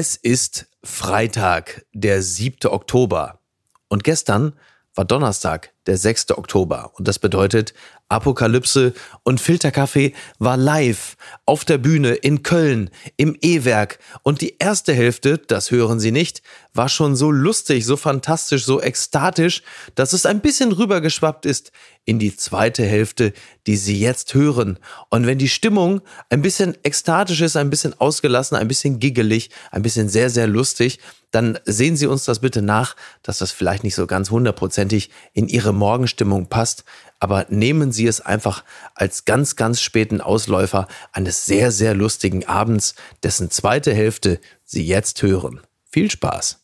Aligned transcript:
Es 0.00 0.14
ist 0.14 0.68
Freitag, 0.84 1.84
der 1.92 2.22
7. 2.22 2.70
Oktober. 2.70 3.40
Und 3.88 4.04
gestern 4.04 4.52
war 4.94 5.04
Donnerstag, 5.04 5.74
der 5.88 5.96
6. 5.96 6.32
Oktober. 6.38 6.92
Und 6.96 7.08
das 7.08 7.18
bedeutet, 7.18 7.74
Apokalypse 8.08 8.94
und 9.22 9.40
Filterkaffee 9.40 10.14
war 10.38 10.56
live 10.56 11.16
auf 11.44 11.64
der 11.64 11.78
Bühne 11.78 12.14
in 12.14 12.42
Köln 12.42 12.90
im 13.16 13.36
E-Werk. 13.40 13.98
Und 14.22 14.40
die 14.40 14.56
erste 14.58 14.94
Hälfte, 14.94 15.38
das 15.38 15.70
hören 15.70 15.98
Sie 15.98 16.12
nicht, 16.12 16.42
war 16.72 16.88
schon 16.88 17.16
so 17.16 17.30
lustig, 17.30 17.84
so 17.84 17.96
fantastisch, 17.96 18.64
so 18.64 18.80
ekstatisch, 18.80 19.62
dass 19.94 20.12
es 20.12 20.26
ein 20.26 20.40
bisschen 20.40 20.72
rübergeschwappt 20.72 21.44
ist 21.44 21.72
in 22.04 22.18
die 22.18 22.34
zweite 22.34 22.84
Hälfte, 22.84 23.32
die 23.66 23.76
Sie 23.76 24.00
jetzt 24.00 24.32
hören. 24.32 24.78
Und 25.10 25.26
wenn 25.26 25.36
die 25.36 25.48
Stimmung 25.48 26.00
ein 26.30 26.40
bisschen 26.40 26.76
ekstatisch 26.82 27.42
ist, 27.42 27.56
ein 27.56 27.68
bisschen 27.68 27.98
ausgelassen, 28.00 28.56
ein 28.56 28.68
bisschen 28.68 28.98
giggelig, 29.00 29.50
ein 29.70 29.82
bisschen 29.82 30.08
sehr, 30.08 30.30
sehr 30.30 30.46
lustig, 30.46 31.00
dann 31.30 31.58
sehen 31.66 31.96
Sie 31.96 32.06
uns 32.06 32.24
das 32.24 32.38
bitte 32.38 32.62
nach, 32.62 32.96
dass 33.22 33.38
das 33.38 33.52
vielleicht 33.52 33.84
nicht 33.84 33.94
so 33.94 34.06
ganz 34.06 34.30
hundertprozentig 34.30 35.10
in 35.34 35.48
Ihre 35.48 35.74
Morgenstimmung 35.78 36.46
passt. 36.46 36.84
Aber 37.20 37.46
nehmen 37.48 37.90
Sie 37.90 38.06
es 38.06 38.20
einfach 38.20 38.64
als 38.94 39.24
ganz, 39.24 39.56
ganz 39.56 39.80
späten 39.80 40.20
Ausläufer 40.20 40.86
eines 41.12 41.46
sehr, 41.46 41.72
sehr 41.72 41.94
lustigen 41.94 42.46
Abends, 42.46 42.94
dessen 43.22 43.50
zweite 43.50 43.92
Hälfte 43.92 44.40
Sie 44.64 44.86
jetzt 44.86 45.22
hören. 45.22 45.60
Viel 45.90 46.10
Spaß! 46.10 46.60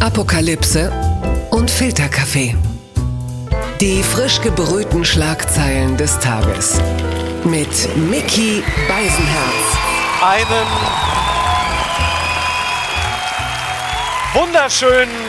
Apokalypse 0.00 0.92
und 1.50 1.70
Filterkaffee. 1.70 2.54
Die 3.80 4.02
frisch 4.02 4.40
gebrühten 4.40 5.04
Schlagzeilen 5.04 5.96
des 5.96 6.18
Tages. 6.18 6.80
Mit 7.44 7.68
Mickey 7.96 8.62
Beisenherz. 8.88 9.78
Einen 10.22 10.66
wunderschönen 14.34 15.27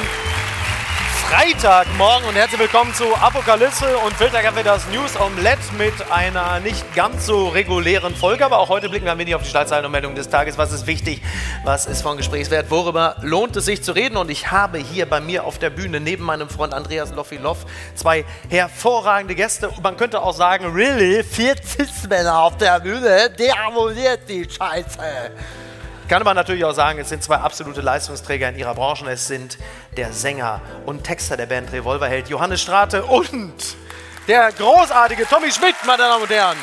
Freitagmorgen 1.30 2.27
und 2.27 2.33
herzlich 2.33 2.59
willkommen 2.59 2.91
zu 2.95 3.05
Apokalypse 3.16 3.99
und 3.99 4.16
Filterkaffee, 4.16 4.63
das 4.63 4.88
News 4.88 5.16
Omelette 5.16 5.61
mit 5.77 5.94
einer 6.11 6.59
nicht 6.59 6.95
ganz 6.95 7.27
so 7.27 7.49
regulären 7.49 8.16
Folge, 8.16 8.44
aber 8.44 8.58
auch 8.58 8.69
heute 8.69 8.89
blicken 8.89 9.05
wir 9.05 9.11
ein 9.11 9.19
wenig 9.19 9.35
auf 9.35 9.44
die 9.44 9.50
Schlagzeilen 9.50 9.85
und 9.85 9.91
Meldungen 9.91 10.16
des 10.16 10.27
Tages. 10.27 10.57
Was 10.57 10.72
ist 10.72 10.88
wichtig? 10.88 11.22
Was 11.63 11.85
ist 11.85 12.02
von 12.02 12.17
Gesprächswert? 12.17 12.72
Worüber 12.72 13.16
lohnt 13.22 13.55
es 13.57 13.66
sich 13.66 13.83
zu 13.83 13.91
reden? 13.91 14.17
Und 14.17 14.31
ich 14.31 14.50
habe 14.50 14.80
hier 14.80 15.07
bei 15.07 15.22
mir 15.22 15.44
auf 15.44 15.59
der 15.59 15.69
Bühne 15.69 16.00
neben 16.00 16.23
meinem 16.23 16.50
Freund 16.50 16.73
Andreas 16.73 17.13
Loffiloff 17.13 17.59
zwei 17.94 18.25
hervorragende 18.50 19.35
Gäste. 19.35 19.69
Man 19.83 19.97
könnte 19.97 20.23
auch 20.23 20.33
sagen, 20.33 20.73
really, 20.73 21.23
vier 21.23 21.55
Cis-Männer 21.63 22.39
auf 22.39 22.57
der 22.57 22.80
Bühne, 22.80 23.30
der 23.30 23.53
abonniert 23.67 24.22
die 24.27 24.47
Scheiße. 24.50 24.97
Kann 26.09 26.23
man 26.23 26.35
natürlich 26.35 26.65
auch 26.65 26.73
sagen, 26.73 26.97
es 26.97 27.09
sind 27.09 27.23
zwei 27.23 27.35
absolute 27.35 27.81
Leistungsträger 27.81 28.49
in 28.49 28.57
ihrer 28.57 28.73
Branche. 28.73 29.07
Es 29.11 29.27
sind 29.27 29.59
der 29.95 30.11
Sänger 30.11 30.59
und 30.88 31.03
Texter 31.03 31.38
der 31.38 31.45
Band 31.45 31.71
Revolverheld 31.71 32.29
Johannes 32.29 32.63
Strate 32.63 33.05
und 33.05 33.53
der 34.27 34.51
großartige 34.51 35.27
Tommy 35.27 35.51
Schmidt, 35.51 35.75
meine 35.85 36.01
Damen 36.01 36.23
und 36.23 36.31
Herren. 36.31 36.57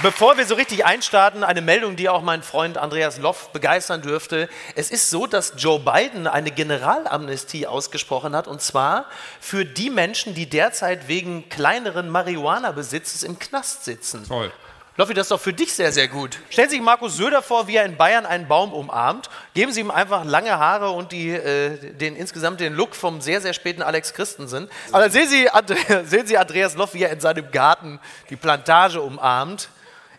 Bevor 0.00 0.38
wir 0.38 0.46
so 0.46 0.54
richtig 0.54 0.86
einstarten, 0.86 1.44
eine 1.44 1.60
Meldung, 1.60 1.96
die 1.96 2.08
auch 2.08 2.22
mein 2.22 2.42
Freund 2.42 2.78
Andreas 2.78 3.18
Loff 3.18 3.50
begeistern 3.50 4.00
dürfte. 4.00 4.48
Es 4.74 4.90
ist 4.90 5.10
so, 5.10 5.26
dass 5.26 5.52
Joe 5.58 5.78
Biden 5.78 6.26
eine 6.26 6.50
Generalamnestie 6.50 7.66
ausgesprochen 7.66 8.34
hat, 8.34 8.48
und 8.48 8.62
zwar 8.62 9.04
für 9.40 9.66
die 9.66 9.90
Menschen, 9.90 10.34
die 10.34 10.48
derzeit 10.48 11.06
wegen 11.06 11.50
kleineren 11.50 12.08
Marihuana-Besitzes 12.08 13.24
im 13.24 13.38
Knast 13.38 13.84
sitzen. 13.84 14.26
Toll. 14.26 14.50
Loffi, 14.98 15.14
das 15.14 15.26
ist 15.26 15.30
doch 15.30 15.40
für 15.40 15.52
dich 15.52 15.72
sehr, 15.72 15.92
sehr 15.92 16.08
gut. 16.08 16.40
Stellen 16.50 16.68
Sie 16.70 16.74
sich 16.74 16.84
Markus 16.84 17.16
Söder 17.16 17.40
vor, 17.40 17.68
wie 17.68 17.76
er 17.76 17.84
in 17.84 17.96
Bayern 17.96 18.26
einen 18.26 18.48
Baum 18.48 18.72
umarmt. 18.72 19.30
Geben 19.54 19.70
Sie 19.70 19.78
ihm 19.78 19.92
einfach 19.92 20.24
lange 20.24 20.58
Haare 20.58 20.90
und 20.90 21.12
die, 21.12 21.30
äh, 21.30 21.94
den, 21.94 22.16
insgesamt 22.16 22.58
den 22.58 22.74
Look 22.74 22.96
vom 22.96 23.20
sehr, 23.20 23.40
sehr 23.40 23.52
späten 23.52 23.80
Alex 23.80 24.12
Christensen. 24.12 24.68
Aber 24.90 25.04
dann 25.04 25.12
sehen 25.12 25.28
Sie, 25.28 25.48
Andre 25.48 25.76
sehen 26.04 26.26
Sie 26.26 26.36
Andreas 26.36 26.74
Loff, 26.74 26.94
wie 26.94 27.04
er 27.04 27.12
in 27.12 27.20
seinem 27.20 27.48
Garten 27.52 28.00
die 28.28 28.34
Plantage 28.34 29.00
umarmt. 29.00 29.68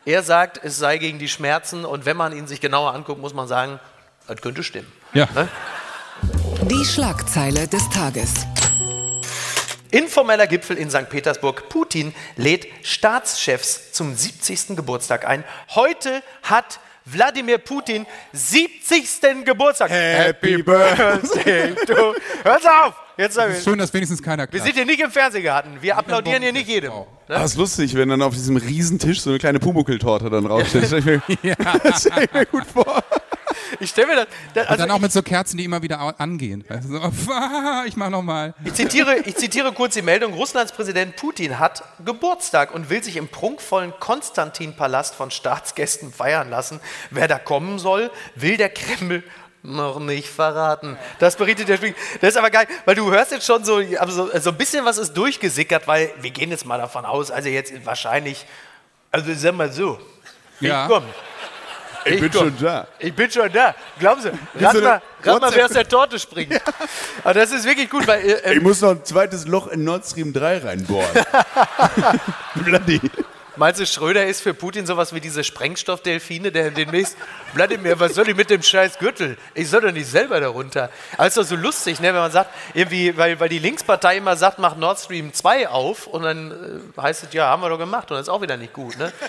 Er 0.06 0.24
sagt, 0.24 0.62
es 0.64 0.78
sei 0.78 0.98
gegen 0.98 1.20
die 1.20 1.28
Schmerzen 1.28 1.84
und 1.84 2.06
wenn 2.06 2.16
man 2.16 2.32
ihn 2.32 2.48
sich 2.48 2.62
genauer 2.62 2.94
anguckt, 2.94 3.20
muss 3.20 3.34
man 3.34 3.50
sagen, 3.50 3.82
das 4.28 4.42
könnte 4.42 4.64
stimmen. 4.64 4.90
Ja. 5.12 5.28
Ne? 5.36 5.50
Die 6.72 6.86
Schlagzeile 6.86 7.68
des 7.68 7.90
Tages. 7.90 8.46
Informeller 9.92 10.48
Gipfel 10.48 10.78
in 10.78 10.90
St. 10.90 11.10
Petersburg. 11.10 11.70
Putin 11.70 12.14
lädt 12.36 12.68
Staatschefs 12.84 13.92
zum 13.92 14.16
70. 14.16 14.76
Geburtstag 14.76 15.28
ein. 15.28 15.44
Heute 15.76 16.22
hat 16.44 16.80
Wladimir 17.06 17.58
Putin 17.58 18.06
70. 18.34 19.44
Geburtstag. 19.46 19.90
Happy 19.90 20.62
Birthday 20.62 21.74
to... 21.88 22.14
Hör's 22.44 22.66
auf! 22.66 22.94
Jetzt 23.18 23.38
ich. 23.38 23.64
Schön, 23.64 23.78
dass 23.80 23.94
wenigstens 23.94 24.22
keiner 24.24 24.44
Wir 24.44 24.48
klatscht. 24.48 24.66
sind 24.68 24.76
hier 24.76 24.86
nicht 24.86 25.02
im 25.02 25.12
Fernsehgarten. 25.12 25.82
Wir 25.82 25.98
applaudieren 25.98 26.42
hier 26.42 26.54
nicht 26.54 26.70
jedem. 26.70 26.92
Wow. 26.94 27.08
Ah, 27.28 27.44
ist 27.44 27.58
lustig, 27.58 27.94
wenn 27.96 28.08
dann 28.10 28.22
auf 28.22 28.34
diesem 28.34 28.56
Riesentisch 28.56 29.20
so 29.22 29.30
eine 29.32 29.40
kleine 29.40 29.60
Pumuckl-Torte 29.60 30.30
dann. 30.30 30.46
Das 30.48 30.68
stelle 30.70 30.98
ich, 31.00 31.06
mir- 31.44 31.56
das 31.84 32.02
stell 32.02 32.24
ich 32.24 32.32
mir 32.34 32.46
gut 32.46 32.66
vor. 32.66 33.04
Ich 33.80 33.92
stelle 33.92 34.08
mir 34.08 34.16
das... 34.16 34.28
das 34.54 34.64
Und 34.64 34.70
also 34.72 34.84
dann 34.84 34.92
auch 34.92 35.00
mit 35.00 35.12
so 35.12 35.22
Kerzen, 35.22 35.58
die 35.58 35.66
immer 35.66 35.82
wieder 35.82 36.20
angehen. 36.20 36.66
Du, 36.68 36.82
so, 36.82 36.98
ich 37.86 37.96
mach 37.96 38.10
noch 38.10 38.22
mal. 38.22 38.54
Ich 38.66 38.74
zitiere, 38.74 39.18
ich 39.20 39.36
zitiere 39.36 39.72
kurz 39.74 39.94
die 39.94 40.02
Meldung. 40.02 40.34
Russlands 40.34 40.72
Präsident 40.72 41.16
Putin 41.16 41.60
hat 41.60 41.84
Geburtstag 42.04 42.74
und 42.74 42.90
will 42.90 43.04
sich 43.04 43.16
im 43.16 43.28
prunkvollen 43.28 43.94
Konstantin-Palast 44.00 45.16
von 45.16 45.32
Staatsgästen 45.32 46.12
feiern 46.12 46.50
lassen. 46.50 46.80
Wer 47.12 47.28
da 47.28 47.38
kommen 47.38 47.80
soll, 47.80 48.12
will 48.36 48.58
der 48.58 48.70
Kreml 48.70 49.24
noch 49.62 50.00
nicht 50.00 50.30
verraten. 50.30 50.98
Das 51.20 51.36
berichtet 51.36 51.68
der 51.68 51.78
Spiegel. 51.78 51.96
Das 52.22 52.32
ist 52.32 52.38
aber 52.38 52.50
geil, 52.50 52.68
weil 52.86 52.96
du 52.96 53.12
hörst 53.12 53.32
jetzt 53.32 53.46
schon 53.46 53.64
so, 53.64 53.82
so, 54.08 54.30
so 54.40 54.50
ein 54.52 54.58
bisschen 54.58 54.86
was 54.86 54.98
ist 54.98 55.14
durchgesickert, 55.14 55.88
weil 55.88 56.12
wir 56.22 56.32
gehen 56.32 56.50
jetzt 56.50 56.66
mal 56.66 56.78
davon 56.78 57.06
aus, 57.06 57.30
also 57.30 57.50
jetzt 57.50 57.74
wahrscheinlich, 57.86 58.46
also 59.12 59.34
sag 59.34 59.56
mal 59.56 59.72
so, 59.72 60.00
Ja. 60.60 60.84
ich 60.86 60.92
komm. 60.92 61.04
Ich 62.06 62.22
bin 62.22 62.32
komm. 62.32 62.42
schon 62.42 62.58
da. 62.60 62.88
Ich 63.00 63.14
bin 63.14 63.30
schon 63.32 63.52
da. 63.52 63.76
Glauben 64.00 64.22
Sie, 64.22 64.30
rat 64.64 64.74
so 64.76 64.82
mal, 64.82 65.02
rat 65.24 65.42
mal 65.42 65.52
wer 65.54 65.66
aus 65.66 65.72
der 65.72 65.88
Torte 65.88 66.18
springt. 66.20 66.60
Aber 67.24 67.34
das 67.34 67.52
ist 67.52 67.66
wirklich 67.66 67.90
gut, 67.90 68.08
weil 68.08 68.22
äh, 68.22 68.54
Ich 68.54 68.62
muss 68.62 68.82
noch 68.82 68.92
ein 68.92 69.04
zweites 69.04 69.48
Loch 69.48 69.68
in 69.68 69.84
Nord 69.84 70.06
Stream 70.06 70.34
3 70.34 70.60
reinbohren. 70.60 71.10
Bloody. 72.56 73.02
Meinst 73.60 73.78
du, 73.82 73.86
Schröder 73.86 74.26
ist 74.26 74.40
für 74.40 74.54
Putin 74.54 74.86
sowas 74.86 75.14
wie 75.14 75.20
diese 75.20 75.44
Sprengstoffdelfine, 75.44 76.50
der 76.50 76.72
demnächst, 76.72 77.18
Wladimir, 77.54 78.00
was 78.00 78.16
soll 78.16 78.30
ich 78.30 78.36
mit 78.38 78.50
dem 78.50 78.64
scheiß 78.64 79.00
Gürtel? 79.00 79.38
Ich 79.54 79.70
soll 79.70 79.82
doch 79.82 79.92
nicht 79.92 80.10
selber 80.10 80.40
darunter. 80.40 80.90
Doch 81.18 81.30
so 81.30 81.58
lustig, 81.58 82.00
ne, 82.00 82.08
wenn 82.08 82.22
man 82.22 82.32
sagt, 82.32 82.52
irgendwie, 82.74 83.18
weil, 83.18 83.38
weil 83.38 83.50
die 83.50 83.60
Linkspartei 83.60 84.16
immer 84.16 84.38
sagt, 84.38 84.60
mach 84.60 84.78
Nord 84.78 84.98
Stream 85.00 85.34
2 85.34 85.68
auf 85.68 86.08
und 86.08 86.24
dann 86.24 86.52
äh, 86.98 87.02
heißt 87.02 87.26
es, 87.26 87.34
ja, 87.34 87.48
haben 87.48 87.62
wir 87.62 87.68
doch 87.68 87.78
gemacht 87.78 88.10
und 88.10 88.16
das 88.16 88.28
ist 88.28 88.30
auch 88.30 88.42
wieder 88.42 88.56
nicht 88.56 88.72
gut. 88.72 88.98
Ne? 88.98 89.12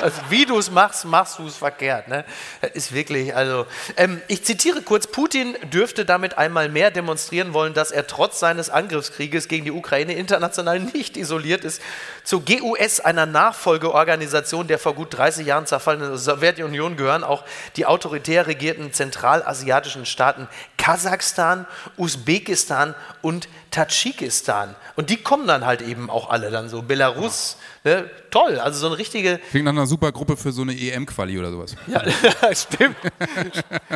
Also, 0.00 0.20
wie 0.28 0.46
du 0.46 0.56
es 0.58 0.70
machst, 0.70 1.04
machst 1.04 1.40
du 1.40 1.46
es 1.46 1.56
verkehrt. 1.56 2.06
Ne? 2.06 2.24
Das 2.60 2.70
ist 2.72 2.92
wirklich, 2.92 3.34
also, 3.34 3.66
ähm, 3.96 4.22
ich 4.28 4.44
zitiere 4.44 4.80
kurz, 4.80 5.08
Putin 5.08 5.56
dürfte 5.72 6.04
damit 6.04 6.38
einmal 6.38 6.68
mehr 6.68 6.92
demonstrieren 6.92 7.52
wollen, 7.52 7.74
dass 7.74 7.90
er 7.90 8.06
trotz 8.06 8.38
seines 8.38 8.70
Angriffskrieges 8.70 9.48
gegen 9.48 9.64
die 9.64 9.72
Ukraine 9.72 10.12
international 10.14 10.78
nicht 10.78 11.16
isoliert 11.16 11.64
ist. 11.64 11.82
Zur 12.22 12.44
GUS, 12.44 13.00
einer 13.00 13.26
Nachfolgeorganisation 13.56 14.66
der 14.66 14.78
vor 14.78 14.94
gut 14.94 15.16
30 15.16 15.46
Jahren 15.46 15.66
zerfallenen 15.66 16.18
Sowjetunion, 16.18 16.96
gehören 16.96 17.24
auch 17.24 17.42
die 17.76 17.86
autoritär 17.86 18.46
regierten 18.46 18.92
zentralasiatischen 18.92 20.04
Staaten 20.04 20.46
Kasachstan, 20.76 21.66
Usbekistan 21.96 22.94
und 23.22 23.48
Tadschikistan. 23.76 24.74
Und 24.94 25.10
die 25.10 25.18
kommen 25.18 25.46
dann 25.46 25.66
halt 25.66 25.82
eben 25.82 26.08
auch 26.08 26.30
alle 26.30 26.50
dann 26.50 26.70
so. 26.70 26.80
Belarus, 26.80 27.58
ne? 27.84 28.08
toll, 28.30 28.58
also 28.58 28.78
so 28.80 28.86
eine 28.86 28.96
richtige, 28.96 29.38
Klingt 29.50 29.66
nach 29.66 29.72
einer 29.72 29.86
super 29.86 30.12
Gruppe 30.12 30.38
für 30.38 30.50
so 30.50 30.62
eine 30.62 30.72
EM-Quali 30.72 31.38
oder 31.38 31.50
sowas. 31.50 31.76
ja, 31.86 32.02
stimmt. 32.54 32.96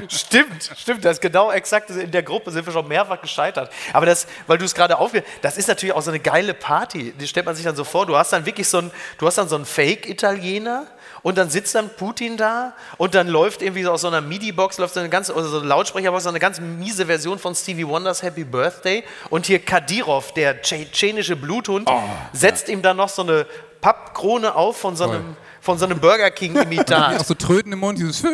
stimmt, 0.09 0.71
stimmt. 0.77 1.05
Das 1.05 1.13
ist 1.13 1.23
genau 1.23 1.51
exakt. 1.51 1.89
In 1.89 2.11
der 2.11 2.23
Gruppe 2.23 2.51
sind 2.51 2.67
wir 2.67 2.75
schon 2.75 2.87
mehrfach 2.89 3.23
gescheitert. 3.23 3.73
Aber 3.95 4.05
das, 4.05 4.27
weil 4.47 4.59
du 4.59 4.67
es 4.67 4.75
gerade 4.75 4.99
aufge... 4.99 5.25
Das 5.41 5.57
ist 5.57 5.69
natürlich 5.69 5.95
auch 5.95 6.03
so 6.03 6.11
eine 6.11 6.21
geile 6.21 6.53
Party. 6.53 7.15
Die 7.19 7.27
stellt 7.27 7.47
man 7.47 7.55
sich 7.55 7.65
dann 7.65 7.77
so 7.77 7.85
vor. 7.85 8.05
Du 8.05 8.17
hast 8.17 8.35
dann 8.35 8.45
wirklich 8.45 8.69
so 8.69 8.79
einen, 8.79 8.91
du 9.17 9.27
hast 9.27 9.39
dann 9.39 9.49
so 9.49 9.57
einen 9.57 9.65
Fake-Italiener. 9.65 10.87
Und 11.23 11.37
dann 11.37 11.51
sitzt 11.51 11.75
dann 11.75 11.91
Putin 11.91 12.37
da 12.37 12.75
und 12.97 13.15
dann 13.15 13.29
läuft 13.29 13.61
irgendwie 13.61 13.83
so 13.83 13.91
aus 13.91 14.01
so 14.01 14.09
einer 14.09 14.21
MIDI-Box, 14.23 14.79
läuft 14.79 14.95
so 14.95 15.01
eine 15.01 15.11
ganz, 15.11 15.29
oder 15.29 15.45
so 15.45 15.59
eine 15.59 15.69
Lautsprecherbox, 15.69 16.23
so 16.23 16.31
eine 16.31 16.39
ganz 16.39 16.61
miese 16.61 17.07
Version 17.07 17.39
von 17.39 17.55
Stevie 17.55 17.87
Wonders 17.87 18.23
Happy 18.23 18.45
Birthday. 18.45 19.05
Und 19.29 19.47
hier 19.47 19.59
Kadyrov, 19.71 20.33
der 20.35 20.61
tschetschenische 20.63 21.37
Bluthund, 21.37 21.89
setzt 22.33 22.69
ihm 22.69 22.83
dann 22.83 22.97
noch 22.97 23.09
so 23.09 23.23
eine 23.23 23.47
Pappkrone 23.81 24.53
auf 24.55 24.77
von 24.77 24.97
so 24.97 25.05
einem, 25.05 25.37
von 25.61 25.79
so 25.79 25.85
einem 25.85 26.01
Burger 26.01 26.31
King-Imitat. 26.33 27.21
Auch 27.21 27.25
so 27.25 27.35
Tröten 27.35 27.73
im 27.73 27.79
Mund, 27.79 27.97
dieses 27.99 28.25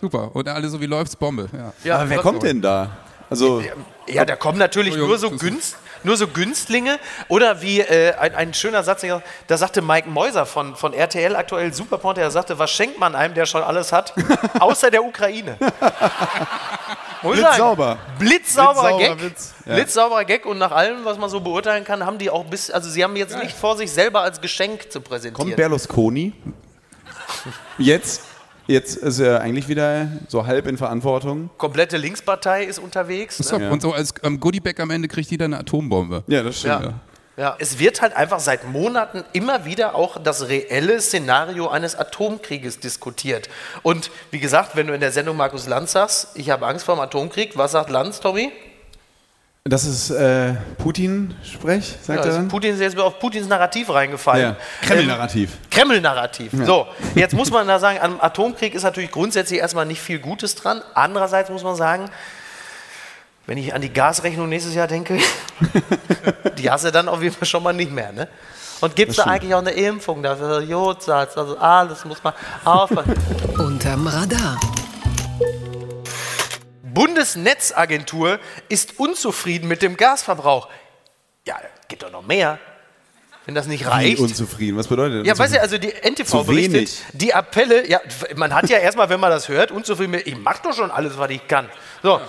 Super. 0.00 0.30
Und 0.36 0.46
alle 0.46 0.68
so 0.68 0.78
wie 0.80 0.86
läuft's 0.86 1.16
Bombe. 1.16 1.48
Ja. 1.52 1.72
Ja, 1.84 1.96
Aber 2.00 2.10
wer 2.10 2.18
kommt 2.18 2.42
denn 2.42 2.60
da? 2.60 2.90
Also, 3.30 3.62
Ja, 4.06 4.26
da 4.26 4.36
kommen 4.36 4.58
natürlich 4.58 4.94
nur 4.94 5.16
so, 5.16 5.30
günst, 5.30 5.78
nur 6.04 6.16
so 6.16 6.28
Günstlinge. 6.28 6.98
Oder 7.28 7.60
wie 7.62 7.80
äh, 7.80 8.14
ein, 8.14 8.34
ein 8.34 8.54
schöner 8.54 8.82
Satz, 8.82 9.04
da 9.46 9.56
sagte 9.56 9.82
Mike 9.82 10.08
Mäuser 10.08 10.46
von, 10.46 10.76
von 10.76 10.92
RTL 10.92 11.34
aktuell 11.36 11.72
Superponte, 11.74 12.20
er 12.20 12.30
sagte, 12.30 12.58
was 12.58 12.70
schenkt 12.70 12.98
man 12.98 13.14
einem, 13.14 13.34
der 13.34 13.46
schon 13.46 13.62
alles 13.62 13.92
hat, 13.92 14.14
außer 14.60 14.90
der 14.90 15.04
Ukraine. 15.04 15.56
Blitzsauber. 17.22 17.98
Blitzsauberer 18.18 18.98
Gag. 18.98 19.22
Witz. 19.22 19.54
Ja. 19.64 19.74
Blitzsauberer 19.74 20.24
Gag 20.24 20.44
und 20.46 20.58
nach 20.58 20.72
allem, 20.72 21.04
was 21.04 21.18
man 21.18 21.30
so 21.30 21.40
beurteilen 21.40 21.84
kann, 21.84 22.04
haben 22.04 22.18
die 22.18 22.28
auch 22.28 22.44
bis, 22.44 22.70
also 22.70 22.90
sie 22.90 23.02
haben 23.02 23.16
jetzt 23.16 23.36
nicht 23.38 23.56
vor, 23.56 23.76
sich 23.76 23.90
selber 23.90 24.20
als 24.20 24.40
Geschenk 24.40 24.92
zu 24.92 25.00
präsentieren. 25.00 25.34
Kommt 25.34 25.56
Berlusconi 25.56 26.32
jetzt? 27.78 28.22
Jetzt 28.66 28.96
ist 28.96 29.18
er 29.18 29.40
eigentlich 29.40 29.68
wieder 29.68 30.08
so 30.28 30.46
halb 30.46 30.66
in 30.66 30.78
Verantwortung. 30.78 31.50
Komplette 31.58 31.96
Linkspartei 31.96 32.64
ist 32.64 32.78
unterwegs. 32.78 33.36
So, 33.38 33.58
Ne? 33.58 33.70
Und 33.70 33.82
so 33.82 33.92
als 33.92 34.14
ähm, 34.22 34.40
Goodiebag 34.40 34.80
am 34.80 34.90
Ende 34.90 35.08
kriegt 35.08 35.30
jeder 35.30 35.44
eine 35.44 35.58
Atombombe. 35.58 36.24
Ja, 36.26 36.42
das 36.42 36.58
stimmt. 36.60 36.84
Ja. 36.84 36.94
Ja, 37.36 37.56
es 37.58 37.80
wird 37.80 38.00
halt 38.00 38.14
einfach 38.14 38.38
seit 38.38 38.68
Monaten 38.68 39.24
immer 39.32 39.64
wieder 39.64 39.96
auch 39.96 40.22
das 40.22 40.48
reelle 40.48 41.00
Szenario 41.00 41.66
eines 41.66 41.96
Atomkrieges 41.96 42.78
diskutiert. 42.78 43.48
Und 43.82 44.12
wie 44.30 44.38
gesagt, 44.38 44.76
wenn 44.76 44.86
du 44.86 44.94
in 44.94 45.00
der 45.00 45.10
Sendung 45.10 45.36
Markus 45.36 45.66
Lanz 45.66 45.92
sagst, 45.92 46.28
ich 46.36 46.50
habe 46.50 46.64
Angst 46.66 46.84
vor 46.84 46.94
dem 46.94 47.00
Atomkrieg, 47.00 47.58
was 47.58 47.72
sagt 47.72 47.90
Lanz, 47.90 48.20
Tommy? 48.20 48.52
Das 49.66 49.86
ist 49.86 50.10
äh, 50.10 50.56
Putin-Sprech, 50.76 51.96
sagt 52.02 52.08
Ja, 52.08 52.14
er 52.16 52.22
also 52.24 52.36
dann? 52.36 52.48
Putin 52.48 52.74
ist 52.74 52.80
jetzt 52.80 52.98
auf 52.98 53.18
Putins 53.18 53.48
Narrativ 53.48 53.88
reingefallen. 53.88 54.54
Ja. 54.54 54.56
Kreml-Narrativ. 54.86 55.52
Kreml-Narrativ. 55.70 56.52
So, 56.52 56.86
jetzt 57.14 57.32
muss 57.32 57.50
man 57.50 57.66
da 57.66 57.78
sagen, 57.78 57.98
am 57.98 58.20
Atomkrieg 58.20 58.74
ist 58.74 58.82
natürlich 58.82 59.10
grundsätzlich 59.10 59.60
erstmal 59.60 59.86
nicht 59.86 60.02
viel 60.02 60.18
Gutes 60.18 60.54
dran. 60.54 60.82
Andererseits 60.92 61.48
muss 61.48 61.64
man 61.64 61.76
sagen, 61.76 62.10
wenn 63.46 63.56
ich 63.56 63.72
an 63.72 63.80
die 63.80 63.90
Gasrechnung 63.90 64.50
nächstes 64.50 64.74
Jahr 64.74 64.86
denke, 64.86 65.18
die 66.58 66.70
hast 66.70 66.84
du 66.84 66.92
dann 66.92 67.08
auf 67.08 67.22
jeden 67.22 67.34
Fall 67.34 67.48
schon 67.48 67.62
mal 67.62 67.72
nicht 67.72 67.90
mehr. 67.90 68.12
Ne? 68.12 68.28
Und 68.82 68.94
gibt 68.94 69.12
es 69.12 69.16
da 69.16 69.24
eigentlich 69.24 69.54
auch 69.54 69.60
eine 69.60 69.70
Impfung 69.70 70.22
dafür? 70.22 70.60
Jodsalz, 70.60 71.38
also 71.38 71.56
alles 71.56 72.04
muss 72.04 72.22
man 72.22 72.34
aufpassen. 72.66 73.14
Unterm 73.56 74.08
Radar. 74.08 74.60
Bundesnetzagentur 76.94 78.38
ist 78.68 78.98
unzufrieden 78.98 79.68
mit 79.68 79.82
dem 79.82 79.96
Gasverbrauch. 79.96 80.68
Ja, 81.46 81.58
gibt 81.88 82.02
doch 82.02 82.10
noch 82.10 82.26
mehr. 82.26 82.58
Wenn 83.46 83.54
das 83.54 83.66
nicht 83.66 83.84
Wie 83.84 83.88
reicht. 83.88 84.20
unzufrieden. 84.20 84.78
Was 84.78 84.88
bedeutet 84.88 85.26
Ja, 85.26 85.32
das? 85.34 85.38
weißt 85.38 85.54
du, 85.56 85.60
also 85.60 85.76
die 85.76 85.90
NTV 85.92 86.24
Zu 86.30 86.44
berichtet, 86.44 86.72
wenig. 86.74 87.02
die 87.12 87.34
Appelle, 87.34 87.86
ja, 87.86 88.00
man 88.36 88.54
hat 88.54 88.70
ja 88.70 88.78
erstmal, 88.78 89.10
wenn 89.10 89.20
man 89.20 89.30
das 89.30 89.48
hört, 89.48 89.70
unzufrieden 89.70 90.12
mit, 90.12 90.26
ich 90.26 90.36
mach 90.38 90.60
doch 90.60 90.72
schon 90.72 90.90
alles, 90.90 91.18
was 91.18 91.28
ich 91.30 91.46
kann. 91.46 91.68
So, 92.02 92.22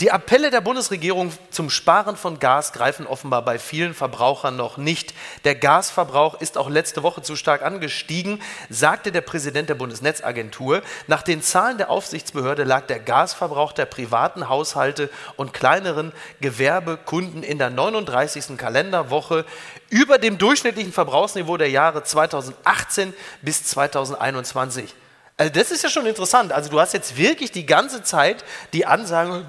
die 0.00 0.12
Appelle 0.12 0.50
der 0.50 0.60
Bundesregierung 0.60 1.32
zum 1.50 1.70
Sparen 1.70 2.16
von 2.16 2.38
Gas 2.38 2.74
greifen 2.74 3.06
offenbar 3.06 3.42
bei 3.42 3.58
vielen 3.58 3.94
Verbrauchern 3.94 4.54
noch 4.54 4.76
nicht. 4.76 5.14
Der 5.44 5.54
Gasverbrauch 5.54 6.38
ist 6.42 6.58
auch 6.58 6.68
letzte 6.68 7.02
Woche 7.02 7.22
zu 7.22 7.34
stark 7.34 7.62
angestiegen, 7.62 8.42
sagte 8.68 9.10
der 9.10 9.22
Präsident 9.22 9.70
der 9.70 9.74
Bundesnetzagentur. 9.74 10.82
Nach 11.06 11.22
den 11.22 11.40
Zahlen 11.40 11.78
der 11.78 11.88
Aufsichtsbehörde 11.88 12.64
lag 12.64 12.86
der 12.88 13.00
Gasverbrauch 13.00 13.72
der 13.72 13.86
privaten 13.86 14.50
Haushalte 14.50 15.08
und 15.36 15.54
kleineren 15.54 16.12
Gewerbekunden 16.42 17.42
in 17.42 17.56
der 17.56 17.70
39. 17.70 18.58
Kalenderwoche 18.58 19.46
über 19.88 20.18
dem 20.18 20.36
durchschnittlichen 20.36 20.92
Verbrauchsniveau 20.92 21.56
der 21.56 21.70
Jahre 21.70 22.04
2018 22.04 23.14
bis 23.40 23.64
2021. 23.64 24.94
Also 25.36 25.52
das 25.52 25.70
ist 25.70 25.82
ja 25.82 25.90
schon 25.90 26.06
interessant. 26.06 26.52
Also 26.52 26.70
du 26.70 26.80
hast 26.80 26.94
jetzt 26.94 27.16
wirklich 27.16 27.52
die 27.52 27.66
ganze 27.66 28.02
Zeit 28.02 28.44
die 28.72 28.86
Ansagen, 28.86 29.44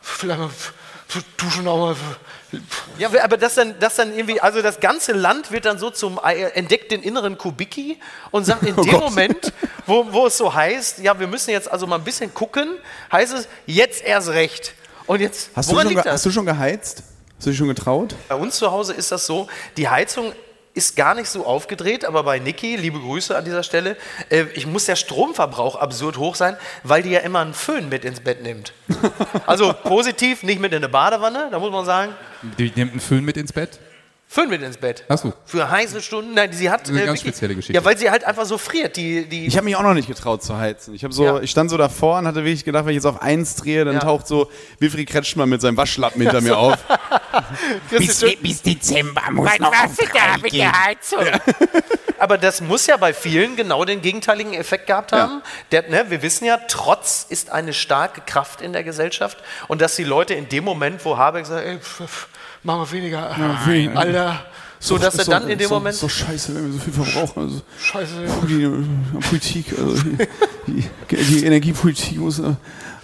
vielleicht 0.00 0.38
mal 0.38 0.50
duschen 1.36 1.66
auch 1.66 1.78
mal. 1.78 1.96
Ja, 2.98 3.08
aber 3.22 3.36
das 3.36 3.54
dann, 3.54 3.78
das 3.80 3.96
dann 3.96 4.12
irgendwie, 4.16 4.40
also 4.40 4.62
das 4.62 4.78
ganze 4.80 5.12
Land 5.12 5.50
wird 5.50 5.64
dann 5.64 5.78
so 5.78 5.90
zum, 5.90 6.20
äh, 6.24 6.42
entdeckt 6.50 6.92
den 6.92 7.02
inneren 7.02 7.38
Kubicki 7.38 7.98
und 8.30 8.44
sagt 8.44 8.62
in 8.62 8.76
dem 8.82 8.92
Moment, 8.98 9.52
wo, 9.86 10.12
wo 10.12 10.26
es 10.26 10.36
so 10.36 10.52
heißt, 10.52 10.98
ja, 11.00 11.18
wir 11.18 11.26
müssen 11.26 11.50
jetzt 11.50 11.70
also 11.70 11.86
mal 11.86 11.96
ein 11.96 12.04
bisschen 12.04 12.32
gucken, 12.32 12.76
heißt 13.10 13.34
es, 13.34 13.48
jetzt 13.66 14.04
erst 14.04 14.28
recht. 14.28 14.74
Und 15.06 15.20
jetzt, 15.20 15.50
Hast 15.56 15.70
du, 15.70 15.74
woran 15.74 15.86
schon, 15.86 15.94
liegt 15.94 16.06
das? 16.06 16.14
hast 16.14 16.26
du 16.26 16.30
schon 16.30 16.46
geheizt? 16.46 17.02
Hast 17.36 17.46
du 17.46 17.50
dich 17.50 17.58
schon 17.58 17.68
getraut? 17.68 18.14
Bei 18.28 18.36
uns 18.36 18.56
zu 18.56 18.70
Hause 18.70 18.94
ist 18.94 19.10
das 19.10 19.26
so, 19.26 19.48
die 19.76 19.88
Heizung 19.88 20.32
ist 20.74 20.96
gar 20.96 21.14
nicht 21.14 21.28
so 21.28 21.44
aufgedreht, 21.44 22.04
aber 22.04 22.22
bei 22.22 22.38
Niki, 22.38 22.76
liebe 22.76 23.00
Grüße 23.00 23.36
an 23.36 23.44
dieser 23.44 23.62
Stelle, 23.62 23.96
äh, 24.28 24.44
ich 24.54 24.66
muss 24.66 24.84
der 24.86 24.96
Stromverbrauch 24.96 25.76
absurd 25.76 26.16
hoch 26.16 26.34
sein, 26.36 26.56
weil 26.84 27.02
die 27.02 27.10
ja 27.10 27.20
immer 27.20 27.40
einen 27.40 27.54
Föhn 27.54 27.88
mit 27.88 28.04
ins 28.04 28.20
Bett 28.20 28.42
nimmt. 28.42 28.72
Also 29.46 29.72
positiv, 29.72 30.42
nicht 30.42 30.60
mit 30.60 30.72
in 30.72 30.76
eine 30.78 30.88
Badewanne, 30.88 31.48
da 31.50 31.58
muss 31.58 31.72
man 31.72 31.84
sagen, 31.84 32.14
Die 32.58 32.72
nimmt 32.74 32.92
einen 32.92 33.00
Föhn 33.00 33.24
mit 33.24 33.36
ins 33.36 33.52
Bett. 33.52 33.80
Föhn 34.32 34.48
mit 34.48 34.62
ins 34.62 34.76
Bett. 34.76 35.02
Ach 35.08 35.18
so. 35.18 35.32
Für 35.44 35.68
heiße 35.72 36.00
Stunden, 36.00 36.34
nein, 36.34 36.52
sie 36.52 36.70
hat... 36.70 36.82
ist 36.82 36.90
eine 36.90 37.02
äh, 37.02 37.06
ganz 37.06 37.18
wirklich- 37.18 37.32
spezielle 37.34 37.56
Geschichte. 37.56 37.72
Ja, 37.72 37.84
weil 37.84 37.98
sie 37.98 38.12
halt 38.12 38.22
einfach 38.22 38.44
so 38.44 38.58
friert, 38.58 38.94
die... 38.96 39.24
die 39.28 39.46
Ich 39.46 39.56
habe 39.56 39.64
mich 39.64 39.74
auch 39.74 39.82
noch 39.82 39.92
nicht 39.92 40.06
getraut 40.06 40.44
zu 40.44 40.56
heizen. 40.56 40.94
Ich, 40.94 41.04
so, 41.10 41.24
Ja. 41.24 41.40
ich 41.40 41.50
stand 41.50 41.68
so 41.68 41.76
davor 41.76 42.18
und 42.18 42.28
hatte 42.28 42.44
wirklich 42.44 42.64
gedacht, 42.64 42.84
wenn 42.84 42.92
ich 42.92 42.98
jetzt 42.98 43.06
auf 43.06 43.20
eins 43.20 43.56
drehe, 43.56 43.84
dann 43.84 43.94
Ja. 43.94 44.00
taucht 44.00 44.28
so 44.28 44.48
Wilfried 44.78 45.08
Kretschmann 45.10 45.48
mit 45.48 45.60
seinem 45.60 45.76
Waschlappen 45.76 46.22
hinter 46.22 46.40
mir 46.42 46.56
auf. 46.56 46.78
bis, 47.90 48.24
bis 48.40 48.62
Dezember 48.62 49.22
muss 49.32 49.58
noch 49.58 49.72
auf 49.72 49.96
drei 49.96 50.48
gehen. 50.48 50.70
Aber 52.18 52.38
das 52.38 52.60
muss 52.60 52.86
ja 52.86 52.96
bei 52.98 53.12
vielen 53.12 53.56
genau 53.56 53.84
den 53.84 54.00
gegenteiligen 54.00 54.54
Effekt 54.54 54.86
gehabt 54.86 55.10
haben. 55.10 55.42
Der, 55.72 55.88
ne, 55.88 56.04
wir 56.08 56.22
wissen 56.22 56.44
ja, 56.44 56.60
Trotz 56.68 57.26
ist 57.28 57.50
eine 57.50 57.72
starke 57.72 58.20
Kraft 58.20 58.60
in 58.60 58.72
der 58.72 58.84
Gesellschaft 58.84 59.38
und 59.66 59.80
dass 59.80 59.96
die 59.96 60.04
Leute 60.04 60.34
in 60.34 60.48
dem 60.48 60.62
Moment, 60.62 61.04
wo 61.04 61.16
Habeck 61.18 61.46
sagt, 61.46 61.66
ey, 61.66 61.78
pf, 61.78 62.02
pf, 62.06 62.28
machen 62.62 62.80
wir 62.80 62.92
weniger, 62.92 63.30
Alter, 63.96 64.44
so 64.78 64.96
dass 64.98 65.16
er 65.18 65.24
dann 65.26 65.42
doch- 65.44 65.48
in 65.50 65.58
dem 65.58 65.68
Moment, 65.70 65.94
Ist 65.94 66.02
doch 66.02 66.10
scheiße, 66.10 66.54
wenn 66.54 66.66
wir 66.66 66.72
so 66.72 66.78
viel 66.78 66.92
verbrauchen. 66.92 67.42
Also, 67.42 67.60
scheiße, 67.82 68.12
die 68.48 68.62
äh, 68.62 69.20
Politik, 69.28 69.66
also 69.78 70.02
die, 70.02 70.16
die, 71.10 71.16
die 71.16 71.44
Energiepolitik 71.44 72.18
muss 72.18 72.40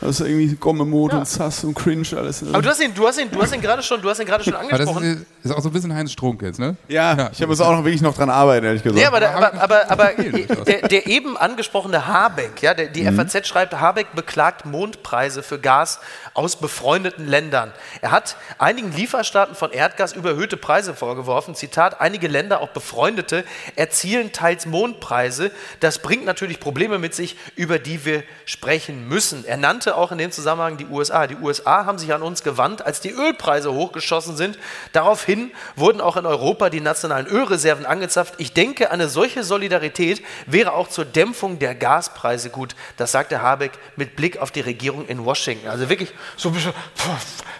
das 0.07 0.21
ist 0.21 0.27
irgendwie 0.27 0.55
Gomme-Mode 0.57 1.15
Ja. 1.15 1.19
und 1.21 1.29
Sass 1.29 1.65
und 1.65 1.75
Cringe 1.75 2.07
alles. 2.17 2.43
aber 2.43 2.63
du 2.63 2.69
hast 2.69 2.81
ihn, 2.81 2.95
du 2.95 3.07
hast 3.07 3.19
ihn, 3.21 3.31
du 3.31 3.43
hast 3.43 3.55
ihn 3.55 3.61
gerade 3.61 3.83
schon, 3.83 4.01
du 4.01 4.09
hast 4.09 4.19
ihn 4.21 4.27
gerade 4.27 4.45
schon 4.45 4.55
Aber 4.55 4.65
das 4.69 4.81
angesprochen. 4.81 5.27
ist, 5.43 5.47
ist 5.51 5.53
auch 5.57 5.61
so 5.63 5.69
ein 5.69 5.73
bisschen 5.73 5.95
Heinz 5.95 6.13
Strunk 6.13 6.43
jetzt, 6.43 6.59
ne? 6.59 6.77
ja, 6.89 7.31
ich 7.33 7.47
muss 7.47 7.61
auch 7.61 7.73
noch 7.73 7.85
wirklich 7.85 8.03
noch 8.03 8.15
dran 8.17 8.31
arbeiten, 8.31 8.67
ehrlich 8.67 8.83
gesagt. 8.83 9.01
Ja, 9.01 9.09
aber, 9.09 9.21
der, 9.21 9.37
aber, 9.37 9.61
aber, 9.61 9.91
aber 9.91 10.11
der, 10.67 10.89
der 10.89 11.07
eben 11.07 11.37
angesprochene 11.37 12.07
Habeck, 12.07 12.63
ja, 12.63 12.75
der, 12.75 12.87
die 12.89 13.05
FAZ 13.05 13.47
schreibt, 13.47 13.75
Habeck 13.79 14.15
beklagt 14.15 14.65
Mondpreise 14.67 15.43
für 15.43 15.59
Gas 15.59 16.01
aus 16.35 16.57
befreundeten 16.57 17.27
Ländern. 17.27 17.73
Er 18.01 18.11
hat 18.11 18.37
einigen 18.59 18.93
Lieferstaaten 18.93 19.55
von 19.55 19.71
Erdgas 19.73 20.13
überhöhte 20.13 20.57
Preise 20.57 20.95
vorgeworfen. 20.95 21.55
Zitat, 21.55 22.01
einige 22.01 22.29
Länder, 22.29 22.61
auch 22.61 22.69
befreundete, 22.71 23.45
erzielen 23.75 24.33
teils 24.33 24.67
Mondpreise. 24.67 25.51
Das 25.81 25.99
bringt 26.01 26.25
natürlich 26.25 26.61
Probleme 26.61 26.99
mit 26.99 27.15
sich, 27.15 27.37
über 27.57 27.79
die 27.79 28.05
wir 28.05 28.23
sprechen 28.45 29.09
müssen. 29.09 29.45
Er 29.45 29.57
nannte 29.57 29.96
auch 29.97 30.13
in 30.13 30.19
dem 30.19 30.31
Zusammenhang 30.31 30.77
die 30.77 30.87
USA. 30.87 31.27
Die 31.27 31.37
USA 31.37 31.87
haben 31.87 31.99
sich 31.99 32.13
an 32.13 32.23
uns 32.23 32.43
gewandt, 32.43 32.85
als 32.85 33.01
die 33.01 33.11
Ölpreise 33.11 33.73
hochgeschossen 33.73 34.37
sind. 34.37 34.59
Daraufhin 34.93 35.51
wurden 35.75 36.01
auch 36.01 36.17
in 36.17 36.27
Europa 36.27 36.71
die 36.71 36.81
nationalen 36.81 37.27
Ölreserven 37.27 37.87
angezapft. 37.87 38.35
Ich 38.39 38.53
denke, 38.53 38.91
eine 38.91 39.09
solche 39.09 39.45
Solidarität 39.45 40.23
wäre 40.47 40.73
auch 40.73 40.89
zur 40.89 41.05
Dämpfung 41.05 41.59
der 41.59 41.75
Gaspreise 41.75 42.51
gut. 42.51 42.75
Das 42.97 43.13
sagte 43.13 43.43
Habeck 43.43 43.73
mit 43.97 44.17
Blick 44.17 44.39
auf 44.39 44.51
die 44.51 44.61
Regierung 44.61 45.07
in 45.07 45.25
Washington. 45.25 45.69
Also 45.69 45.89
wirklich 45.89 46.13
so 46.37 46.51
ein 46.51 46.55
bisschen, 46.55 46.73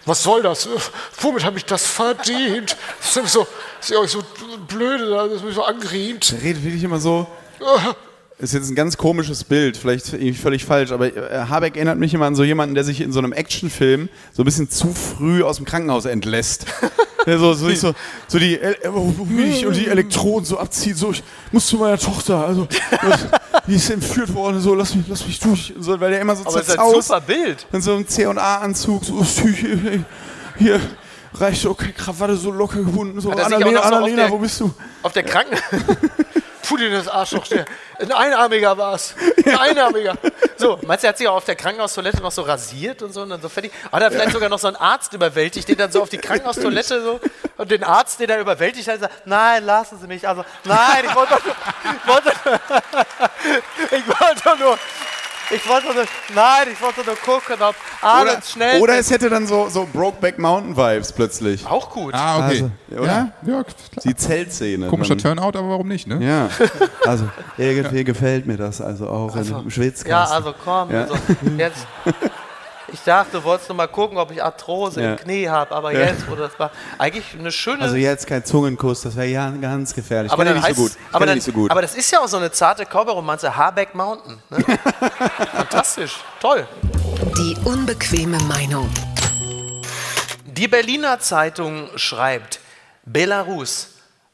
was 0.05 0.23
soll 0.23 0.43
das? 0.43 0.69
Womit 1.21 1.45
habe 1.45 1.59
ich 1.59 1.65
das 1.65 1.87
verdient? 1.87 2.77
Das 3.01 3.17
ist 3.17 3.33
so, 3.33 3.47
ist 3.81 4.13
so 4.13 4.23
blöde, 4.69 5.11
da, 5.11 5.25
das 5.27 5.37
ist 5.37 5.45
mich 5.45 5.55
so 5.55 5.65
angeriemt. 5.65 6.35
Redet 6.43 6.63
wirklich 6.63 6.85
immer 6.85 6.99
so. 6.99 7.27
Ist 8.39 8.53
jetzt 8.53 8.69
ein 8.69 8.75
ganz 8.75 8.99
komisches 8.99 9.45
Bild, 9.45 9.79
vielleicht 9.79 10.09
völlig 10.37 10.65
falsch, 10.67 10.93
aber 10.93 11.07
äh, 11.07 11.47
Habeck 11.49 11.77
erinnert 11.77 11.99
mich 11.99 12.13
immer 12.13 12.27
an 12.27 12.35
so 12.35 12.45
jemanden, 12.45 12.75
der 12.75 12.85
sich 12.85 13.01
in 13.01 13.11
so 13.11 13.19
einem 13.19 13.33
Actionfilm 13.33 14.11
so 14.35 14.43
ein 14.43 14.45
bisschen 14.45 14.69
zu 14.69 14.93
früh 14.93 15.43
aus 15.43 15.57
dem 15.57 15.65
Krankenhaus 15.65 16.05
entlässt. 16.05 16.67
Der 17.27 17.41
so, 17.41 17.55
so, 17.55 17.69
so, 17.75 17.93
so 18.29 18.39
die, 18.39 18.55
äh, 18.55 18.77
ich 19.49 19.67
und 19.67 19.75
die 19.75 19.89
Elektroden 19.89 20.45
so 20.45 20.59
abzieht, 20.59 20.97
so, 20.97 21.11
ich 21.11 21.25
muss 21.51 21.67
zu 21.67 21.77
meiner 21.77 21.99
Tochter, 21.99 22.47
also, 22.47 22.69
die 23.67 23.75
ist 23.75 23.91
entführt 23.91 24.33
worden, 24.33 24.61
so, 24.61 24.77
lass 24.77 24.95
mich, 24.95 25.07
lass 25.09 25.27
mich 25.27 25.41
durch, 25.41 25.75
so, 25.77 25.99
weil 25.99 26.13
der 26.13 26.21
immer 26.21 26.37
so 26.37 26.47
Aber 26.47 26.61
ist 26.61 26.79
ein 26.79 27.03
super 27.03 27.21
Bild. 27.21 27.67
in 27.73 27.83
so 27.83 27.97
einem 27.97 28.07
C&A-Anzug, 28.07 29.05
so, 29.05 29.25
hier, 29.25 30.05
hier, 30.57 30.81
reicht 31.35 31.67
okay, 31.67 31.91
Krawatte 31.91 32.37
so 32.37 32.53
locker 32.53 32.79
gebunden, 32.85 33.21
so, 33.21 33.33
Annalena, 33.33 33.83
so 33.83 33.89
Annalena, 33.89 34.31
wo 34.31 34.39
bist 34.39 34.61
du? 34.61 34.73
Auf 35.03 35.13
der 35.13 35.25
Kranken... 35.25 35.59
Putin 36.67 36.93
das 36.93 37.09
Arschloch, 37.09 37.47
der, 37.47 37.65
ein 37.99 38.13
Einarmiger 38.13 38.77
war 38.77 38.95
es. 38.95 39.15
Ein 39.45 39.57
Einarmiger. 39.57 40.17
So, 40.57 40.79
meinst 40.83 41.05
du, 41.05 41.07
er 41.07 41.09
hat 41.11 41.19
sich 41.19 41.29
auch 41.29 41.37
auf 41.37 41.45
der 41.45 41.55
Krankenhaustoilette 41.55 42.21
noch 42.23 42.33
so 42.33 42.43
rasiert 42.43 43.03
und 43.03 43.13
so 43.13 43.23
und 43.23 43.31
dann 43.31 43.41
so 43.41 43.49
fertig? 43.49 43.73
Hat 43.93 44.03
er 44.03 44.11
vielleicht 44.11 44.33
sogar 44.33 44.49
noch 44.49 44.59
so 44.59 44.67
einen 44.69 44.77
Arzt 44.77 45.13
überwältigt, 45.13 45.69
den 45.69 45.77
dann 45.77 45.93
so 45.93 46.03
auf 46.03 46.09
die 46.09 46.19
Krankenhaustoilette 46.19 47.03
so 47.03 47.21
und 47.57 47.71
den 47.71 47.85
Arzt, 47.85 48.21
den 48.21 48.31
er 48.31 48.41
überwältigt 48.41 48.89
hat, 48.89 49.01
sagt, 49.01 49.27
nein, 49.27 49.65
lassen 49.65 49.99
Sie 49.99 50.07
mich. 50.07 50.27
Also, 50.27 50.45
nein, 50.65 51.05
ich 51.05 51.15
wollte 51.15 51.35
doch 51.35 51.45
nur, 51.45 51.55
ich 51.85 52.09
wollte, 52.09 52.33
ich 53.97 54.09
wollte 54.09 54.43
doch 54.45 54.59
nur, 54.59 54.79
Ich 55.49 55.69
wollte 55.69 55.87
nur, 55.87 56.05
nein, 56.35 56.69
ich 56.73 56.81
wollte 56.83 57.05
nur 57.05 57.15
gucken, 57.17 57.55
ob 57.61 57.77
alles 58.03 58.33
Oder, 58.33 58.43
schnell. 58.43 58.81
oder 58.81 58.99
es 58.99 59.11
hätte 59.11 59.31
dann 59.31 59.47
so, 59.47 59.69
so 59.69 59.87
Brokeback 59.93 60.39
Mountain 60.39 60.77
Vibes 60.77 61.13
plötzlich. 61.13 61.65
auch 61.67 61.89
gut. 61.91 62.15
Ah, 62.15 62.39
okay. 62.39 62.65
Also, 62.91 63.03
oder? 63.03 63.07
Ja, 63.07 63.33
ja 63.47 63.63
klar. 63.63 64.03
Die 64.05 64.17
Zeltszene. 64.17 64.89
Komischer 64.89 65.17
Turnout, 65.17 65.57
aber 65.57 65.69
warum 65.69 65.87
nicht, 65.87 66.09
ne? 66.09 66.19
Ja, 66.25 66.49
also 67.07 67.29
irgendwie 67.57 68.03
gefällt 68.03 68.47
mir 68.47 68.57
das 68.57 68.81
also 68.81 69.09
auch 69.09 69.37
im 69.37 69.71
Schwitzkasten. 69.71 70.11
Ja, 70.11 70.25
also 70.25 70.53
komm. 70.65 70.91
Ja. 70.91 71.03
Also, 71.03 71.17
jetzt, 71.57 71.87
ich 72.93 73.01
dachte, 73.03 73.33
du 73.39 73.45
wolltest 73.45 73.69
nur 73.69 73.77
mal 73.77 73.89
gucken, 73.89 74.17
ob 74.19 74.31
ich 74.31 74.43
Arthrose 74.43 75.03
Ja. 75.03 75.11
im 75.13 75.17
Knie 75.17 75.49
habe, 75.49 75.75
aber 75.75 75.93
Ja. 75.93 76.01
jetzt, 76.07 76.31
wo 76.31 76.35
das 76.35 76.59
war, 76.59 76.71
eigentlich 76.99 77.25
eine 77.39 77.51
schöne. 77.53 77.83
Also 77.83 77.97
jetzt 77.97 78.27
kein 78.27 78.45
Zungenkuss, 78.45 79.03
das 79.03 79.17
wäre 79.17 79.27
ja 79.27 79.51
ganz 79.51 79.95
gefährlich. 79.95 80.31
aber, 80.33 80.45
dann 80.45 80.55
nicht 80.55 80.63
so 80.63 80.69
heißt, 80.69 80.79
gut. 80.79 80.93
aber, 81.13 81.27
dann, 81.27 81.35
nicht 81.37 81.45
so 81.45 81.53
gut. 81.53 81.71
aber 81.71 81.83
das 81.83 81.95
ist 81.95 82.11
ja 82.11 82.21
auch 82.21 82.29
so 82.29 82.37
eine 82.37 82.51
zarte 82.53 82.85
Cowboy-Romanze, 82.85 83.57
Habeck 83.57 83.95
Mountain. 83.95 84.39
Ne? 84.51 84.59
Fantastisch, 85.53 86.17
toll. 86.41 86.67
Die 87.39 87.57
unbequeme 87.65 88.39
Meinung. 88.45 88.89
Die 90.47 90.69
Berliner 90.69 91.19
Zeitung 91.19 91.89
schreibt, 91.97 92.61
Belarus. 93.05 93.89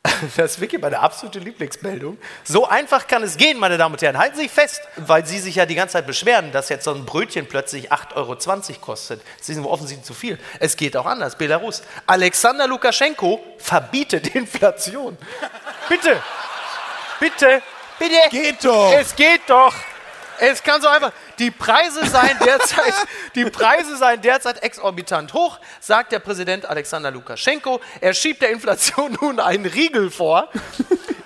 Das 0.37 0.52
ist 0.52 0.61
wirklich 0.61 0.80
meine 0.80 0.99
absolute 0.99 1.38
Lieblingsmeldung. 1.38 2.18
So 2.44 2.66
einfach 2.66 3.06
kann 3.06 3.23
es 3.23 3.37
gehen, 3.37 3.59
meine 3.59 3.78
Damen 3.78 3.94
und 3.94 4.02
Herren. 4.02 4.18
Halten 4.18 4.37
Sie 4.37 4.42
sich 4.42 4.50
fest, 4.50 4.80
weil 4.97 5.25
Sie 5.26 5.38
sich 5.38 5.56
ja 5.56 5.66
die 5.66 5.75
ganze 5.75 5.94
Zeit 5.94 6.06
beschweren, 6.06 6.52
dass 6.52 6.68
jetzt 6.68 6.85
so 6.85 6.92
ein 6.92 7.04
Brötchen 7.04 7.47
plötzlich 7.47 7.92
8,20 7.92 8.16
Euro 8.16 8.80
kostet. 8.80 9.23
Das 9.38 9.49
ist 9.49 9.59
offensichtlich 9.59 10.06
zu 10.06 10.14
viel. 10.14 10.38
Es 10.59 10.76
geht 10.76 10.97
auch 10.97 11.06
anders. 11.06 11.37
Belarus. 11.37 11.82
Alexander 12.06 12.66
Lukaschenko 12.66 13.40
verbietet 13.59 14.28
Inflation. 14.35 15.16
Bitte, 15.88 16.21
bitte, 17.21 17.62
bitte. 17.99 18.16
Geht 18.30 18.64
doch. 18.64 18.92
Es 18.92 19.14
geht 19.14 19.42
doch. 19.47 19.75
Es 20.44 20.61
kann 20.64 20.82
so 20.82 20.88
einfach. 20.88 21.12
Die 21.38 21.52
Preise 21.52 22.04
seien 22.04 22.37
derzeit, 22.44 22.94
die 23.37 23.44
Preise 23.44 23.96
seien 23.96 24.20
derzeit 24.22 24.61
exorbitant 24.64 25.32
hoch, 25.34 25.61
sagt 25.78 26.11
der 26.11 26.18
Präsident 26.18 26.66
Alexander 26.66 27.12
Lukaschenko. 27.12 27.80
Er 28.00 28.12
schiebt 28.12 28.42
der 28.42 28.50
Inflation 28.50 29.16
nun 29.20 29.38
einen 29.38 29.66
Riegel 29.66 30.11
vor. 30.11 30.49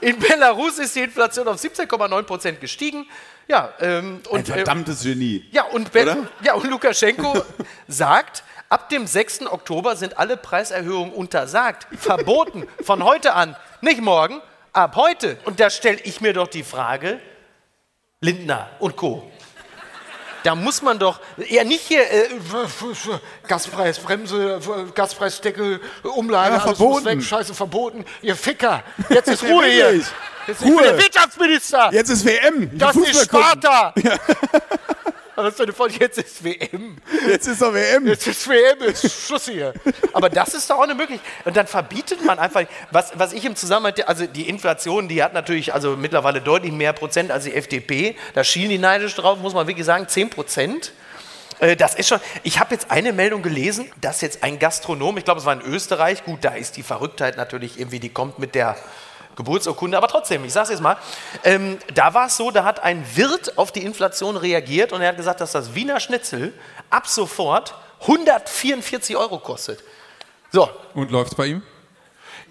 In 0.03 0.19
Belarus 0.19 0.79
ist 0.79 0.95
die 0.97 1.01
Inflation 1.01 1.49
auf 1.49 1.57
17,9 1.57 2.23
Prozent 2.25 2.61
gestiegen. 2.61 3.09
Ja, 3.49 3.73
ähm, 3.81 4.21
Ein 4.25 4.31
und, 4.31 4.49
äh, 4.51 4.53
verdammtes 4.53 5.03
Genie. 5.03 5.47
ja, 5.51 5.63
und, 5.65 5.93
Be- 5.93 6.03
Oder? 6.03 6.17
ja, 6.43 6.53
und 6.55 6.69
Lukaschenko 6.69 7.43
sagt, 7.89 8.43
ab 8.69 8.91
dem 8.91 9.07
6. 9.07 9.47
Oktober 9.47 9.97
sind 9.97 10.19
alle 10.19 10.37
Preiserhöhungen 10.37 11.15
untersagt, 11.15 11.87
verboten, 11.99 12.67
von 12.85 13.03
heute 13.03 13.33
an, 13.33 13.57
nicht 13.81 14.03
morgen, 14.03 14.43
ab 14.75 14.95
heute. 14.97 15.39
Und 15.45 15.59
da 15.59 15.71
stelle 15.71 16.01
ich 16.03 16.21
mir 16.21 16.35
doch 16.35 16.49
die 16.49 16.65
Frage, 16.65 17.19
Lindner 18.27 18.69
und 18.81 18.97
Co. 18.97 19.23
Da 20.43 20.55
muss 20.55 20.81
man 20.83 20.99
doch 20.99 21.21
eher 21.39 21.65
nicht 21.65 21.83
hier, 21.83 22.03
äh, 22.03 22.29
Gaspreisbremse, 23.49 24.61
Gaspreisdeckel, 24.95 25.81
Umlage, 26.03 26.55
Ja, 26.57 26.63
alles 26.63 26.77
verboten. 26.77 26.95
muss 26.95 27.05
weg, 27.05 27.23
scheiße, 27.23 27.55
verboten. 27.55 28.05
Ihr 28.23 28.37
Ficker, 28.37 28.83
jetzt 29.09 29.29
ist 29.29 29.43
Ruhe 29.49 29.65
hier. 29.67 29.93
Jetzt 29.95 30.13
ist 30.49 30.63
ich 30.63 30.67
bin 30.67 30.77
der 30.79 30.99
Wirtschaftsminister. 30.99 31.91
Jetzt 31.93 32.11
ist 32.11 32.25
WM. 32.25 32.71
Die 32.71 32.79
das 32.79 32.95
ist 32.95 33.09
Fußball. 33.09 33.43
Sparta. 33.43 33.95
Aber 35.37 35.49
ist 35.49 35.61
doch 35.61 35.87
nicht, 35.87 36.01
jetzt 36.01 36.19
ist 36.19 36.43
WM. 36.43 36.97
Jetzt 37.29 37.47
ist 37.47 37.61
doch 37.61 37.73
WM. 37.73 38.07
Jetzt 38.07 38.27
ist 38.27 38.49
WM, 38.49 38.81
ist 38.81 39.27
Schluss 39.27 39.45
hier. 39.45 39.75
Aber 40.15 40.31
das 40.31 40.55
ist 40.55 40.71
doch 40.71 40.79
auch 40.79 40.83
eine 40.83 40.95
Möglichkeit. 40.95 41.27
Und 41.45 41.57
dann 41.57 41.67
verbietet 41.67 42.25
man 42.25 42.39
einfach, 42.39 42.65
was, 42.91 43.13
was 43.17 43.35
ich 43.35 43.45
im 43.45 43.55
Zusammenhang, 43.55 43.95
also 44.07 44.27
die 44.27 44.49
Inflation, 44.49 45.09
die 45.09 45.23
hat 45.23 45.35
natürlich 45.35 45.75
also 45.75 45.97
mittlerweile 45.97 46.41
deutlich 46.41 46.73
mehr 46.73 46.95
Prozent 46.95 47.31
als 47.31 47.45
die 47.45 47.55
FDP. 47.55 48.17
Da 48.35 48.45
schielen 48.45 48.71
die 48.71 48.79
neidisch 48.79 49.15
drauf, 49.15 49.39
muss 49.39 49.53
man 49.53 49.67
wirklich 49.67 49.85
sagen, 49.85 50.09
10 50.09 50.31
Prozent. 50.31 50.93
Äh, 51.59 51.77
Das 51.77 51.95
ist 51.95 52.09
schon. 52.09 52.21
Ich 52.43 52.59
habe 52.59 52.75
jetzt 52.75 52.91
eine 52.91 53.13
Meldung 53.13 53.43
gelesen, 53.43 53.91
dass 54.01 54.23
jetzt 54.23 54.43
ein 54.43 54.59
Gastronom, 54.59 55.19
ich 55.19 55.25
glaube, 55.25 55.41
es 55.41 55.47
war 55.47 55.53
in 55.53 55.61
Österreich, 55.61 56.25
gut, 56.25 56.45
da 56.45 56.55
ist 56.55 56.79
die 56.79 56.83
Verrücktheit 56.83 57.37
natürlich 57.37 57.79
irgendwie, 57.79 58.01
die 58.01 58.09
kommt 58.11 58.39
mit 58.39 58.55
der 58.55 58.77
Geburtsurkunde, 59.37 59.97
aber 59.97 60.09
trotzdem, 60.09 60.45
ich 60.45 60.53
sage 60.53 60.65
es 60.65 60.71
jetzt 60.71 60.81
mal, 60.83 60.97
ähm, 61.45 61.79
da 61.95 62.15
war 62.15 62.27
es 62.27 62.37
so, 62.37 62.51
da 62.51 62.65
hat 62.65 62.83
ein 62.83 63.05
Wirt 63.15 63.57
auf 63.59 63.71
die 63.71 63.83
Inflation 63.85 64.37
reagiert 64.37 64.93
und 64.93 65.03
er 65.03 65.09
hat 65.09 65.17
gesagt, 65.17 65.41
dass 65.41 65.53
das 65.53 65.75
Wiener 65.75 66.01
Schnitzel 66.01 66.53
ab 66.91 67.07
sofort 67.07 67.75
144 68.01 69.17
Euro 69.17 69.39
kostet. 69.39 69.83
So, 70.53 70.69
Und 70.95 71.11
läuft's 71.11 71.35
bei 71.35 71.47
ihm? 71.47 71.63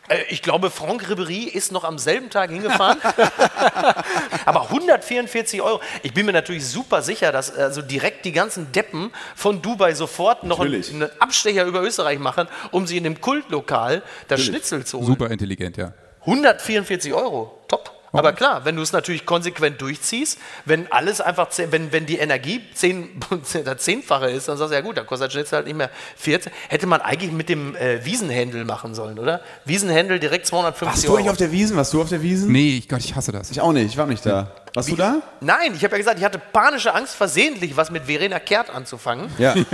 äh, 0.10 0.24
ich 0.30 0.42
glaube, 0.42 0.70
Franck 0.70 1.10
Ribery 1.10 1.44
ist 1.46 1.72
noch 1.72 1.84
am 1.84 1.98
selben 1.98 2.30
Tag 2.30 2.52
hingefahren. 2.52 3.00
Aber 4.46 4.64
144 4.70 5.62
Euro. 5.62 5.82
Ich 6.04 6.14
bin 6.14 6.26
mir 6.26 6.34
natürlich 6.34 6.68
super 6.68 7.02
sicher, 7.02 7.32
dass 7.32 7.56
also 7.56 7.82
direkt 7.82 8.26
die 8.26 8.32
ganzen 8.32 8.72
Deppen 8.72 9.12
von 9.36 9.62
Dubai 9.62 9.94
sofort 9.94 10.44
noch 10.44 10.60
einen, 10.60 10.72
Natürlich. 10.72 10.94
einen 10.94 11.22
Abstecher 11.22 11.66
über 11.66 11.82
Österreich 11.82 12.20
machen, 12.20 12.48
um 12.72 12.86
sie 12.86 12.98
in 12.98 13.04
dem 13.04 13.20
Kultlokal 13.22 14.04
das 14.28 14.42
Schnitzel 14.44 14.86
zu 14.86 14.98
holen. 14.98 15.08
Super 15.08 15.32
intelligent, 15.32 15.78
ja. 15.78 15.94
144 16.26 17.14
Euro, 17.14 17.58
top. 17.68 17.92
Aber 18.14 18.32
klar, 18.32 18.64
wenn 18.64 18.78
du 18.78 18.82
es 18.82 18.94
natürlich 18.94 19.26
konsequent 19.26 19.82
durchziehst, 19.82 20.40
wenn 20.64 20.90
alles 20.90 21.20
einfach, 21.20 21.50
zehn- 21.50 21.74
wenn, 21.74 21.92
wenn 21.92 22.06
die 22.06 22.18
Energie 22.18 22.62
zehn, 22.74 23.20
das 23.66 23.80
Zehnfache 23.84 24.30
ist, 24.30 24.48
dann 24.48 24.58
sagst 24.58 24.72
du, 24.72 24.76
ja 24.76 24.80
gut, 24.82 24.96
dann 24.96 25.06
kostet 25.06 25.34
Schnitzel 25.34 25.58
halt 25.58 25.66
nicht 25.68 25.76
mehr 25.76 25.90
14. 26.16 26.50
Hätte 26.70 26.88
man 26.88 27.02
eigentlich 27.02 27.34
mit 27.34 27.50
dem 27.50 27.76
äh, 27.76 28.06
Wiesenhändel 28.06 28.64
machen 28.64 28.96
sollen, 28.96 29.20
oder? 29.20 29.42
Wiesenhändel 29.66 30.20
direkt 30.20 30.48
250 30.48 30.88
Warst 30.88 31.04
du 31.04 31.08
Euro. 31.10 31.18
eigentlich 31.18 31.30
auf 31.32 31.38
der 31.38 31.52
Wiesen? 31.52 31.76
Warst 31.76 31.92
du 31.94 32.02
auf 32.02 32.08
der 32.08 32.22
Wiesen? 32.22 32.54
Nee, 32.54 32.78
ich, 32.78 32.88
Gott, 32.88 33.00
ich 33.04 33.14
hasse 33.18 33.34
das. 33.34 33.52
Ich 33.52 33.60
auch 33.60 33.74
nicht, 33.74 33.88
ich 33.88 33.98
war 33.98 34.06
nicht 34.08 34.26
da. 34.26 34.50
Warst 34.74 34.90
du 34.90 34.96
da? 34.96 35.22
Nein, 35.42 35.74
ich 35.76 35.84
habe 35.84 35.96
ja 35.96 35.98
gesagt, 35.98 36.18
ich 36.18 36.24
hatte 36.24 36.40
panische 36.40 36.96
Angst, 36.96 37.16
versehentlich 37.16 37.76
was 37.76 37.92
mit 37.92 38.06
Verena 38.06 38.40
Kehrt 38.40 38.70
anzufangen. 38.70 39.30
Ja. 39.38 39.56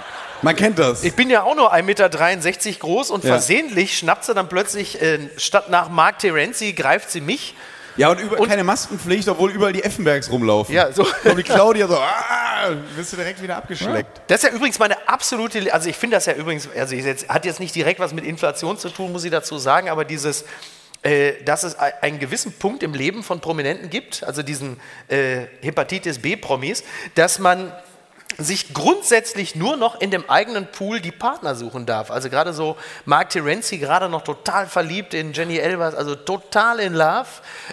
Man 0.42 0.56
kennt 0.56 0.78
das. 0.78 1.04
Ich 1.04 1.14
bin 1.14 1.30
ja 1.30 1.42
auch 1.44 1.54
nur 1.54 1.72
1,63 1.72 1.82
Meter 2.66 2.78
groß 2.80 3.10
und 3.10 3.24
Ja. 3.24 3.30
versehentlich 3.30 3.96
schnappt 3.96 4.24
sie 4.24 4.34
dann 4.34 4.48
plötzlich, 4.48 5.00
äh, 5.00 5.18
statt 5.36 5.70
nach 5.70 5.88
Mark 5.88 6.18
Terenzi, 6.18 6.72
greift 6.72 7.10
sie 7.10 7.20
mich. 7.20 7.54
Ja, 7.96 8.08
und, 8.10 8.20
über, 8.20 8.40
Und- 8.40 8.48
keine 8.48 8.64
Maskenpflicht, 8.64 9.28
obwohl 9.28 9.50
überall 9.50 9.72
die 9.74 9.84
Effenbergs 9.84 10.30
rumlaufen. 10.30 10.74
Ja, 10.74 10.90
so. 10.92 11.06
Und 11.24 11.36
die 11.36 11.42
Claudia 11.42 11.86
so, 11.86 11.96
ah, 11.98 12.70
wirst 12.96 13.12
du 13.12 13.18
direkt 13.18 13.42
wieder 13.42 13.56
abgeschleckt. 13.56 14.22
Das 14.28 14.42
ist 14.42 14.50
ja 14.50 14.56
übrigens 14.56 14.78
meine 14.78 14.96
absolute, 15.08 15.72
also 15.74 15.88
ich 15.90 15.96
finde 15.96 16.16
das 16.16 16.24
ja 16.26 16.32
übrigens, 16.32 16.68
also 16.74 16.94
ich 16.96 17.04
jetzt, 17.04 17.28
hat 17.28 17.44
jetzt 17.44 17.60
nicht 17.60 17.74
direkt 17.74 18.00
was 18.00 18.14
mit 18.14 18.24
Inflation 18.24 18.78
zu 18.78 18.88
tun, 18.88 19.12
muss 19.12 19.24
ich 19.24 19.30
dazu 19.30 19.58
sagen, 19.58 19.90
aber 19.90 20.06
dieses, 20.06 20.46
äh, 21.02 21.34
dass 21.44 21.64
es 21.64 21.78
ein- 21.78 21.92
einen 22.00 22.18
gewissen 22.18 22.52
Punkt 22.54 22.82
im 22.82 22.94
Leben 22.94 23.22
von 23.22 23.40
Prominenten 23.40 23.90
gibt, 23.90 24.24
also 24.24 24.42
diesen 24.42 24.80
äh, 25.08 25.42
Hepatitis 25.60 26.18
B-Promis, 26.18 26.84
dass 27.14 27.38
man 27.40 27.72
sich 28.38 28.74
grundsätzlich 28.74 29.54
nur 29.54 29.76
noch 29.76 30.00
in 30.00 30.10
dem 30.10 30.28
eigenen 30.28 30.66
Pool 30.66 31.00
die 31.00 31.12
Partner 31.12 31.54
suchen 31.54 31.86
darf. 31.86 32.10
Also 32.10 32.30
gerade 32.30 32.52
so 32.52 32.76
Mark 33.04 33.30
Terenzi, 33.30 33.78
gerade 33.78 34.08
noch 34.08 34.22
total 34.22 34.66
verliebt 34.66 35.14
in 35.14 35.32
Jenny 35.32 35.58
Elvers, 35.58 35.94
also 35.94 36.14
total 36.14 36.80
in 36.80 36.94
Love. 36.94 37.26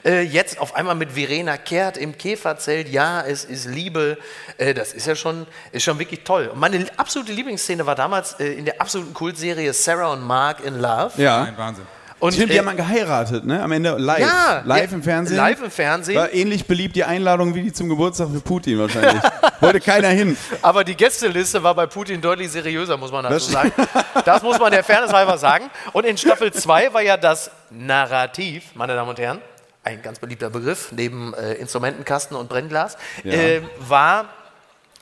Äh, 0.05 0.21
jetzt 0.21 0.59
auf 0.59 0.75
einmal 0.75 0.95
mit 0.95 1.11
Verena 1.11 1.57
Kehrt 1.57 1.97
im 1.97 2.17
Käferzelt, 2.17 2.89
ja, 2.89 3.21
es 3.21 3.45
ist 3.45 3.65
Liebe. 3.65 4.17
Äh, 4.57 4.73
das 4.73 4.93
ist 4.93 5.07
ja 5.07 5.15
schon, 5.15 5.47
ist 5.71 5.83
schon 5.83 5.99
wirklich 5.99 6.23
toll. 6.23 6.47
Und 6.47 6.59
meine 6.59 6.85
absolute 6.97 7.31
Lieblingsszene 7.31 7.85
war 7.85 7.95
damals 7.95 8.33
äh, 8.39 8.53
in 8.53 8.65
der 8.65 8.81
absoluten 8.81 9.13
Kultserie 9.13 9.73
Sarah 9.73 10.13
und 10.13 10.23
Mark 10.23 10.63
in 10.63 10.79
Love. 10.79 11.11
Ja. 11.17 11.43
Ein 11.43 11.57
Wahnsinn. 11.57 11.85
Und, 12.19 12.33
Stimmt, 12.33 12.51
die 12.51 12.55
äh, 12.55 12.59
haben 12.59 12.65
mal 12.65 12.75
geheiratet, 12.75 13.45
ne? 13.45 13.61
Am 13.63 13.71
Ende 13.71 13.95
live. 13.97 14.19
Ja, 14.19 14.61
live 14.65 14.91
ja, 14.91 14.95
im 14.97 15.03
Fernsehen. 15.03 15.37
live 15.37 15.61
im 15.63 15.71
Fernsehen. 15.71 16.17
War 16.17 16.33
ähnlich 16.33 16.65
beliebt 16.65 16.95
die 16.95 17.03
Einladung 17.05 17.55
wie 17.55 17.61
die 17.63 17.71
zum 17.71 17.87
Geburtstag 17.87 18.29
für 18.33 18.41
Putin 18.41 18.77
wahrscheinlich. 18.79 19.21
Wollte 19.61 19.79
keiner 19.79 20.09
hin. 20.09 20.35
Aber 20.61 20.83
die 20.83 20.95
Gästeliste 20.95 21.63
war 21.63 21.73
bei 21.75 21.85
Putin 21.85 22.19
deutlich 22.21 22.51
seriöser, 22.51 22.97
muss 22.97 23.11
man 23.11 23.23
dazu 23.23 23.51
sagen. 23.51 23.71
Das 24.25 24.43
muss 24.43 24.59
man 24.59 24.71
der 24.71 24.83
Fairness 24.83 25.13
halber 25.13 25.37
sagen. 25.37 25.69
Und 25.93 26.05
in 26.05 26.17
Staffel 26.17 26.51
2 26.51 26.93
war 26.93 27.01
ja 27.01 27.15
das 27.17 27.49
Narrativ, 27.69 28.63
meine 28.75 28.93
Damen 28.95 29.09
und 29.09 29.17
Herren, 29.19 29.39
ein 29.83 30.01
ganz 30.01 30.19
beliebter 30.19 30.49
Begriff, 30.49 30.91
neben 30.91 31.33
äh, 31.33 31.53
Instrumentenkasten 31.53 32.35
und 32.35 32.49
Brennglas, 32.49 32.97
Ja. 33.23 33.33
äh, 33.33 33.61
war, 33.79 34.25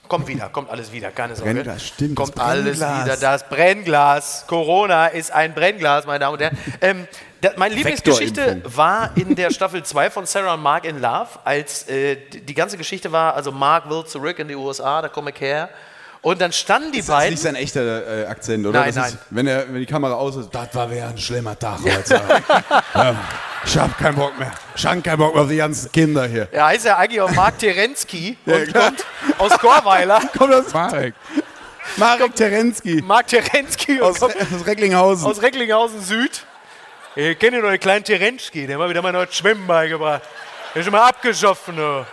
kommt 0.07 0.27
wieder, 0.27 0.49
kommt 0.49 0.69
alles 0.69 0.91
wieder, 0.91 1.11
keine 1.11 1.35
Sorge. 1.35 1.53
Brennglas, 1.53 1.85
stimmt, 1.85 2.19
das 2.19 2.25
Kommt 2.25 2.39
alles 2.39 2.77
wieder, 2.77 3.17
das 3.17 3.47
Brennglas. 3.47 4.45
Corona 4.47 5.07
ist 5.07 5.31
ein 5.31 5.53
Brennglas, 5.53 6.05
meine 6.05 6.19
Damen 6.19 6.33
und 6.33 6.41
Herren. 6.41 6.57
Ähm, 6.81 7.07
da, 7.41 7.51
meine 7.57 7.75
Lieblingsgeschichte 7.75 8.61
war 8.65 9.11
in 9.15 9.35
der 9.35 9.51
Staffel 9.51 9.83
2 9.83 10.09
von 10.09 10.25
Sarah 10.25 10.55
und 10.55 10.63
Mark 10.63 10.85
in 10.85 10.99
Love, 10.99 11.27
als 11.43 11.87
äh, 11.87 12.17
die, 12.33 12.41
die 12.41 12.53
ganze 12.53 12.77
Geschichte 12.77 13.11
war, 13.11 13.35
also 13.35 13.51
Mark 13.51 13.89
will 13.89 14.05
zurück 14.05 14.39
in 14.39 14.47
die 14.47 14.55
USA, 14.55 15.01
da 15.01 15.09
komme 15.09 15.31
ich 15.31 15.41
her. 15.41 15.69
Und 16.21 16.41
dann 16.41 16.51
standen 16.51 16.91
die 16.91 16.97
Das 16.99 17.07
ist 17.07 17.11
beiden. 17.13 17.29
nicht 17.31 17.43
sein 17.43 17.55
echter 17.55 18.23
äh, 18.23 18.25
Akzent, 18.25 18.65
oder? 18.65 18.79
Nein, 18.81 18.93
das 18.95 19.07
Ist, 19.07 19.13
nein. 19.13 19.21
wenn, 19.29 19.47
er, 19.47 19.67
wenn 19.71 19.79
die 19.79 19.85
Kamera 19.85 20.13
aus 20.15 20.35
ist, 20.35 20.49
das 20.53 20.73
war 20.73 20.89
wieder 20.91 21.07
ein 21.07 21.17
schlimmer 21.17 21.57
Tag 21.57 21.79
heute. 21.83 22.21
ja, 22.93 23.15
ich 23.65 23.77
hab 23.77 23.97
keinen 23.97 24.15
Bock 24.15 24.37
mehr. 24.37 24.51
Ich 24.75 24.85
hab 24.85 25.03
keinen 25.03 25.17
Bock 25.17 25.33
mehr 25.33 25.43
auf 25.43 25.49
die 25.49 25.57
ganzen 25.57 25.91
Kinder 25.91 26.25
hier. 26.27 26.47
Er 26.51 26.65
heißt 26.67 26.85
ja 26.85 26.97
eigentlich 26.97 27.21
auch 27.21 27.31
Mark 27.31 27.59
Terensky 27.59 28.37
und 28.45 28.67
klar. 28.67 28.85
kommt 28.91 29.05
aus 29.37 29.57
Chorweiler. 29.59 30.19
Kommt 30.37 30.53
das 30.53 30.73
Marek. 30.73 31.13
Marek 31.95 32.35
Terensky 32.35 33.01
Mark 33.01 33.27
Terensky 33.27 34.01
aus, 34.01 34.21
Re 34.21 34.27
aus 34.27 34.65
Recklinghausen. 34.65 35.25
aus 35.25 35.41
Recklinghausen 35.41 36.01
Süd. 36.01 36.45
Ich 37.15 37.39
kenne 37.39 37.61
noch 37.61 37.69
den 37.69 37.79
kleinen 37.79 38.03
Terensky, 38.03 38.67
der 38.67 38.77
hat 38.77 38.83
mir 38.83 38.89
wieder 38.89 39.01
mal 39.01 39.11
das 39.13 39.33
Schwimmen 39.33 39.65
beigebracht. 39.65 40.21
Der 40.73 40.81
ist 40.81 40.85
schon 40.85 40.91
mal 40.91 41.07
abgeschoffen. 41.07 41.77
du. 41.77 42.05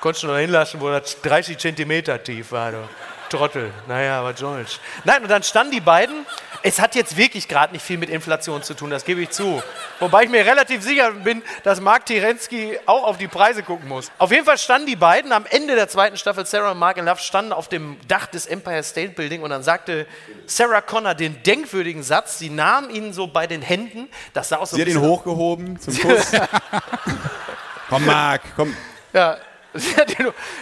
Konntest 0.00 0.22
du 0.22 0.28
noch 0.28 0.36
hinlassen, 0.38 0.80
wo 0.80 0.88
das 0.88 1.20
30 1.20 1.58
Zentimeter 1.58 2.22
tief 2.22 2.52
war, 2.52 2.72
du. 2.72 2.88
Trottel. 3.30 3.72
Naja, 3.86 4.22
was 4.24 4.38
soll's. 4.40 4.80
Nein, 5.04 5.22
und 5.22 5.30
dann 5.30 5.42
standen 5.42 5.72
die 5.72 5.80
beiden. 5.80 6.26
Es 6.62 6.78
hat 6.78 6.94
jetzt 6.94 7.16
wirklich 7.16 7.48
gerade 7.48 7.72
nicht 7.72 7.82
viel 7.82 7.96
mit 7.96 8.10
Inflation 8.10 8.62
zu 8.62 8.74
tun, 8.74 8.90
das 8.90 9.04
gebe 9.04 9.22
ich 9.22 9.30
zu. 9.30 9.62
Wobei 9.98 10.24
ich 10.24 10.30
mir 10.30 10.44
relativ 10.44 10.82
sicher 10.82 11.12
bin, 11.12 11.42
dass 11.62 11.80
Mark 11.80 12.04
Tirensky 12.04 12.78
auch 12.84 13.04
auf 13.04 13.16
die 13.16 13.28
Preise 13.28 13.62
gucken 13.62 13.88
muss. 13.88 14.10
Auf 14.18 14.30
jeden 14.30 14.44
Fall 14.44 14.58
standen 14.58 14.86
die 14.86 14.96
beiden 14.96 15.32
am 15.32 15.46
Ende 15.46 15.74
der 15.74 15.88
zweiten 15.88 16.18
Staffel, 16.18 16.44
Sarah 16.44 16.72
und 16.72 16.78
Mark 16.78 16.98
in 16.98 17.06
Love, 17.06 17.20
standen 17.20 17.52
auf 17.52 17.68
dem 17.68 17.96
Dach 18.08 18.26
des 18.26 18.44
Empire 18.44 18.82
State 18.82 19.12
Building 19.12 19.42
und 19.42 19.50
dann 19.50 19.62
sagte 19.62 20.06
Sarah 20.46 20.82
Connor 20.82 21.14
den 21.14 21.42
denkwürdigen 21.44 22.02
Satz, 22.02 22.38
sie 22.38 22.50
nahm 22.50 22.90
ihn 22.90 23.14
so 23.14 23.26
bei 23.26 23.46
den 23.46 23.62
Händen, 23.62 24.08
das 24.34 24.50
sah 24.50 24.56
aus 24.56 24.70
so 24.70 24.76
Sie 24.76 24.82
hat 24.82 24.88
ihn 24.88 25.00
hochgehoben 25.00 25.80
zum 25.80 25.96
Kuss. 25.98 26.32
komm, 27.88 28.04
Marc, 28.04 28.42
komm, 28.54 28.76
Ja, 29.14 29.38
das, 29.72 29.84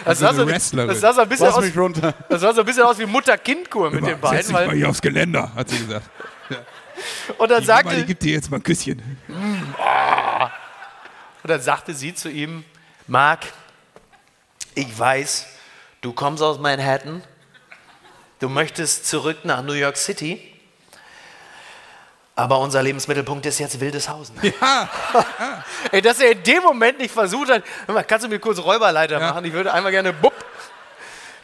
Also 0.05 0.25
sah 0.25 0.33
so, 0.33 0.45
das 0.45 0.71
sah 0.99 1.13
so 1.13 1.21
ein 1.21 1.29
bisschen 1.29 1.45
lass 1.47 1.55
aus, 1.55 1.65
mich 1.65 1.77
runter. 1.77 2.13
das 2.29 2.41
sah 2.41 2.53
so 2.53 2.61
ein 2.61 2.65
bisschen 2.65 2.83
aus 2.83 2.97
wie 2.99 3.05
Mutter-Kind-Kur 3.05 3.91
mit 3.91 4.01
den 4.05 4.09
Setz 4.15 4.21
beiden. 4.21 4.39
dich 4.47 4.51
mal 4.51 4.71
hier 4.75 4.89
aufs 4.89 5.01
Geländer, 5.01 5.51
hat 5.55 5.69
sie 5.69 5.79
gesagt. 5.79 6.09
und 7.37 7.51
dann 7.51 7.61
Die 7.61 7.67
Mama, 7.67 7.81
die 7.83 7.89
sagte, 7.89 8.05
gibt 8.05 8.23
dir 8.23 8.33
jetzt 8.33 8.49
mal 8.51 8.57
ein 8.57 8.63
Küsschen. 8.63 9.01
Und 9.27 9.73
dann 11.49 11.61
sagte 11.61 11.93
sie 11.93 12.13
zu 12.13 12.29
ihm, 12.29 12.63
Mark, 13.07 13.39
ich 14.75 14.97
weiß, 14.97 15.47
du 16.01 16.13
kommst 16.13 16.43
aus 16.43 16.59
Manhattan, 16.59 17.23
du 18.39 18.49
möchtest 18.49 19.07
zurück 19.07 19.39
nach 19.45 19.63
New 19.63 19.73
York 19.73 19.97
City, 19.97 20.48
aber 22.39 22.59
unser 22.59 22.81
Lebensmittelpunkt 22.81 23.45
ist 23.45 23.59
jetzt 23.59 23.79
Wildeshausen. 23.79 24.35
Ja, 24.41 24.89
Ey, 25.91 26.01
dass 26.01 26.19
er 26.19 26.31
in 26.31 26.43
dem 26.43 26.63
Moment 26.63 26.97
nicht 26.99 27.11
versucht 27.13 27.49
hat, 27.51 27.63
hör 27.85 27.95
mal, 27.95 28.03
kannst 28.03 28.25
du 28.25 28.29
mir 28.29 28.39
kurz 28.39 28.59
Räuberleiter 28.59 29.19
Ja. 29.19 29.29
machen? 29.31 29.45
Ich 29.45 29.53
würde 29.53 29.73
einmal 29.73 29.91
gerne, 29.91 30.13
bupp. 30.13 30.33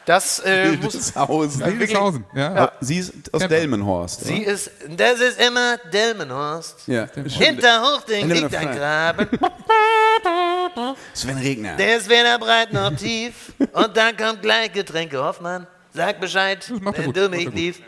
Das 0.06 0.40
äh, 0.40 0.74
muss, 0.74 0.94
Wildeshausen. 1.16 1.66
Wildeshausen. 1.66 2.25
Ja. 2.36 2.52
Aber 2.52 2.74
Sie 2.80 3.00
ist 3.00 3.12
aus 3.34 3.48
Delmenhorst. 3.48 4.22
sie 4.24 4.44
ist, 4.44 4.70
das 4.88 5.20
ist 5.20 5.42
immer 5.42 5.78
Delmenhorst. 5.92 6.84
Ja. 6.88 7.08
Hinter 7.28 7.82
Hochding 7.82 8.30
liegt 8.30 8.54
ein. 8.56 8.75
Graben. 8.78 9.28
Sven 11.14 11.38
Regner. 11.40 11.75
Der 11.75 11.98
ist 11.98 12.08
weder 12.08 12.38
breit 12.38 12.72
noch 12.72 12.96
tief. 12.96 13.54
Und 13.74 13.98
dann 13.98 14.16
kommt 14.16 14.44
gleich 14.44 14.72
Getränke 14.74 15.24
Hoffmann. 15.24 15.66
Sag 15.92 16.20
Bescheid, 16.20 16.70
wenn 16.70 17.14
du 17.14 17.30
mich 17.30 17.50
liebst. 17.52 17.82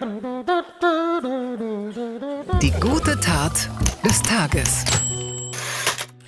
Die 2.62 2.72
gute 2.72 3.20
Tat 3.20 3.70
des 4.04 4.22
Tages. 4.24 4.84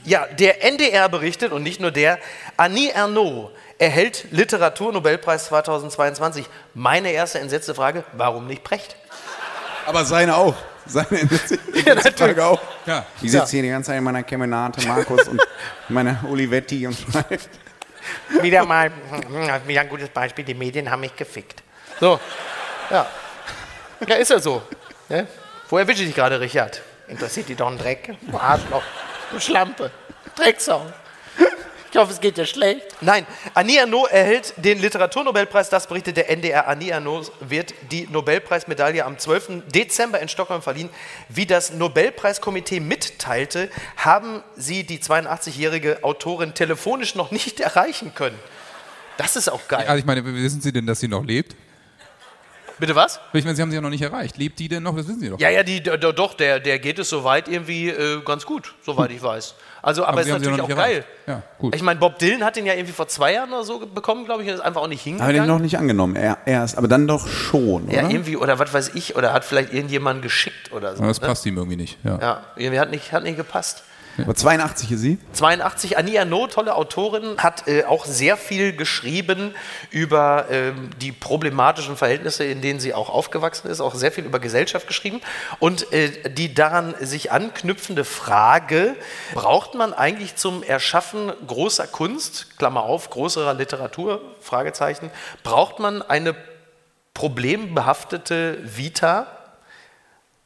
Ja, 0.05 0.27
der 0.27 0.63
NDR 0.63 1.09
berichtet 1.09 1.51
und 1.51 1.63
nicht 1.63 1.79
nur 1.79 1.91
der, 1.91 2.19
Annie 2.55 2.91
Ernaux 2.91 3.51
erhält 3.79 4.27
Literaturnobelpreis 4.31 5.45
2022. 5.47 6.45
Meine 6.75 7.11
erste 7.11 7.39
entsetzte 7.39 7.73
Frage, 7.73 8.03
warum 8.13 8.45
nicht 8.45 8.63
Precht? 8.63 8.95
Aber 9.87 10.05
seine 10.05 10.35
auch. 10.37 10.55
Seine 10.85 11.07
Ja, 11.85 11.95
natürlich. 11.95 12.15
Frage 12.15 12.45
auch. 12.45 12.61
Ja. 12.85 13.05
Ich 13.21 13.31
sitze 13.31 13.51
hier 13.51 13.63
die 13.63 13.69
ganze 13.69 13.87
Zeit 13.87 13.97
in 13.97 14.03
meiner 14.03 14.23
Kemenate, 14.23 14.87
Markus 14.87 15.27
und 15.27 15.41
meiner 15.89 16.23
Olivetti 16.29 16.85
und 16.85 16.95
schreibe. 16.95 17.39
Wieder 18.41 18.65
mal, 18.65 18.91
wieder 19.65 19.81
ein 19.81 19.89
gutes 19.89 20.09
Beispiel, 20.09 20.45
die 20.45 20.53
Medien 20.53 20.89
haben 20.89 21.01
mich 21.01 21.15
gefickt. 21.15 21.63
So, 21.99 22.19
ja. 22.91 23.05
Ja, 24.07 24.15
ist 24.15 24.29
ja 24.29 24.39
so. 24.39 24.61
Ne? 25.09 25.27
Wo 25.69 25.77
erwische 25.77 26.01
ich 26.01 26.07
dich 26.07 26.15
gerade, 26.15 26.39
Richard? 26.39 26.81
Interessiert 27.07 27.47
die 27.47 27.55
doch 27.55 27.67
einen 27.67 27.77
Dreck? 27.77 28.15
Du 28.21 28.37
Arschloch, 28.37 28.81
du 29.31 29.39
Schlampe, 29.39 29.91
Drecksau. 30.35 30.83
Ich 31.91 31.97
hoffe, 31.97 32.11
es 32.11 32.19
geht 32.19 32.37
dir 32.37 32.45
schlecht. 32.45 32.85
Nein, 33.01 33.25
Annie 33.53 33.77
Ernaux 33.77 34.07
erhält 34.09 34.53
den 34.57 34.79
Literaturnobelpreis. 34.79 35.69
Das 35.69 35.87
berichtet 35.87 36.17
der 36.17 36.29
NDR. 36.29 36.67
Annie 36.67 36.91
Ernaux 36.91 37.31
wird 37.39 37.73
die 37.91 38.07
Nobelpreismedaille 38.07 39.05
am 39.05 39.17
12. 39.17 39.63
Dezember 39.73 40.19
in 40.19 40.27
Stockholm 40.27 40.61
verliehen. 40.61 40.89
Wie 41.29 41.47
das 41.47 41.73
Nobelpreiskomitee 41.73 42.79
mitteilte, 42.79 43.69
haben 43.97 44.43
sie 44.55 44.83
die 44.83 44.99
82-jährige 44.99 46.03
Autorin 46.03 46.53
telefonisch 46.53 47.15
noch 47.15 47.31
nicht 47.31 47.59
erreichen 47.59 48.13
können. 48.13 48.37
Das 49.17 49.35
ist 49.35 49.49
auch 49.49 49.67
geil. 49.67 49.85
Also 49.87 49.99
ich 49.99 50.05
meine, 50.05 50.23
wissen 50.25 50.61
Sie 50.61 50.71
denn, 50.71 50.85
dass 50.87 50.99
sie 50.99 51.07
noch 51.07 51.23
lebt? 51.23 51.55
Bitte 52.79 52.95
was? 52.95 53.19
Ich 53.33 53.43
meine, 53.43 53.55
Sie 53.55 53.61
haben 53.61 53.69
sie 53.69 53.75
ja 53.75 53.81
noch 53.81 53.89
nicht 53.89 54.01
erreicht. 54.01 54.37
Lebt 54.37 54.57
die 54.59 54.67
denn 54.67 54.83
noch? 54.83 54.95
Das 54.95 55.07
wissen 55.07 55.19
Sie 55.19 55.29
doch. 55.29 55.39
Ja, 55.39 55.49
ja, 55.49 55.63
die, 55.63 55.81
doch, 55.81 56.33
der, 56.33 56.59
der 56.59 56.79
geht 56.79 56.97
es 56.99 57.09
soweit 57.09 57.47
irgendwie 57.47 57.89
äh, 57.89 58.21
ganz 58.23 58.45
gut, 58.45 58.73
soweit 58.85 59.11
ich 59.11 59.21
weiß. 59.21 59.55
Also, 59.81 60.03
aber, 60.03 60.13
Aber 60.13 60.21
ist 60.21 60.31
haben 60.31 60.43
sie 60.43 60.49
natürlich 60.49 60.57
noch 60.57 60.63
auch 60.65 60.67
nicht 60.67 60.77
geil. 60.77 60.91
erreicht. 60.91 61.07
Ja, 61.27 61.43
gut. 61.57 61.75
Ich 61.75 61.81
meine, 61.81 61.99
Bob 61.99 62.19
Dylan 62.19 62.43
hat 62.43 62.55
den 62.55 62.65
ja 62.65 62.73
irgendwie 62.73 62.93
vor 62.93 63.07
zwei 63.07 63.33
Jahren 63.33 63.51
oder 63.51 63.63
so 63.63 63.79
bekommen, 63.79 64.25
glaube 64.25 64.43
ich, 64.43 64.49
und 64.49 64.55
ist 64.55 64.61
einfach 64.61 64.81
auch 64.81 64.87
nicht 64.87 65.01
hingegangen. 65.01 65.35
den 65.35 65.47
noch 65.47 65.59
nicht 65.59 65.77
angenommen. 65.77 66.15
Er, 66.15 66.37
erst, 66.45 66.77
aber 66.77 66.87
dann 66.87 67.07
doch 67.07 67.27
schon, 67.27 67.89
ja, 67.89 68.01
oder? 68.01 68.11
irgendwie, 68.11 68.37
oder 68.37 68.59
was 68.59 68.73
weiß 68.73 68.91
ich, 68.95 69.15
oder 69.15 69.33
hat 69.33 69.45
vielleicht 69.45 69.73
irgendjemanden 69.73 70.21
geschickt 70.21 70.71
oder 70.71 70.95
so. 70.95 70.99
Aber 70.99 71.07
das 71.07 71.21
ne? 71.21 71.27
passt 71.27 71.45
ihm 71.45 71.57
irgendwie 71.57 71.77
nicht. 71.77 71.97
Ja. 72.03 72.19
Ja, 72.19 72.43
irgendwie 72.55 72.79
hat 72.79 72.91
nicht, 72.91 73.11
hat 73.11 73.23
nicht 73.23 73.37
gepasst. 73.37 73.83
Aber 74.23 74.35
82 74.35 74.91
ist 74.91 74.99
sie. 75.01 75.17
82, 75.33 75.97
Annie 75.97 76.15
Ernaux, 76.15 76.53
tolle 76.53 76.75
Autorin, 76.75 77.37
hat 77.37 77.67
äh, 77.67 77.83
auch 77.83 78.05
sehr 78.05 78.37
viel 78.37 78.75
geschrieben 78.75 79.53
über 79.91 80.45
ähm, 80.49 80.89
die 81.01 81.11
problematischen 81.11 81.97
Verhältnisse, 81.97 82.43
in 82.43 82.61
denen 82.61 82.79
sie 82.79 82.93
auch 82.93 83.09
aufgewachsen 83.09 83.69
ist, 83.69 83.81
auch 83.81 83.95
sehr 83.95 84.11
viel 84.11 84.25
über 84.25 84.39
Gesellschaft 84.39 84.87
geschrieben. 84.87 85.21
Und 85.59 85.91
äh, 85.93 86.29
die 86.29 86.53
daran 86.53 86.95
sich 86.99 87.31
anknüpfende 87.31 88.05
Frage, 88.05 88.95
braucht 89.33 89.75
man 89.75 89.93
eigentlich 89.93 90.35
zum 90.35 90.63
Erschaffen 90.63 91.31
großer 91.47 91.87
Kunst, 91.87 92.57
Klammer 92.57 92.83
auf, 92.83 93.09
größerer 93.09 93.53
Literatur, 93.53 94.21
Fragezeichen, 94.41 95.11
braucht 95.43 95.79
man 95.79 96.01
eine 96.01 96.35
problembehaftete 97.13 98.59
Vita, 98.63 99.27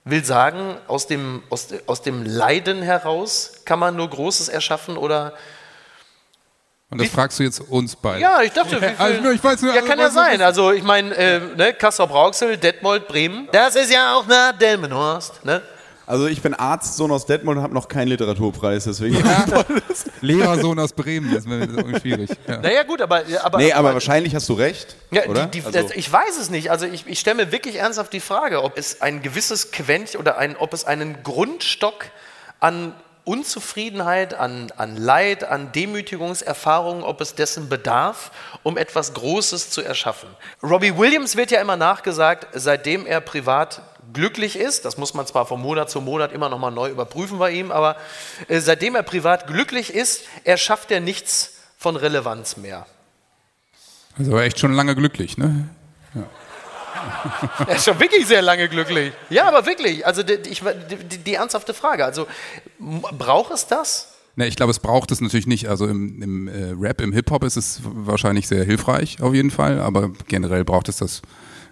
will 0.05 0.23
sagen, 0.23 0.77
aus 0.87 1.07
dem, 1.07 1.43
aus, 1.49 1.67
aus 1.85 2.01
dem 2.01 2.25
Leiden 2.25 2.81
heraus 2.81 3.53
kann 3.65 3.79
man 3.79 3.95
nur 3.95 4.09
Großes 4.09 4.49
erschaffen 4.49 4.97
oder. 4.97 5.33
Und 6.89 7.01
das 7.01 7.09
fragst 7.09 7.39
du 7.39 7.43
jetzt 7.43 7.59
uns 7.59 7.95
beide. 7.95 8.19
Ja, 8.19 8.41
ich 8.41 8.51
dachte, 8.51 8.79
wie 8.81 8.85
viel, 8.85 8.95
Also 8.97 9.31
ich 9.31 9.43
weiß 9.43 9.61
nur, 9.61 9.71
ja, 9.71 9.77
also 9.77 9.89
kann 9.89 9.99
ja 9.99 10.09
sein. 10.11 10.41
Also, 10.41 10.71
ich 10.71 10.83
meine, 10.83 11.15
äh, 11.15 11.39
ne, 11.39 11.73
Kassel 11.73 12.05
Brauxel, 12.05 12.57
Detmold, 12.57 13.07
Bremen, 13.07 13.47
das 13.51 13.75
ist 13.75 13.91
ja 13.91 14.15
auch 14.15 14.27
nach 14.27 14.51
Delmenhorst. 14.57 15.43
Ne? 15.43 15.61
Also 16.05 16.27
ich 16.27 16.41
bin 16.41 16.53
Arzt, 16.53 16.97
Sohn 16.97 17.11
aus 17.11 17.25
Detmold 17.25 17.57
und 17.57 17.63
habe 17.63 17.73
noch 17.73 17.87
keinen 17.87 18.09
Literaturpreis, 18.09 18.83
deswegen. 18.83 19.23
Lehrersohn 20.21 20.77
aus 20.79 20.91
Bremen, 20.91 21.33
das 21.33 21.47
wäre 21.47 21.61
irgendwie 21.61 21.99
schwierig. 21.99 22.29
Ja. 22.47 22.57
Naja, 22.57 22.83
gut, 22.83 23.01
aber. 23.01 23.23
aber 23.41 23.57
Nee, 23.57 23.71
aber 23.71 23.93
wahrscheinlich 23.93 24.35
hast 24.35 24.49
du 24.49 24.53
recht, 24.53 24.95
Ja, 25.11 25.25
oder? 25.25 25.45
Die, 25.45 25.61
die, 25.61 25.65
also, 25.65 25.81
das, 25.81 25.91
ich 25.95 26.11
weiß 26.11 26.37
es 26.37 26.49
nicht. 26.49 26.71
Also 26.71 26.85
ich, 26.85 27.07
ich 27.07 27.19
stelle 27.19 27.45
mir 27.45 27.51
wirklich 27.51 27.77
ernsthaft 27.77 28.11
die 28.11 28.19
Frage, 28.19 28.63
ob 28.63 28.77
es 28.77 29.01
ein 29.01 29.21
gewisses 29.21 29.71
Quäntchen 29.71 30.19
oder 30.19 30.37
ein, 30.37 30.57
ob 30.57 30.73
es 30.73 30.83
einen 30.85 31.23
Grundstock 31.23 32.05
an 32.59 32.93
Unzufriedenheit, 33.25 34.33
an, 34.33 34.71
an 34.75 34.97
Leid, 34.97 35.45
an 35.45 35.71
Demütigungserfahrungen, 35.71 37.03
ob 37.03 37.21
es 37.21 37.35
dessen 37.35 37.69
bedarf, 37.69 38.31
um 38.63 38.77
etwas 38.77 39.13
Großes 39.13 39.69
zu 39.69 39.81
erschaffen. 39.81 40.27
Robbie 40.61 40.97
Williams 40.97 41.37
wird 41.37 41.51
ja 41.51 41.61
immer 41.61 41.77
nachgesagt, 41.77 42.47
seitdem 42.53 43.05
er 43.05 43.21
privat 43.21 43.81
glücklich 44.13 44.57
ist, 44.57 44.85
das 44.85 44.97
muss 44.97 45.13
man 45.13 45.25
zwar 45.27 45.45
von 45.45 45.61
Monat 45.61 45.89
zu 45.89 46.01
Monat 46.01 46.31
immer 46.31 46.49
noch 46.49 46.59
mal 46.59 46.71
neu 46.71 46.89
überprüfen 46.89 47.39
bei 47.39 47.51
ihm, 47.51 47.71
aber 47.71 47.97
äh, 48.47 48.59
seitdem 48.59 48.95
er 48.95 49.03
privat 49.03 49.47
glücklich 49.47 49.93
ist, 49.93 50.23
erschafft 50.43 50.91
er 50.91 50.99
nichts 50.99 51.55
von 51.77 51.95
Relevanz 51.95 52.57
mehr. 52.57 52.85
Also 54.17 54.31
war 54.31 54.43
echt 54.43 54.59
schon 54.59 54.73
lange 54.73 54.95
glücklich, 54.95 55.37
ne? 55.37 55.69
Er 57.67 57.75
ist 57.75 57.85
schon 57.85 57.99
wirklich 57.99 58.25
sehr 58.27 58.41
lange 58.41 58.69
glücklich. 58.69 59.13
Ja, 59.29 59.47
aber 59.47 59.65
wirklich. 59.65 60.05
Also 60.05 60.23
die, 60.23 60.37
die, 60.41 61.17
die 61.17 61.33
ernsthafte 61.33 61.73
Frage. 61.73 62.05
Also 62.05 62.27
braucht 62.79 63.51
es 63.51 63.67
das? 63.67 64.13
Ne, 64.35 64.47
ich 64.47 64.55
glaube, 64.55 64.71
es 64.71 64.79
braucht 64.79 65.11
es 65.11 65.21
natürlich 65.21 65.47
nicht. 65.47 65.67
Also 65.67 65.87
im, 65.87 66.21
im 66.21 66.47
äh, 66.47 66.73
Rap, 66.79 67.01
im 67.01 67.13
Hip-Hop 67.13 67.43
ist 67.43 67.55
es 67.55 67.81
wahrscheinlich 67.83 68.47
sehr 68.47 68.63
hilfreich, 68.63 69.21
auf 69.21 69.33
jeden 69.33 69.51
Fall. 69.51 69.79
Aber 69.79 70.11
generell 70.27 70.63
braucht 70.63 70.89
es 70.89 70.97
das, 70.97 71.21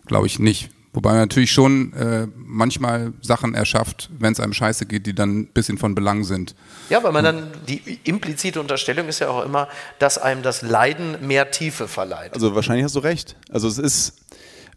glaube 0.05 0.27
ich, 0.27 0.37
nicht. 0.37 0.69
Wobei 0.93 1.11
man 1.11 1.19
natürlich 1.19 1.51
schon 1.51 1.93
äh, 1.93 2.27
manchmal 2.35 3.13
Sachen 3.21 3.53
erschafft, 3.53 4.09
wenn 4.19 4.33
es 4.33 4.41
einem 4.41 4.53
scheiße 4.53 4.85
geht, 4.85 5.05
die 5.05 5.15
dann 5.15 5.39
ein 5.39 5.47
bisschen 5.47 5.77
von 5.77 5.95
Belang 5.95 6.25
sind. 6.25 6.53
Ja, 6.89 7.01
weil 7.01 7.13
man 7.13 7.23
dann, 7.23 7.51
die 7.67 7.99
implizite 8.03 8.59
Unterstellung 8.59 9.07
ist 9.07 9.19
ja 9.19 9.29
auch 9.29 9.45
immer, 9.45 9.69
dass 9.99 10.17
einem 10.17 10.41
das 10.41 10.61
Leiden 10.61 11.25
mehr 11.25 11.51
Tiefe 11.51 11.87
verleiht. 11.87 12.33
also 12.33 12.55
wahrscheinlich 12.55 12.83
hast 12.83 12.95
du 12.95 12.99
recht. 12.99 13.37
Also 13.49 13.69
es 13.69 13.77
ist, 13.77 14.20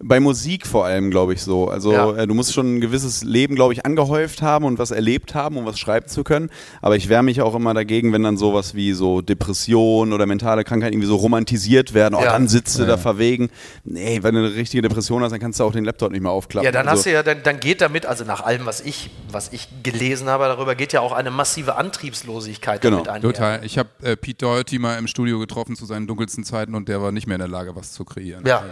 Bei 0.03 0.21
Musik 0.21 0.67
vor 0.67 0.85
allem, 0.85 1.11
glaube 1.11 1.35
ich, 1.35 1.43
so. 1.43 1.69
Also 1.69 1.93
Ja. 1.93 2.17
äh, 2.17 2.27
du 2.27 2.35
musst 2.35 2.53
schon 2.53 2.77
ein 2.77 2.81
gewisses 2.81 3.23
Leben, 3.23 3.55
glaube 3.55 3.73
ich, 3.73 3.87
angehäuft 3.87 4.43
haben 4.43 4.65
und 4.65 4.79
was 4.79 4.91
erlebt 4.91 5.35
haben, 5.35 5.57
um 5.57 5.67
was 5.67 5.79
schreiben 5.79 6.09
zu 6.09 6.25
können. 6.25 6.51
Aber 6.83 6.97
ich 6.97 7.09
wehre 7.09 7.23
mich 7.23 7.41
auch 7.41 7.55
immer 7.55 7.75
dagegen, 7.75 8.13
wenn 8.13 8.23
dann 8.23 8.37
sowas 8.37 8.75
wie 8.75 8.93
so 8.93 9.21
Depression 9.23 10.13
oder 10.13 10.27
mentale 10.27 10.65
Krankheit 10.65 10.93
irgendwie 10.93 11.07
so 11.09 11.17
romantisiert 11.17 11.95
werden. 11.95 12.15
Oh, 12.15 12.23
Ja. 12.23 12.33
dann 12.33 12.49
sitzt 12.49 12.79
du 12.79 12.85
da 12.87 12.97
verwegen. 12.97 13.51
Nee, 13.85 14.19
wenn 14.23 14.35
du 14.35 14.41
eine 14.41 14.55
richtige 14.55 14.83
Depression 14.83 15.23
hast, 15.23 15.33
dann 15.33 15.41
kannst 15.41 15.61
du 15.61 15.65
auch 15.65 15.73
den 15.73 15.85
Laptop 15.85 16.11
nicht 16.13 16.23
mehr 16.23 16.33
aufklappen. 16.33 16.65
Ja, 16.65 16.73
dann 16.73 16.89
also, 16.89 16.99
hast 16.99 17.07
du 17.07 17.13
ja, 17.13 17.23
dann, 17.23 17.43
dann 17.43 17.61
geht 17.61 17.81
damit, 17.81 18.07
also 18.07 18.25
nach 18.25 18.41
allem, 18.43 18.67
was 18.67 18.81
ich, 18.81 19.11
was 19.31 19.53
ich 19.53 19.69
gelesen 19.83 20.29
habe 20.29 20.45
darüber, 20.45 20.75
geht 20.75 20.93
ja 20.93 21.01
auch 21.01 21.13
eine 21.13 21.31
massive 21.31 21.77
Antriebslosigkeit 21.77 22.81
Genau, 22.81 22.99
damit 22.99 23.09
einher. 23.09 23.23
Total. 23.33 23.65
Ich 23.65 23.79
habe 23.79 23.89
äh, 24.03 24.17
Pete 24.17 24.39
Doherty 24.45 24.79
mal 24.79 24.99
im 24.99 25.07
Studio 25.07 25.39
getroffen 25.39 25.77
zu 25.77 25.87
seinen 25.87 26.07
dunkelsten 26.07 26.45
Zeiten 26.45 26.75
und 26.75 26.89
der 26.89 27.01
war 27.03 27.13
nicht 27.13 27.27
mehr 27.27 27.37
in 27.37 27.41
der 27.41 27.49
Lage, 27.49 27.75
was 27.77 27.93
zu 27.93 28.05
kreieren. 28.05 28.45
Ja. 28.47 28.59
Also, 28.59 28.71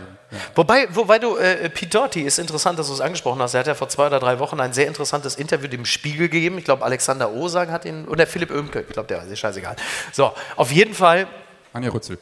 Wobei, 0.55 0.87
wobei 0.93 1.12
du, 1.18 1.37
äh, 1.37 1.68
Pete 1.70 1.90
Doherty 1.90 2.22
ist 2.22 2.38
interessant, 2.38 2.79
dass 2.79 2.88
du 2.88 2.92
es 2.94 3.01
angesprochen 3.01 3.40
hast. 3.40 3.55
Er 3.55 3.61
hat 3.61 3.66
ja 3.66 3.75
vor 3.75 3.88
zwei 3.88 4.07
oder 4.07 4.20
drei 4.20 4.38
Wochen 4.38 4.61
ein 4.61 4.72
sehr 4.72 4.87
interessantes 4.87 5.37
Interview 5.37 5.68
dem 5.68 5.85
Spiegel 5.85 6.29
gegeben. 6.29 6.59
Ich 6.59 6.64
glaube, 6.64 6.85
Alexander 6.85 7.33
Osang 7.33 7.70
hat 7.70 7.85
ihn, 7.85 8.07
oder 8.07 8.27
Philipp 8.27 8.51
Oemke, 8.51 8.81
ich 8.87 8.92
glaube, 8.92 9.09
der 9.09 9.22
ist 9.25 9.38
scheißegal. 9.38 9.77
So, 10.12 10.33
auf 10.57 10.70
jeden 10.70 10.94
Fall, 10.94 11.27
Anja 11.72 11.90
Rützel. 11.90 12.18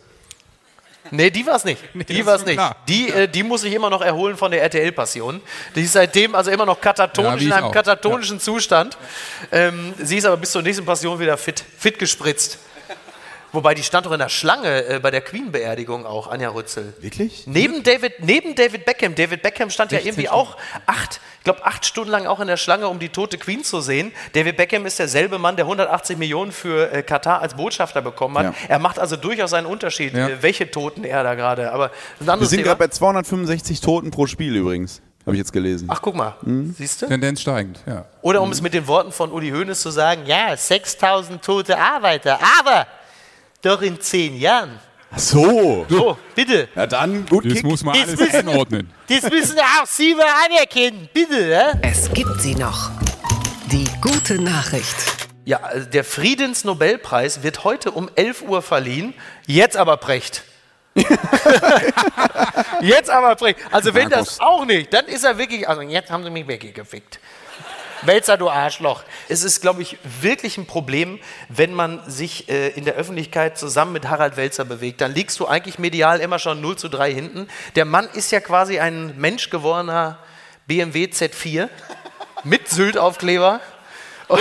nee, 1.11 1.31
die 1.31 1.44
war 1.46 1.57
es 1.57 1.64
nicht. 1.64 1.83
Die 1.94 2.18
das 2.18 2.26
war 2.26 2.35
es 2.37 2.44
nicht. 2.44 2.55
klar. 2.55 2.76
Die, 2.88 3.09
äh, 3.11 3.26
die 3.26 3.42
muss 3.42 3.62
sich 3.62 3.72
immer 3.72 3.90
noch 3.90 4.03
erholen 4.03 4.37
von 4.37 4.50
der 4.50 4.62
RTL-Passion. 4.62 5.40
Die 5.74 5.83
ist 5.83 5.92
seitdem 5.94 6.35
also 6.35 6.50
immer 6.50 6.66
noch 6.66 6.76
Ja, 6.76 6.83
katatonisch, 6.83 7.40
wie 7.40 7.44
in 7.44 7.48
ich 7.50 7.55
einem 7.55 7.66
auch. 7.66 7.72
katatonischen 7.72 8.38
Zustand. 8.38 8.96
Ähm, 9.50 9.92
sie 9.98 10.18
ist 10.18 10.24
aber 10.24 10.37
bis 10.37 10.53
zur 10.53 10.62
nächsten 10.62 10.85
Passion 10.85 11.18
wieder 11.18 11.37
fit, 11.37 11.64
fit 11.79 11.98
gespritzt. 11.98 12.59
Wobei 13.53 13.75
die 13.75 13.83
stand 13.83 14.07
doch 14.07 14.13
in 14.13 14.19
der 14.19 14.29
Schlange 14.29 14.85
äh, 14.87 14.99
bei 15.01 15.11
der 15.11 15.21
Queen-Beerdigung 15.21 16.07
auch, 16.07 16.29
Anja 16.31 16.51
Rützel. 16.51 16.95
Wirklich? 17.01 17.45
Neben 17.47 17.83
David, 17.83 18.15
neben 18.25 18.55
David 18.55 18.85
Beckham. 18.85 19.15
David 19.15 19.43
Beckham 19.43 19.71
stand 19.71 19.93
ja 19.93 19.99
irgendwie 19.99 20.29
auch 20.29 20.57
acht, 20.87 21.21
ich 21.39 21.45
glaube 21.45 21.65
acht 21.65 21.85
Stunden 21.85 22.11
lang 22.11 22.27
auch 22.27 22.41
in 22.41 22.47
der 22.47 22.57
Schlange, 22.57 22.87
um 22.89 22.99
die 22.99 23.09
tote 23.09 23.39
Queen 23.39 23.65
zu 23.65 23.81
sehen. 23.81 24.13
David 24.35 24.57
Beckham 24.57 24.87
ist 24.87 24.99
derselbe 24.99 25.39
Mann, 25.39 25.57
der 25.57 25.65
180 25.65 26.17
Millionen 26.19 26.53
für 26.53 26.93
äh, 26.93 27.03
Katar 27.03 27.41
als 27.43 27.55
Botschafter 27.55 28.03
bekommen 28.03 28.39
hat. 28.39 28.45
Ja. 28.45 28.55
Er 28.69 28.79
macht 28.79 28.99
also 28.99 29.17
durchaus 29.17 29.53
einen 29.53 29.67
Unterschied, 29.67 30.15
Ja. 30.15 30.29
äh, 30.29 30.43
welche 30.43 30.71
Toten 30.71 31.05
er 31.05 31.23
da 31.25 31.35
gerade. 31.35 31.73
Aber 31.73 31.91
Wir 32.21 32.47
sind 32.47 32.63
gerade 32.63 32.79
bei 32.79 32.89
265 32.89 33.81
Toten 33.81 34.11
pro 34.11 34.27
Spiel 34.27 34.55
übrigens. 34.57 35.01
Habe 35.27 35.37
ich 35.37 35.39
jetzt 35.41 35.53
gelesen. 35.53 35.87
Ach, 35.91 36.01
guck 36.01 36.15
mal, 36.15 36.35
Hm? 36.45 36.75
siehst 36.79 37.03
du? 37.03 37.07
Tendenz 37.07 37.43
steigend, 37.43 37.81
ja. 37.87 38.07
Oder 38.23 38.41
um 38.41 38.51
es 38.53 38.63
mit 38.63 38.73
den 38.73 38.87
Worten 38.87 39.13
von 39.13 39.31
Uli 39.33 39.51
Hoeneß 39.51 39.79
zu 39.81 39.91
sagen, 39.91 40.23
ja, 40.25 40.57
6000 40.57 41.43
tote 41.45 41.79
Arbeiter, 41.79 42.39
aber 42.61 42.87
doch 43.62 43.83
in 43.83 44.01
zehn 44.01 44.37
Jahren. 44.38 44.79
Ach 45.12 45.18
so. 45.18 45.87
So, 45.88 46.16
bitte. 46.35 46.68
Ja, 46.77 46.87
dann 46.87 47.27
gut 47.27 47.44
Das 47.44 47.55
Kick. 47.55 47.64
muss 47.64 47.83
man 47.83 47.94
Jetzt 47.96 48.09
alles 48.09 48.20
müssen- 48.20 48.49
einordnen. 48.49 48.92
Das 49.09 49.23
müssen 49.31 49.59
auch 49.59 49.87
Sie 49.87 50.14
mal 50.14 50.27
anerkennen, 50.46 51.09
bitte. 51.12 51.49
Ja? 51.49 51.73
Es 51.83 52.11
gibt 52.12 52.40
sie 52.40 52.55
noch. 52.55 52.90
Die 53.73 53.87
gute 54.01 54.40
Nachricht. 54.40 54.94
Ja, 55.44 55.59
also 55.62 55.88
der 55.88 56.05
Friedensnobelpreis 56.05 57.42
wird 57.42 57.64
heute 57.64 57.90
um 57.90 58.09
11 58.14 58.42
Uhr 58.42 58.62
verliehen. 58.62 59.14
Jetzt 59.46 59.77
aber 59.77 59.96
Precht. 59.96 60.44
jetzt 62.81 63.11
aber 63.11 63.35
Precht. 63.37 63.59
Also 63.70 63.94
wenn 63.94 64.11
das 64.11 64.40
auch 64.40 64.64
nicht, 64.64 64.92
dann 64.92 65.07
ist 65.07 65.25
er 65.25 65.38
wirklich, 65.38 65.68
also 65.68 65.83
jetzt 65.83 66.11
haben 66.11 66.25
sie 66.25 66.31
mich 66.31 66.46
weggefickt. 66.46 67.18
Welzer, 68.03 68.37
du 68.37 68.49
Arschloch. 68.51 69.03
Es 69.29 69.45
ist, 69.45 69.61
glaube 69.61 69.83
ich, 69.83 69.99
wirklich 70.21 70.57
ein 70.59 70.67
Problem, 70.67 71.19
wenn 71.49 71.75
man 71.75 72.01
sich 72.11 72.49
äh, 72.49 72.69
in 72.71 72.85
der 72.85 72.95
Öffentlichkeit 72.95 73.59
zusammen 73.59 73.93
mit 73.93 74.09
Harald 74.09 74.37
Welzer 74.37 74.65
bewegt. 74.65 75.01
Dann 75.01 75.15
liegst 75.15 75.39
du 75.41 75.47
eigentlich 75.47 75.79
medial 75.79 76.21
immer 76.21 76.39
schon 76.39 76.61
0 76.61 76.77
zu 76.77 76.89
3 76.89 77.13
hinten. 77.13 77.49
Der 77.77 77.85
Mann 77.85 78.09
ist 78.15 78.31
ja 78.33 78.41
quasi 78.41 78.79
ein 78.79 79.15
menschgewordener 79.19 80.19
BMW 80.67 81.05
Z4 81.07 81.69
mit 82.45 82.69
Sylt-Aufkleber. 82.69 83.61
Und 84.29 84.41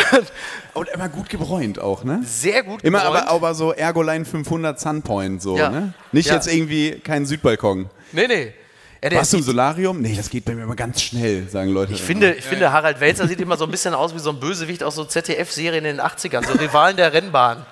Und 0.76 0.88
immer 0.90 1.10
gut 1.10 1.30
gebräunt 1.30 1.80
auch, 1.80 2.04
ne? 2.04 2.22
sehr 2.24 2.62
gut 2.64 2.84
Immer 2.84 3.00
gebräunt. 3.00 3.24
aber, 3.24 3.32
aber 3.34 3.54
so 3.56 3.74
Ergoline 3.74 4.24
500 4.24 4.80
Sunpoint, 4.80 5.42
so, 5.42 5.58
Ja. 5.58 5.70
ne? 5.70 5.94
Nicht 6.12 6.28
Ja. 6.28 6.36
jetzt 6.36 6.48
irgendwie 6.48 7.00
kein 7.00 7.26
Südbalkon. 7.26 7.90
Nee, 8.12 8.28
nee. 8.28 8.54
Ja, 9.02 9.12
Warst 9.14 9.32
du 9.34 9.38
im 9.38 9.44
Solarium? 9.44 10.02
Nee, 10.02 10.16
das 10.16 10.30
geht 10.30 10.44
bei 10.46 10.54
mir 10.54 10.64
immer 10.64 10.76
ganz 10.76 11.02
schnell, 11.02 11.48
sagen 11.50 11.70
Leute. 11.72 11.94
ich 11.94 12.02
finde, 12.02 12.34
ich 12.34 12.44
finde, 12.44 12.72
Harald 12.74 13.00
Welzer 13.00 13.28
sieht 13.28 13.40
immer 13.40 13.56
so 13.56 13.64
ein 13.64 13.72
bisschen 13.72 13.94
aus 13.94 14.14
wie 14.14 14.20
so 14.20 14.30
ein 14.32 14.40
Bösewicht 14.40 14.84
aus 14.84 14.96
so 14.96 15.06
ZDF-Serien 15.06 15.86
in 15.86 15.98
den 15.98 16.02
80ern, 16.06 16.46
so 16.46 16.54
Rivalen 16.54 16.98
der 16.98 17.14
Rennbahn, 17.14 17.66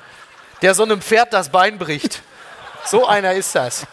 der 0.61 0.73
so 0.73 0.83
einem 0.83 1.01
Pferd 1.01 1.33
das 1.33 1.49
Bein 1.49 1.77
bricht. 1.77 2.21
So 2.85 3.05
einer 3.05 3.33
ist 3.33 3.53
das. 3.55 3.85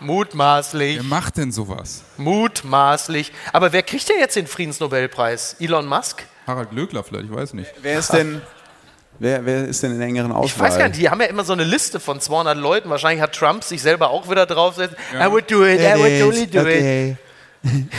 Mutmaßlich, 0.00 0.96
Wer 0.96 1.02
macht 1.04 1.36
denn 1.36 1.52
sowas? 1.52 2.02
mutmaßlich. 2.16 3.32
Aber 3.52 3.72
wer 3.72 3.82
kriegt 3.82 4.08
denn 4.08 4.18
jetzt 4.18 4.36
den 4.36 4.46
Friedensnobelpreis? 4.46 5.56
Elon 5.60 5.86
Musk? 5.86 6.24
Harald 6.46 6.70
Glöckler 6.70 7.04
vielleicht, 7.04 7.26
ich 7.26 7.32
weiß 7.34 7.54
nicht. 7.54 7.72
Wer 7.82 7.98
ist 8.00 8.12
denn, 8.12 8.42
wer, 9.22 9.46
wer 9.46 9.64
ist 9.66 9.82
denn 9.82 9.92
in 9.92 10.00
engeren 10.02 10.32
Auswahl? 10.32 10.46
Ich 10.46 10.58
weiß 10.58 10.78
gar 10.78 10.88
nicht, 10.88 11.00
die 11.00 11.08
haben 11.08 11.20
ja 11.20 11.28
immer 11.28 11.44
so 11.44 11.52
eine 11.52 11.64
Liste 11.64 12.00
von 12.00 12.20
200 12.20 12.56
Leuten. 12.56 12.90
Wahrscheinlich 12.90 13.22
hat 13.22 13.34
Trump 13.34 13.64
sich 13.64 13.80
selber 13.80 14.10
auch 14.10 14.28
wieder 14.30 14.46
draufgesetzt. 14.46 14.96
I 15.14 15.30
would 15.30 15.50
do 15.50 15.64
it, 15.64 15.80
I 15.80 15.98
would 15.98 16.20
totally 16.20 16.46
do 16.46 16.60
it. 16.60 16.66
okay. 16.66 17.16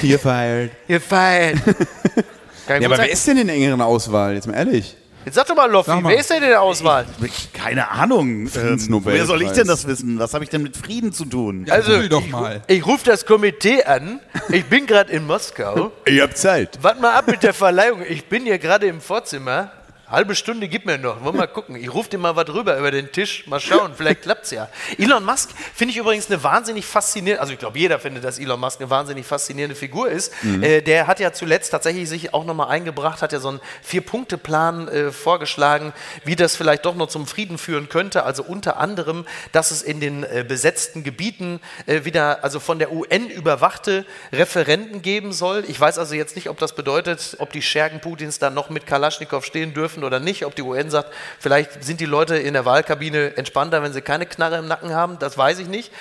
You're 0.01 0.19
fired. 0.19 0.71
You're. 0.89 0.99
Kann 2.67 2.81
Ja, 2.81 2.88
aber 2.88 2.97
sein. 2.97 3.05
wer 3.07 3.12
ist 3.12 3.27
denn 3.27 3.38
in 3.38 3.47
der 3.47 3.55
engeren 3.55 3.81
Auswahl? 3.81 4.33
Jetzt 4.36 4.47
mal 4.47 4.53
ehrlich. 4.53 4.95
Jetzt 5.25 5.36
sag 5.36 5.47
doch 5.47 5.55
mal, 5.55 5.71
Loffi, 5.71 5.89
wer 6.03 6.17
ist 6.17 6.29
denn 6.29 6.43
in 6.43 6.49
der 6.49 6.62
Auswahl? 6.62 7.05
Keine 7.53 7.89
Ahnung. 7.89 8.27
Ähm, 8.41 8.47
Friedensnobelpreis. 8.47 9.13
woher 9.13 9.25
soll 9.25 9.41
ich 9.41 9.51
denn 9.51 9.67
das 9.67 9.88
wissen? 9.88 10.19
Was 10.19 10.33
habe 10.33 10.43
ich 10.43 10.49
denn 10.49 10.63
mit 10.63 10.75
Frieden 10.75 11.13
zu 11.13 11.23
tun? 11.23 11.65
Also, 11.69 11.93
Google 11.93 12.09
doch 12.09 12.25
ich, 12.25 12.31
mal. 12.31 12.62
ich 12.67 12.86
rufe 12.86 13.05
das 13.05 13.25
Komitee 13.25 13.83
an. 13.86 14.19
Ich 14.49 14.65
bin 14.65 14.86
gerade 14.86 15.13
in 15.13 15.25
Moskau. 15.25 15.91
Ich 16.05 16.19
hab 16.19 16.36
Zeit. 16.36 16.77
Warte 16.81 17.01
mal 17.01 17.13
ab 17.13 17.27
mit 17.27 17.41
der 17.41 17.53
Verleihung. 17.53 18.01
Ich 18.07 18.25
bin 18.25 18.43
hier 18.43 18.59
gerade 18.59 18.86
im 18.88 18.99
Vorzimmer. 18.99 19.71
Halbe 20.13 20.36
Stunde 20.36 20.67
gib 20.67 20.86
mir 20.86 20.99
noch. 20.99 21.23
Wollen 21.23 21.34
wir 21.34 21.39
mal 21.39 21.47
gucken. 21.47 21.76
Ich 21.76 21.91
rufe 21.91 22.08
dir 22.08 22.19
mal 22.19 22.36
was 22.36 22.47
rüber 22.47 22.78
über 22.78 22.91
den 22.91 23.12
Tisch. 23.12 23.47
Mal 23.47 23.60
schauen, 23.60 23.93
vielleicht 23.97 24.21
klappt's 24.21 24.52
ja. 24.52 24.69
Elon 24.99 25.26
Musk 25.26 25.49
finde 25.73 25.91
ich 25.91 25.97
übrigens 25.97 26.30
eine 26.30 26.43
wahnsinnig 26.43 26.86
faszinierende, 26.86 27.41
also 27.41 27.52
ich 27.52 27.58
glaube, 27.58 27.80
jeder 27.80 27.97
findet, 27.97 28.23
dass 28.23 28.38
Elon 28.38 28.60
Musk 28.60 28.80
eine 28.80 28.91
wahnsinnig 28.91 29.26
faszinierende 29.26 29.76
Figur 29.76 30.12
ist. 30.12 30.32
Äh, 30.62 30.84
der 30.84 31.08
hat 31.08 31.19
ja 31.19 31.34
zuletzt 31.34 31.71
tatsächlich 31.71 32.08
sich 32.08 32.32
auch 32.32 32.45
nochmal 32.45 32.67
eingebracht, 32.67 33.23
hat 33.23 33.34
ja 33.34 33.39
so 33.39 33.49
einen 33.49 33.60
Vier-Punkte-Plan 33.82 34.88
äh, 34.88 35.12
vorgeschlagen, 35.12 35.93
wie 36.26 36.36
das 36.36 36.56
vielleicht 36.56 36.86
doch 36.86 36.93
noch 36.93 37.08
zum 37.08 37.26
Frieden 37.26 37.58
führen 37.58 37.89
könnte. 37.89 38.23
Also 38.23 38.43
unter 38.43 38.78
anderem, 38.78 39.26
dass 39.52 39.71
es 39.71 39.82
in 39.82 39.99
den 39.99 40.23
äh, 40.26 40.45
besetzten 40.47 41.04
Gebieten 41.04 41.60
äh, 41.88 42.06
wieder, 42.06 42.43
also 42.43 42.60
von 42.60 42.78
der 42.78 42.91
UN 42.91 43.32
überwachte 43.32 44.06
Referenten 44.32 45.02
geben 45.02 45.34
soll. 45.34 45.63
Ich 45.67 45.80
weiß 45.80 45.97
also 45.97 46.13
jetzt 46.13 46.36
nicht, 46.36 46.49
ob 46.49 46.60
das 46.60 46.76
bedeutet, 46.76 47.38
ob 47.39 47.52
die 47.52 47.63
Schergen 47.63 47.99
Putins 47.99 48.38
dann 48.38 48.54
noch 48.54 48.69
mit 48.69 48.86
Kalaschnikow 48.86 49.43
stehen 49.43 49.73
dürfen 49.73 50.03
oder 50.04 50.20
nicht, 50.20 50.46
ob 50.46 50.56
die 50.56 50.62
UN 50.62 50.89
sagt, 50.89 51.13
vielleicht 51.39 51.84
sind 51.84 52.00
die 52.00 52.06
Leute 52.06 52.38
in 52.38 52.54
der 52.54 52.66
Wahlkabine 52.66 53.38
entspannter, 53.38 53.82
wenn 53.82 53.94
sie 53.94 54.02
keine 54.02 54.26
Knarre 54.26 54.58
im 54.58 54.68
Nacken 54.68 54.94
haben, 54.94 55.20
das 55.20 55.38
weiß 55.38 55.60
ich 55.60 55.68
nicht. 55.68 55.92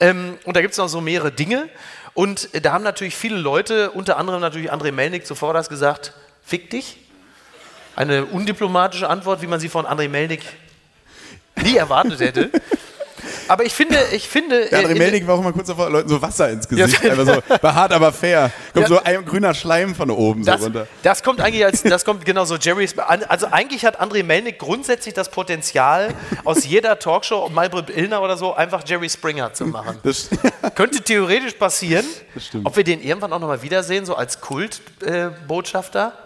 Ähm, 0.00 0.38
und 0.44 0.56
da 0.56 0.60
gibt 0.60 0.72
es 0.72 0.78
noch 0.78 0.88
so 0.88 1.00
mehrere 1.00 1.32
Dinge. 1.32 1.68
Und 2.14 2.48
da 2.64 2.72
haben 2.72 2.84
natürlich 2.84 3.14
viele 3.14 3.36
Leute, 3.36 3.90
unter 3.90 4.16
anderem 4.16 4.40
natürlich 4.40 4.72
André 4.72 4.92
Melnik 4.92 5.26
zuvor 5.26 5.52
das 5.52 5.68
gesagt, 5.68 6.12
fick 6.44 6.70
dich. 6.70 6.98
Eine 7.94 8.26
undiplomatische 8.26 9.08
Antwort, 9.08 9.42
wie 9.42 9.46
man 9.46 9.60
sie 9.60 9.68
von 9.68 9.86
André 9.86 10.08
Melnik 10.08 10.42
nie 11.62 11.76
erwartet 11.76 12.20
hätte. 12.20 12.50
Aber 13.48 13.64
ich 13.64 13.74
finde, 13.74 13.98
ich 14.12 14.28
finde. 14.28 14.66
Der 14.68 14.80
äh, 14.80 14.84
André 14.84 14.90
in- 14.92 14.98
Melnik 14.98 15.26
war 15.26 15.36
auch 15.36 15.42
mal 15.42 15.52
kurz 15.52 15.68
davor, 15.68 15.90
Leuten 15.90 16.08
so 16.08 16.20
Wasser 16.22 16.50
ins 16.50 16.68
Gesicht. 16.68 17.02
Ja. 17.02 17.10
Einfach 17.12 17.26
so, 17.48 17.54
war 17.62 17.74
hart, 17.74 17.92
aber 17.92 18.12
fair. 18.12 18.50
Kommt 18.72 18.88
Ja. 18.88 18.96
so 18.96 19.02
ein 19.02 19.24
grüner 19.24 19.54
Schleim 19.54 19.94
von 19.94 20.10
oben 20.10 20.44
Das, 20.44 20.60
so 20.60 20.66
runter. 20.66 20.86
das 21.02 21.22
kommt 21.22 21.40
eigentlich 21.40 21.64
als, 21.64 21.82
das 21.82 22.04
kommt 22.04 22.24
genau 22.24 22.44
so 22.44 22.56
Jerry's, 22.56 22.96
also 22.98 23.46
eigentlich 23.50 23.84
hat 23.84 24.00
André 24.00 24.22
Melnik 24.24 24.58
grundsätzlich 24.58 25.14
das 25.14 25.30
Potenzial, 25.30 26.14
aus 26.44 26.64
jeder 26.64 26.98
Talkshow, 26.98 27.48
Malbrit 27.48 27.90
Illner 27.90 28.22
oder 28.22 28.36
so, 28.36 28.54
einfach 28.54 28.82
Jerry 28.86 29.08
Springer 29.08 29.52
zu 29.52 29.66
machen. 29.66 29.98
Das, 30.02 30.28
Könnte 30.74 31.00
theoretisch 31.02 31.54
passieren. 31.54 32.04
stimmt. 32.38 32.66
Ob 32.66 32.76
wir 32.76 32.84
den 32.84 33.00
irgendwann 33.02 33.32
auch 33.32 33.38
nochmal 33.40 33.62
wiedersehen, 33.62 34.04
so 34.06 34.14
als 34.14 34.40
Kultbotschafter? 34.40 36.12
Äh? 36.22 36.25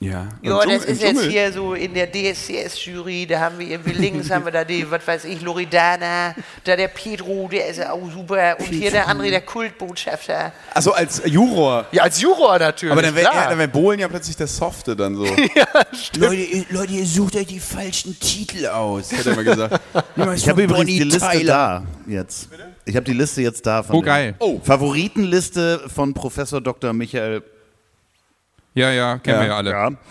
Ja. 0.00 0.28
Ja, 0.42 0.56
das 0.58 0.64
Dschungel- 0.64 0.84
ist 0.84 1.02
jetzt 1.02 1.22
hier 1.22 1.52
so 1.52 1.72
in 1.74 1.94
der 1.94 2.10
DSCS-Jury, 2.10 3.26
da 3.26 3.40
haben 3.40 3.58
wir 3.58 3.66
irgendwie 3.68 3.92
links, 3.92 4.30
haben 4.30 4.44
wir 4.44 4.52
da 4.52 4.64
die, 4.64 4.90
was 4.90 5.06
weiß 5.06 5.24
ich, 5.24 5.40
Loredana, 5.40 6.34
da 6.64 6.76
der 6.76 6.88
Pedro, 6.88 7.48
der 7.50 7.68
ist 7.68 7.78
ja 7.78 7.92
auch 7.92 8.10
super, 8.12 8.56
und 8.58 8.66
hier 8.66 8.90
der 8.90 9.08
André, 9.08 9.30
der 9.30 9.40
Kultbotschafter. 9.40 10.52
Achso, 10.74 10.90
als 10.90 11.22
Juror. 11.24 11.86
Ja, 11.92 12.02
als 12.02 12.20
Juror 12.20 12.58
natürlich, 12.58 12.92
Aber 12.92 13.00
dann 13.02 13.14
wäre 13.14 13.30
dann 13.32 13.58
wär 13.58 13.66
Bohlen 13.66 13.98
ja 14.00 14.08
plötzlich 14.08 14.36
der 14.36 14.46
Softe 14.46 14.94
dann 14.94 15.14
so. 15.16 15.24
Leute, 16.18 16.34
ihr- 16.34 16.66
Leute, 16.70 16.92
ihr 16.92 17.06
sucht 17.06 17.36
euch 17.36 17.46
die 17.46 17.60
falschen 17.60 18.18
Titel 18.20 18.66
aus. 18.66 19.10
Hat 19.12 19.24
er 19.26 19.32
immer 19.32 19.44
gesagt. 19.44 19.80
Ich 20.36 20.48
habe 20.48 20.62
übrigens 20.64 20.86
die 20.90 21.02
Liste 21.04 21.44
da 21.44 21.82
jetzt. 22.06 22.48
Ich 22.84 22.94
habe 22.96 23.04
die 23.04 23.12
Liste 23.12 23.42
jetzt 23.42 23.64
da 23.66 23.82
von 23.82 23.96
Oh, 23.96 24.02
geil. 24.02 24.34
Oh. 24.38 24.60
Favoritenliste 24.62 25.82
von 25.94 26.12
Professor 26.14 26.60
Dr. 26.60 26.92
Michael 26.92 27.42
Ja, 28.74 28.90
ja, 28.90 29.18
kennen 29.18 29.36
Ja. 29.36 29.42
wir 29.42 29.48
ja 29.48 29.56
alle. 29.56 29.70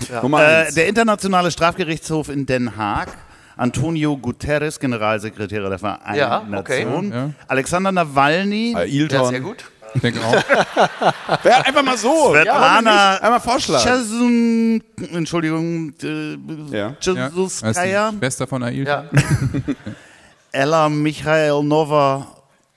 Ja. 0.10 0.22
Nummer 0.22 0.42
Äh, 0.68 0.72
der 0.74 0.88
Internationale 0.88 1.52
Strafgerichtshof 1.52 2.30
in 2.30 2.46
Den 2.46 2.76
Haag. 2.78 3.10
Antonio 3.56 4.18
Guterres, 4.18 4.80
Generalsekretär 4.80 5.70
der 5.70 5.78
Vereinten 5.78 6.16
Ja, 6.18 6.40
okay. 6.58 6.86
Nationen. 6.86 7.12
Ja. 7.14 7.30
Alexander 7.48 7.92
Nawalny. 7.92 8.74
Ailton. 8.76 9.20
Ja, 9.20 9.26
sehr 9.26 9.40
gut. 9.42 9.66
Ich 9.94 10.02
denke 10.02 10.20
auch. 10.26 10.34
Ja, 11.44 11.62
einfach 11.62 11.84
mal 11.84 11.98
so. 11.98 12.32
Svetlana 12.34 13.18
Einmal 13.18 13.40
vorschlagen. 13.40 13.84
Chazun, 13.84 14.84
Entschuldigung, 15.14 15.94
äh, 16.02 16.34
Ja. 16.76 16.78
Ja, 16.78 16.96
Chazuskaya, 17.00 18.12
Schwester 18.18 18.48
von 18.48 18.64
Ailton. 18.64 18.86
Ja. 18.88 19.04
Ella 20.52 20.90
Michailnova, 20.90 22.26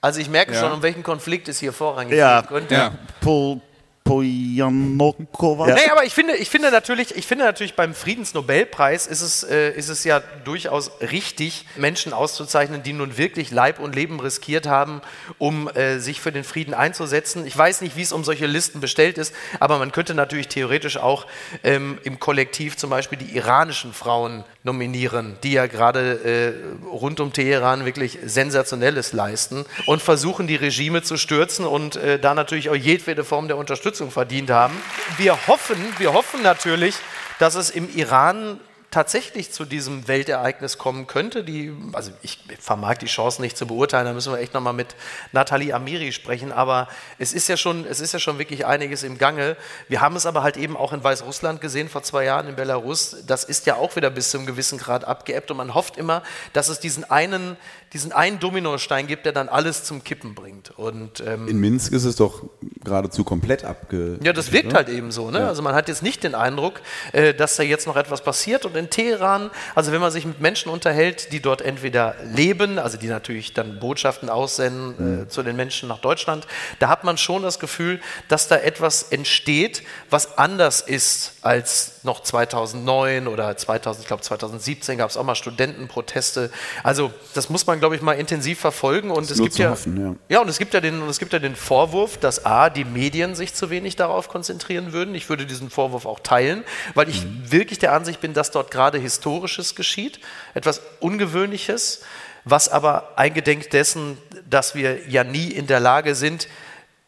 Also 0.02 0.20
ich 0.20 0.28
merke 0.28 0.52
Ja. 0.52 0.60
schon, 0.60 0.72
um 0.72 0.82
welchen 0.82 1.02
Konflikt 1.02 1.48
es 1.48 1.58
hier 1.58 1.72
vorrangig 1.72 2.16
Ja. 2.18 2.42
könnte. 2.42 2.74
Ja. 2.74 2.90
Pol, 3.20 3.60
Pojanokova. 4.06 5.66
Nee, 5.66 5.90
aber 5.90 6.04
ich 6.04 6.14
finde, 6.14 6.36
ich 6.36 6.48
finde 6.48 6.70
natürlich, 6.70 7.16
ich 7.16 7.26
finde 7.26 7.44
natürlich 7.44 7.74
beim 7.74 7.92
Friedensnobelpreis 7.92 9.08
ist 9.08 9.20
es, 9.20 9.42
äh, 9.42 9.70
ist 9.70 9.88
es 9.88 10.04
ja 10.04 10.20
durchaus 10.44 10.92
richtig, 11.00 11.66
Menschen 11.76 12.12
auszuzeichnen, 12.12 12.84
die 12.84 12.92
nun 12.92 13.18
wirklich 13.18 13.50
Leib 13.50 13.80
und 13.80 13.96
Leben 13.96 14.20
riskiert 14.20 14.68
haben, 14.68 15.02
um 15.38 15.68
äh, 15.68 15.98
sich 15.98 16.20
für 16.20 16.30
den 16.30 16.44
Frieden 16.44 16.72
einzusetzen. 16.72 17.46
Ich 17.46 17.58
weiß 17.58 17.80
nicht, 17.80 17.96
wie 17.96 18.02
es 18.02 18.12
um 18.12 18.22
solche 18.22 18.46
Listen 18.46 18.80
bestellt 18.80 19.18
ist, 19.18 19.34
aber 19.58 19.78
man 19.78 19.90
könnte 19.90 20.14
natürlich 20.14 20.46
theoretisch 20.48 20.98
auch 20.98 21.26
ähm, 21.64 21.98
im 22.04 22.20
Kollektiv 22.20 22.76
zum 22.76 22.90
Beispiel 22.90 23.18
die 23.18 23.36
iranischen 23.36 23.92
Frauen 23.92 24.44
nominieren, 24.66 25.38
die 25.42 25.52
ja 25.52 25.66
gerade 25.66 26.54
äh, 26.84 26.86
rund 26.86 27.20
um 27.20 27.32
Teheran 27.32 27.86
wirklich 27.86 28.18
Sensationelles 28.26 29.14
leisten 29.14 29.64
und 29.86 30.02
versuchen, 30.02 30.46
die 30.46 30.56
Regime 30.56 31.02
zu 31.02 31.16
stürzen 31.16 31.64
und 31.64 31.96
äh, 31.96 32.18
da 32.18 32.34
natürlich 32.34 32.68
auch 32.68 32.74
jedwede 32.74 33.24
Form 33.24 33.48
der 33.48 33.56
Unterstützung 33.56 34.10
verdient 34.10 34.50
haben. 34.50 34.74
Wir 35.16 35.38
hoffen, 35.46 35.76
wir 35.98 36.12
hoffen 36.12 36.42
natürlich, 36.42 36.96
dass 37.38 37.54
es 37.54 37.70
im 37.70 37.88
Iran 37.94 38.60
tatsächlich 38.96 39.52
zu 39.52 39.66
diesem 39.66 40.08
Weltereignis 40.08 40.78
kommen 40.78 41.06
könnte. 41.06 41.44
Die, 41.44 41.70
also 41.92 42.12
ich 42.22 42.38
vermag 42.58 42.94
die 42.96 43.06
Chance 43.06 43.42
nicht 43.42 43.54
zu 43.54 43.66
beurteilen, 43.66 44.06
da 44.06 44.14
müssen 44.14 44.32
wir 44.32 44.38
echt 44.38 44.54
nochmal 44.54 44.72
mit 44.72 44.96
Nathalie 45.32 45.74
Amiri 45.74 46.12
sprechen, 46.12 46.50
aber 46.50 46.88
es 47.18 47.34
ist, 47.34 47.46
ja 47.46 47.58
schon, 47.58 47.84
es 47.84 48.00
ist 48.00 48.14
ja 48.14 48.18
schon 48.18 48.38
wirklich 48.38 48.64
einiges 48.64 49.02
im 49.02 49.18
Gange. 49.18 49.58
Wir 49.88 50.00
haben 50.00 50.16
es 50.16 50.24
aber 50.24 50.42
halt 50.42 50.56
eben 50.56 50.78
auch 50.78 50.94
in 50.94 51.04
Weißrussland 51.04 51.60
gesehen, 51.60 51.90
vor 51.90 52.04
zwei 52.04 52.24
Jahren 52.24 52.48
in 52.48 52.56
Belarus. 52.56 53.16
Das 53.26 53.44
ist 53.44 53.66
ja 53.66 53.74
auch 53.76 53.96
wieder 53.96 54.08
bis 54.08 54.30
zu 54.30 54.38
einem 54.38 54.46
gewissen 54.46 54.78
Grad 54.78 55.04
abgeebbt 55.04 55.50
und 55.50 55.58
man 55.58 55.74
hofft 55.74 55.98
immer, 55.98 56.22
dass 56.54 56.70
es 56.70 56.80
diesen 56.80 57.04
einen, 57.04 57.58
diesen 57.92 58.12
einen 58.12 58.38
Dominostein 58.38 59.06
gibt, 59.06 59.26
der 59.26 59.32
dann 59.32 59.50
alles 59.50 59.84
zum 59.84 60.04
Kippen 60.04 60.34
bringt. 60.34 60.70
Und 60.78 61.20
ähm, 61.20 61.48
In 61.48 61.58
Minsk 61.58 61.92
ist 61.92 62.04
es 62.06 62.16
doch 62.16 62.44
geradezu 62.82 63.24
komplett 63.24 63.62
abge. 63.62 64.18
ja, 64.22 64.32
das 64.32 64.52
wirkt 64.52 64.72
halt 64.72 64.88
eben 64.88 65.12
so. 65.12 65.30
Ne? 65.30 65.46
Also 65.46 65.60
man 65.60 65.74
hat 65.74 65.88
jetzt 65.88 66.02
nicht 66.02 66.24
den 66.24 66.34
Eindruck, 66.34 66.80
äh, 67.12 67.34
dass 67.34 67.56
da 67.56 67.62
jetzt 67.62 67.86
noch 67.86 67.96
etwas 67.96 68.22
passiert. 68.22 68.64
Und 68.64 68.74
in 68.74 68.85
Teheran, 68.90 69.50
also 69.74 69.92
wenn 69.92 70.00
man 70.00 70.10
sich 70.10 70.24
mit 70.24 70.40
Menschen 70.40 70.70
unterhält, 70.70 71.32
die 71.32 71.40
dort 71.40 71.62
entweder 71.62 72.14
leben, 72.24 72.78
also 72.78 72.96
die 72.96 73.08
natürlich 73.08 73.54
dann 73.54 73.78
Botschaften 73.78 74.28
aussenden 74.28 75.24
äh, 75.24 75.28
zu 75.28 75.42
den 75.42 75.56
Menschen 75.56 75.88
nach 75.88 75.98
Deutschland, 75.98 76.46
da 76.78 76.88
hat 76.88 77.04
man 77.04 77.18
schon 77.18 77.42
das 77.42 77.58
Gefühl, 77.58 78.00
dass 78.28 78.48
da 78.48 78.56
etwas 78.56 79.04
entsteht, 79.04 79.82
was 80.10 80.38
anders 80.38 80.80
ist 80.80 81.34
als 81.42 81.96
noch 82.06 82.22
2009 82.22 83.26
oder 83.26 83.56
2000, 83.56 84.02
ich 84.02 84.08
glaube 84.08 84.22
2017 84.22 84.98
gab 84.98 85.10
es 85.10 85.16
auch 85.16 85.24
mal 85.24 85.34
Studentenproteste. 85.34 86.50
Also 86.82 87.12
das 87.34 87.50
muss 87.50 87.66
man, 87.66 87.78
glaube 87.78 87.96
ich, 87.96 88.02
mal 88.02 88.14
intensiv 88.14 88.58
verfolgen. 88.58 89.10
Und 89.10 89.30
es 89.30 89.38
gibt 89.38 89.58
ja, 89.58 89.70
hoffen, 89.70 90.18
ja. 90.28 90.36
ja, 90.36 90.40
und 90.40 90.48
es 90.48 90.58
gibt 90.58 90.72
ja 90.72 90.80
den, 90.80 91.02
und 91.02 91.08
es 91.08 91.18
gibt 91.18 91.32
ja 91.32 91.38
den 91.38 91.54
Vorwurf, 91.54 92.16
dass 92.16 92.46
A, 92.46 92.70
die 92.70 92.84
Medien 92.84 93.34
sich 93.34 93.52
zu 93.54 93.68
wenig 93.68 93.96
darauf 93.96 94.28
konzentrieren 94.28 94.92
würden. 94.92 95.14
Ich 95.14 95.28
würde 95.28 95.44
diesen 95.44 95.68
Vorwurf 95.68 96.06
auch 96.06 96.20
teilen, 96.20 96.64
weil 96.94 97.08
ich 97.08 97.26
wirklich 97.50 97.78
der 97.78 97.92
Ansicht 97.92 98.20
bin, 98.20 98.32
dass 98.32 98.50
dort 98.50 98.65
gerade 98.70 98.98
Historisches 98.98 99.74
geschieht, 99.74 100.20
etwas 100.54 100.80
Ungewöhnliches, 101.00 102.02
was 102.44 102.68
aber 102.68 103.12
eingedenk 103.16 103.70
dessen, 103.70 104.18
dass 104.48 104.74
wir 104.74 105.08
ja 105.08 105.24
nie 105.24 105.48
in 105.48 105.66
der 105.66 105.80
Lage 105.80 106.14
sind, 106.14 106.48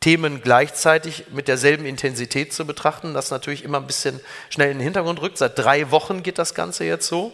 Themen 0.00 0.40
gleichzeitig 0.42 1.24
mit 1.32 1.48
derselben 1.48 1.84
Intensität 1.84 2.52
zu 2.52 2.64
betrachten, 2.66 3.14
das 3.14 3.30
natürlich 3.30 3.64
immer 3.64 3.78
ein 3.78 3.86
bisschen 3.86 4.20
schnell 4.48 4.70
in 4.70 4.78
den 4.78 4.84
Hintergrund 4.84 5.20
rückt. 5.20 5.38
Seit 5.38 5.58
drei 5.58 5.90
Wochen 5.90 6.22
geht 6.22 6.38
das 6.38 6.54
Ganze 6.54 6.84
jetzt 6.84 7.08
so. 7.08 7.32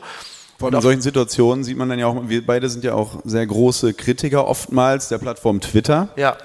Vor 0.58 0.68
allem 0.68 0.76
in 0.76 0.80
solchen 0.82 1.02
Situationen 1.02 1.62
sieht 1.64 1.76
man 1.76 1.88
dann 1.90 1.98
ja 1.98 2.06
auch, 2.06 2.16
wir 2.28 2.44
beide 2.46 2.68
sind 2.70 2.84
ja 2.84 2.94
auch 2.94 3.20
sehr 3.24 3.46
große 3.46 3.92
Kritiker 3.94 4.46
oftmals 4.46 5.08
der 5.08 5.18
Plattform 5.18 5.60
Twitter. 5.60 6.08
Ja, 6.16 6.38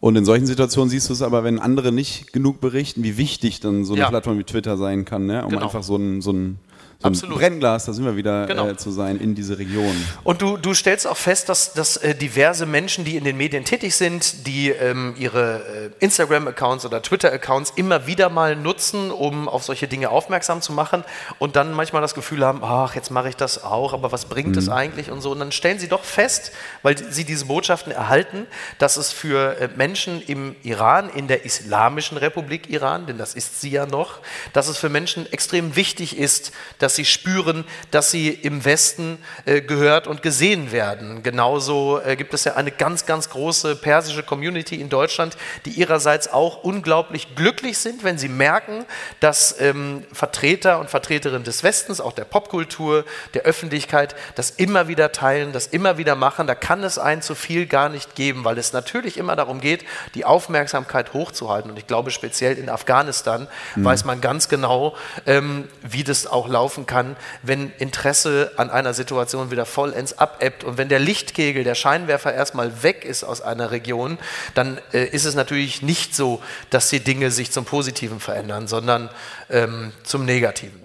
Und 0.00 0.14
in 0.16 0.24
solchen 0.24 0.46
Situationen 0.46 0.90
siehst 0.90 1.08
du 1.08 1.12
es 1.14 1.22
aber, 1.22 1.42
wenn 1.44 1.58
andere 1.58 1.90
nicht 1.90 2.32
genug 2.32 2.60
berichten, 2.60 3.02
wie 3.02 3.16
wichtig 3.16 3.60
dann 3.60 3.84
so 3.84 3.94
eine 3.94 4.02
Ja. 4.02 4.08
Plattform 4.10 4.38
wie 4.38 4.44
Twitter 4.44 4.76
sein 4.76 5.04
kann, 5.04 5.26
ne? 5.26 5.42
um 5.44 5.50
Genau. 5.50 5.62
einfach 5.64 5.82
so 5.82 5.96
ein, 5.96 6.20
so 6.20 6.30
ein, 6.30 6.32
so 6.32 6.32
ein 6.32 6.58
Absolut. 7.04 7.38
Brennglas, 7.38 7.84
da 7.84 7.92
sind 7.92 8.04
wir 8.04 8.16
wieder 8.16 8.46
Genau. 8.46 8.68
äh, 8.68 8.76
zu 8.76 8.90
sein, 8.90 9.18
in 9.18 9.34
diese 9.34 9.58
Region. 9.58 9.94
Und 10.24 10.40
du, 10.42 10.56
du 10.56 10.74
stellst 10.74 11.06
auch 11.06 11.16
fest, 11.16 11.48
dass, 11.48 11.72
dass 11.72 11.96
äh, 11.98 12.14
diverse 12.14 12.66
Menschen, 12.66 13.04
die 13.04 13.16
in 13.16 13.24
den 13.24 13.36
Medien 13.36 13.64
tätig 13.64 13.94
sind, 13.94 14.46
die 14.46 14.70
ähm, 14.70 15.14
ihre 15.18 15.90
äh, 16.00 16.04
Instagram-Accounts 16.04 16.84
oder 16.86 17.02
Twitter-Accounts 17.02 17.74
immer 17.76 18.06
wieder 18.06 18.28
mal 18.30 18.56
nutzen, 18.56 19.10
um 19.10 19.48
auf 19.48 19.64
solche 19.64 19.86
Dinge 19.86 20.10
aufmerksam 20.10 20.62
zu 20.62 20.72
machen 20.72 21.04
und 21.38 21.56
dann 21.56 21.72
manchmal 21.72 22.02
das 22.02 22.14
Gefühl 22.14 22.44
haben, 22.44 22.60
ach, 22.62 22.94
jetzt 22.94 23.10
mache 23.10 23.28
ich 23.28 23.36
das 23.36 23.62
auch, 23.62 23.92
aber 23.92 24.10
was 24.12 24.24
bringt 24.24 24.56
es 24.56 24.68
eigentlich 24.68 25.10
und 25.10 25.20
so. 25.20 25.32
Und 25.32 25.40
dann 25.40 25.52
stellen 25.52 25.78
sie 25.78 25.88
doch 25.88 26.04
fest, 26.04 26.52
weil 26.82 26.96
sie 26.96 27.24
diese 27.24 27.44
Botschaften 27.46 27.92
erhalten, 27.92 28.46
dass 28.78 28.96
es 28.96 29.12
für 29.12 29.58
äh, 29.60 29.68
Menschen 29.76 30.22
im 30.22 30.56
Iran, 30.62 31.10
in 31.10 31.28
der 31.28 31.44
Islamischen 31.44 32.16
Republik 32.16 32.70
Iran, 32.70 33.06
denn 33.06 33.18
das 33.18 33.34
ist 33.34 33.60
sie 33.60 33.70
ja 33.70 33.84
noch, 33.86 34.20
dass 34.52 34.68
es 34.68 34.78
für 34.78 34.88
Menschen 34.88 35.30
extrem 35.32 35.76
wichtig 35.76 36.16
ist, 36.18 36.52
dass 36.78 36.93
sie 36.94 37.04
spüren, 37.04 37.64
dass 37.90 38.10
sie 38.10 38.28
im 38.28 38.64
Westen 38.64 39.18
äh, 39.44 39.60
gehört 39.60 40.06
und 40.06 40.22
gesehen 40.22 40.72
werden. 40.72 41.22
Genauso 41.22 42.00
äh, 42.00 42.16
gibt 42.16 42.34
es 42.34 42.44
ja 42.44 42.54
eine 42.54 42.70
ganz, 42.70 43.06
ganz 43.06 43.30
große 43.30 43.76
persische 43.76 44.22
Community 44.22 44.80
in 44.80 44.88
Deutschland, 44.88 45.36
die 45.64 45.70
ihrerseits 45.70 46.32
auch 46.32 46.62
unglaublich 46.62 47.34
glücklich 47.34 47.78
sind, 47.78 48.04
wenn 48.04 48.18
sie 48.18 48.28
merken, 48.28 48.84
dass 49.20 49.60
ähm, 49.60 50.04
Vertreter 50.12 50.80
und 50.80 50.90
Vertreterinnen 50.90 51.44
des 51.44 51.62
Westens, 51.62 52.00
auch 52.00 52.12
der 52.12 52.24
Popkultur, 52.24 53.04
der 53.34 53.42
Öffentlichkeit, 53.42 54.14
das 54.34 54.50
immer 54.50 54.88
wieder 54.88 55.12
teilen, 55.12 55.52
das 55.52 55.66
immer 55.66 55.98
wieder 55.98 56.14
machen. 56.14 56.46
Da 56.46 56.54
kann 56.54 56.82
es 56.84 56.98
ein 56.98 57.22
zu 57.22 57.34
viel 57.34 57.66
gar 57.66 57.88
nicht 57.88 58.14
geben, 58.14 58.44
weil 58.44 58.58
es 58.58 58.72
natürlich 58.72 59.16
immer 59.16 59.36
darum 59.36 59.60
geht, 59.60 59.84
die 60.14 60.24
Aufmerksamkeit 60.24 61.12
hochzuhalten. 61.12 61.70
Und 61.70 61.78
ich 61.78 61.86
glaube, 61.86 62.10
speziell 62.10 62.58
in 62.58 62.68
Afghanistan 62.68 63.48
weiß 63.76 64.04
man 64.04 64.20
ganz 64.20 64.48
genau, 64.48 64.96
ähm, 65.26 65.68
wie 65.82 66.04
das 66.04 66.26
auch 66.26 66.48
laufen 66.48 66.83
kann, 66.86 67.16
wenn 67.42 67.72
Interesse 67.78 68.52
an 68.56 68.70
einer 68.70 68.94
Situation 68.94 69.50
wieder 69.50 69.66
vollends 69.66 70.18
abebbt. 70.18 70.64
Und 70.64 70.78
wenn 70.78 70.88
der 70.88 70.98
Lichtkegel, 70.98 71.64
der 71.64 71.74
Scheinwerfer 71.74 72.32
erstmal 72.32 72.82
weg 72.82 73.04
ist 73.04 73.24
aus 73.24 73.40
einer 73.40 73.70
Region, 73.70 74.18
dann 74.54 74.80
äh, 74.92 75.04
ist 75.04 75.24
es 75.24 75.34
natürlich 75.34 75.82
nicht 75.82 76.14
so, 76.14 76.42
dass 76.70 76.88
die 76.88 77.00
Dinge 77.00 77.30
sich 77.30 77.50
zum 77.50 77.64
Positiven 77.64 78.20
verändern, 78.20 78.68
sondern 78.68 79.10
ähm, 79.50 79.92
zum 80.02 80.24
Negativen. 80.24 80.80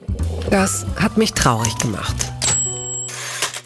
Das 0.49 0.85
hat 0.99 1.17
mich 1.17 1.33
traurig 1.33 1.77
gemacht. 1.77 2.15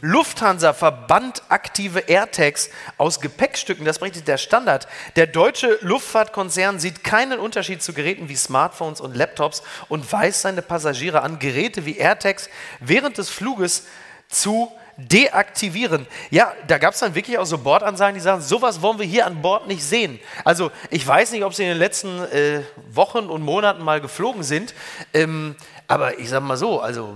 Lufthansa 0.06 0.74
verbannt 0.74 1.44
aktive 1.48 2.00
AirTags 2.10 2.70
aus 2.98 3.22
Gepäckstücken. 3.22 3.86
Das 3.86 4.00
berichtet 4.00 4.28
der 4.28 4.38
Standard. 4.38 4.86
Der 5.16 5.28
deutsche 5.28 5.78
Luftfahrtkonzern 5.80 6.78
sieht 6.78 7.06
keinen 7.06 7.40
Unterschied 7.40 7.82
zu 7.82 7.94
Geräten 7.94 8.28
wie 8.28 8.36
Smartphones 8.36 9.00
und 9.00 9.16
Laptops 9.16 9.64
und 9.88 10.12
weist 10.12 10.42
seine 10.42 10.62
Passagiere 10.62 11.22
an, 11.22 11.40
Geräte 11.40 11.86
wie 11.86 11.96
AirTags 11.96 12.50
während 12.82 13.18
des 13.18 13.30
Fluges 13.30 13.86
zu 14.28 14.70
deaktivieren. 14.98 16.06
Ja, 16.32 16.52
da 16.68 16.80
gab 16.80 16.96
es 16.96 17.00
dann 17.00 17.16
wirklich 17.16 17.38
auch 17.38 17.46
so 17.46 17.58
Bordansagen, 17.58 18.16
die 18.16 18.20
sagen, 18.20 18.42
sowas 18.42 18.82
wollen 18.82 19.00
wir 19.00 19.06
hier 19.06 19.26
an 19.26 19.42
Bord 19.42 19.68
nicht 19.68 19.86
sehen. 19.86 20.20
Also 20.44 20.70
ich 20.90 21.08
weiß 21.08 21.32
nicht, 21.32 21.46
ob 21.46 21.54
sie 21.54 21.64
in 21.64 21.70
den 21.70 21.78
letzten 21.78 22.24
äh, 22.26 22.64
Wochen 22.92 23.30
und 23.30 23.42
Monaten 23.42 23.82
mal 23.82 24.02
geflogen 24.02 24.44
sind, 24.44 24.74
ähm, 25.14 25.56
aber 25.88 26.20
ich 26.20 26.28
sag 26.28 26.44
mal 26.44 26.58
so, 26.58 26.82
also 26.82 27.16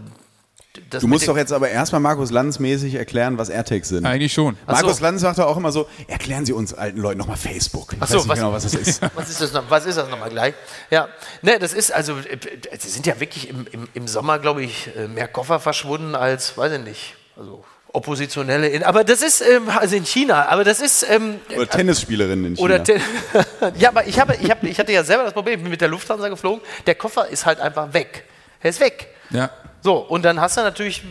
Du 0.90 1.08
musst 1.08 1.28
doch 1.28 1.38
jetzt 1.38 1.52
aber 1.54 1.70
erstmal 1.70 2.02
Markus 2.02 2.32
Lanz 2.32 2.60
mäßig 2.60 2.96
erklären, 2.96 3.38
was 3.38 3.50
AirTags 3.50 3.90
sind. 3.90 4.06
Eigentlich 4.06 4.34
schon. 4.34 4.58
Ach 4.66 4.78
so. 4.78 4.84
Markus 4.86 5.00
Lanz 5.02 5.22
sagt 5.22 5.40
doch 5.40 5.46
auch 5.48 5.58
immer 5.58 5.72
so, 5.72 5.88
erklären 6.08 6.46
Sie 6.46 6.54
uns 6.54 6.74
alten 6.74 7.00
Leuten 7.00 7.18
nochmal 7.20 7.38
Facebook. 7.38 7.94
Ich 7.94 8.00
Ach 8.02 8.08
so, 8.08 8.16
weiß 8.18 8.24
nicht 8.24 8.30
was- 8.30 8.40
genau, 8.40 8.52
was 8.54 8.64
das 8.64 8.74
ist. 8.76 9.02
Was 9.16 9.30
ist 9.30 9.42
das 9.42 9.54
noch, 9.54 9.64
was 9.70 9.86
ist 9.86 9.98
das 9.98 10.10
nochmal 10.10 10.30
gleich? 10.30 10.54
Ja, 10.90 11.08
ne, 11.42 11.60
das 11.60 11.74
ist 11.74 11.92
also, 11.94 12.14
äh, 12.18 12.38
es 12.72 12.94
sind 12.94 13.06
ja 13.08 13.20
wirklich 13.20 13.50
im, 13.50 13.66
im, 13.72 13.88
im 13.94 14.08
Sommer, 14.08 14.40
glaube 14.40 14.64
ich, 14.64 14.90
äh, 14.96 15.08
mehr 15.08 15.28
Koffer 15.28 15.60
verschwunden 15.60 16.16
als, 16.16 16.58
weiß 16.58 16.72
ich 16.74 16.80
nicht, 16.82 17.16
also 17.38 17.64
Oppositionelle 17.94 18.68
in, 18.68 18.84
aber 18.84 19.04
das 19.04 19.22
ist, 19.22 19.42
ähm, 19.42 19.70
also 19.70 19.96
in 19.96 20.06
China, 20.06 20.48
aber 20.50 20.64
das 20.64 20.82
ist, 20.82 21.06
ähm, 21.10 21.40
Oder 21.56 21.68
Tennisspielerinnen 21.68 22.46
in 22.46 22.56
China. 22.56 22.66
oder 22.66 22.84
te- 22.84 23.00
ja, 23.78 23.90
aber 23.90 24.06
ich, 24.08 24.20
habe, 24.20 24.36
ich, 24.40 24.52
habe, 24.52 24.68
ich 24.68 24.78
hatte 24.78 24.92
ja 24.92 25.04
selber 25.04 25.24
das 25.24 25.34
Problem, 25.34 25.56
ich 25.56 25.62
bin 25.64 25.72
mit 25.72 25.82
der 25.82 25.88
Lufthansa 25.88 26.28
geflogen, 26.30 26.62
der 26.86 26.96
Koffer 26.96 27.28
ist 27.30 27.46
halt 27.46 27.60
einfach 27.60 27.94
weg. 27.94 28.26
Er 28.62 28.70
ist 28.70 28.80
weg. 28.80 29.08
Ja. 29.32 29.50
So, 29.88 30.00
und 30.00 30.26
dann 30.26 30.42
hast 30.42 30.58
du 30.58 30.62
natürlich, 30.64 31.02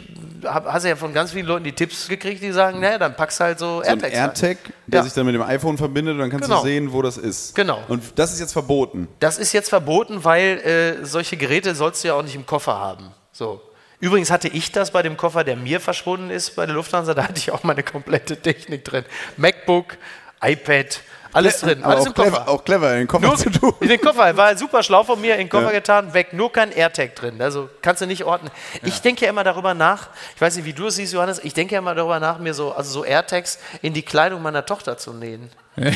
hast 0.45 0.85
du 0.85 0.91
ja 0.91 0.97
von 0.97 1.15
ganz 1.15 1.33
vielen 1.33 1.47
Leuten 1.47 1.65
die 1.65 1.73
Tipps 1.73 2.09
gekriegt, 2.09 2.43
die 2.43 2.53
sagen, 2.53 2.79
naja, 2.79 2.99
dann 2.99 3.17
packst 3.17 3.41
du 3.41 3.45
halt 3.45 3.59
so 3.59 3.77
so 3.77 3.81
ein 3.81 3.87
AirTags. 4.03 4.13
rein. 4.15 4.21
AirTag, 4.23 4.59
der 4.87 4.99
Ja. 4.99 5.03
sich 5.03 5.15
dann 5.15 5.25
mit 5.25 5.35
dem 5.35 5.41
iPhone 5.41 5.79
verbindet 5.79 6.13
und 6.13 6.21
dann 6.21 6.29
kannst 6.29 6.45
Genau. 6.45 6.61
du 6.61 6.67
sehen, 6.69 6.93
wo 6.93 7.01
das 7.01 7.17
ist. 7.17 7.55
Genau. 7.55 7.81
Und 7.89 8.03
das 8.19 8.35
ist 8.35 8.41
jetzt 8.41 8.53
verboten. 8.53 9.09
Das 9.19 9.39
ist 9.39 9.55
jetzt 9.55 9.71
verboten, 9.71 10.25
weil 10.25 10.59
äh, 11.01 11.07
solche 11.07 11.39
Geräte 11.39 11.75
sollst 11.75 12.05
du 12.05 12.09
ja 12.09 12.15
auch 12.17 12.23
nicht 12.23 12.35
im 12.35 12.45
Koffer 12.45 12.79
haben. 12.79 13.13
So. 13.33 13.63
Übrigens 13.99 14.31
hatte 14.31 14.49
ich 14.49 14.71
das 14.73 14.91
bei 14.91 15.01
dem 15.03 15.17
Koffer, 15.17 15.43
der 15.43 15.57
mir 15.57 15.81
verschwunden 15.81 16.29
ist 16.29 16.55
bei 16.55 16.67
der 16.67 16.75
Lufthansa. 16.75 17.15
Da 17.15 17.23
hatte 17.25 17.39
ich 17.39 17.51
auch 17.53 17.63
meine 17.63 17.83
komplette 17.83 18.37
Technik 18.37 18.85
drin. 18.85 19.07
MacBook, 19.39 19.97
iPad, 20.43 21.01
alles 21.37 21.61
drin, 21.61 21.85
alles 21.85 22.01
auch 22.03 22.07
im 22.07 22.15
Koffer. 22.15 22.31
clever, 22.31 22.49
auch 22.49 22.65
clever, 22.65 22.93
in 22.93 22.99
den 22.99 23.07
Koffer 23.07 23.27
Nur 23.27 23.37
zu 23.37 23.51
tun. 23.51 23.75
in 23.81 23.89
den 23.89 24.01
Koffer, 24.01 24.37
war 24.37 24.57
super 24.57 24.83
schlau 24.83 25.05
von 25.05 25.21
mir, 25.21 25.35
in 25.35 25.39
den 25.41 25.49
Koffer 25.49 25.67
Ja. 25.67 25.73
getan, 25.73 26.13
weg, 26.15 26.33
nur 26.33 26.51
kein 26.53 26.73
AirTag 26.73 27.15
drin. 27.15 27.41
Also 27.41 27.69
kannst 27.83 28.03
du 28.03 28.07
nicht 28.07 28.25
ordnen. 28.25 28.51
Ich 28.83 29.01
denke 29.03 29.25
ja 29.25 29.31
immer 29.31 29.45
darüber 29.45 29.75
nach, 29.75 30.09
ich 30.35 30.41
weiß 30.41 30.57
nicht, 30.57 30.65
wie 30.65 30.73
du 30.73 30.87
es 30.87 30.97
siehst, 30.97 31.13
Johannes, 31.13 31.39
ich 31.45 31.55
denke 31.55 31.75
ja 31.75 31.79
immer 31.79 31.95
darüber 31.95 32.19
nach, 32.21 32.39
mir 32.39 32.55
so, 32.55 32.73
also 32.73 32.91
so 32.91 33.05
AirTags 33.05 33.59
in 33.83 33.93
die 33.95 34.03
Kleidung 34.03 34.43
meiner 34.43 34.65
Tochter 34.67 34.99
zu 34.99 35.13
nähen. 35.13 35.51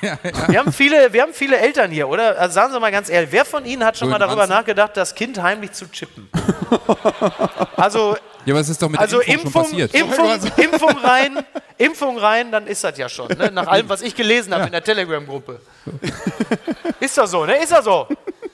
Wir, 0.00 0.58
haben 0.58 0.72
viele, 0.72 1.12
wir 1.12 1.22
haben 1.22 1.34
viele 1.34 1.58
Eltern 1.58 1.90
hier, 1.90 2.08
oder? 2.08 2.38
Also 2.38 2.54
sagen 2.54 2.72
Sie 2.72 2.80
mal 2.80 2.90
ganz 2.90 3.08
ehrlich, 3.10 3.30
wer 3.32 3.44
von 3.44 3.64
Ihnen 3.64 3.84
hat 3.84 3.98
schon 3.98 4.08
So 4.08 4.12
mal 4.12 4.18
darüber 4.18 4.46
nachgedacht, 4.46 4.96
das 4.96 5.14
Kind 5.14 5.40
heimlich 5.40 5.72
zu 5.72 5.90
chippen? 5.90 6.28
Also, 7.76 8.16
Ja, 8.44 8.54
aber 8.54 8.60
es 8.60 8.68
ist 8.68 8.80
doch 8.80 8.88
mit 8.88 9.00
also 9.00 9.18
der 9.18 9.28
Impfung, 9.28 9.64
schon 9.64 9.78
Impfung, 9.78 10.28
passiert. 10.28 10.54
Impfung, 10.56 10.90
Impfung 10.90 10.98
rein, 10.98 11.38
Impfung 11.78 12.18
rein, 12.18 12.52
dann 12.52 12.66
ist 12.66 12.84
das 12.84 12.96
ja 12.98 13.08
schon. 13.08 13.28
Ne? 13.28 13.50
Nach 13.50 13.66
allem, 13.66 13.88
was 13.88 14.02
ich 14.02 14.14
gelesen 14.14 14.54
habe 14.54 14.66
in 14.66 14.72
der 14.72 14.84
Telegram-Gruppe. 14.84 15.60
Ist 17.00 17.16
doch 17.18 17.26
so, 17.26 17.44
ne? 17.46 17.56
Ist 17.56 17.72
doch 17.72 17.82
so. 17.82 18.06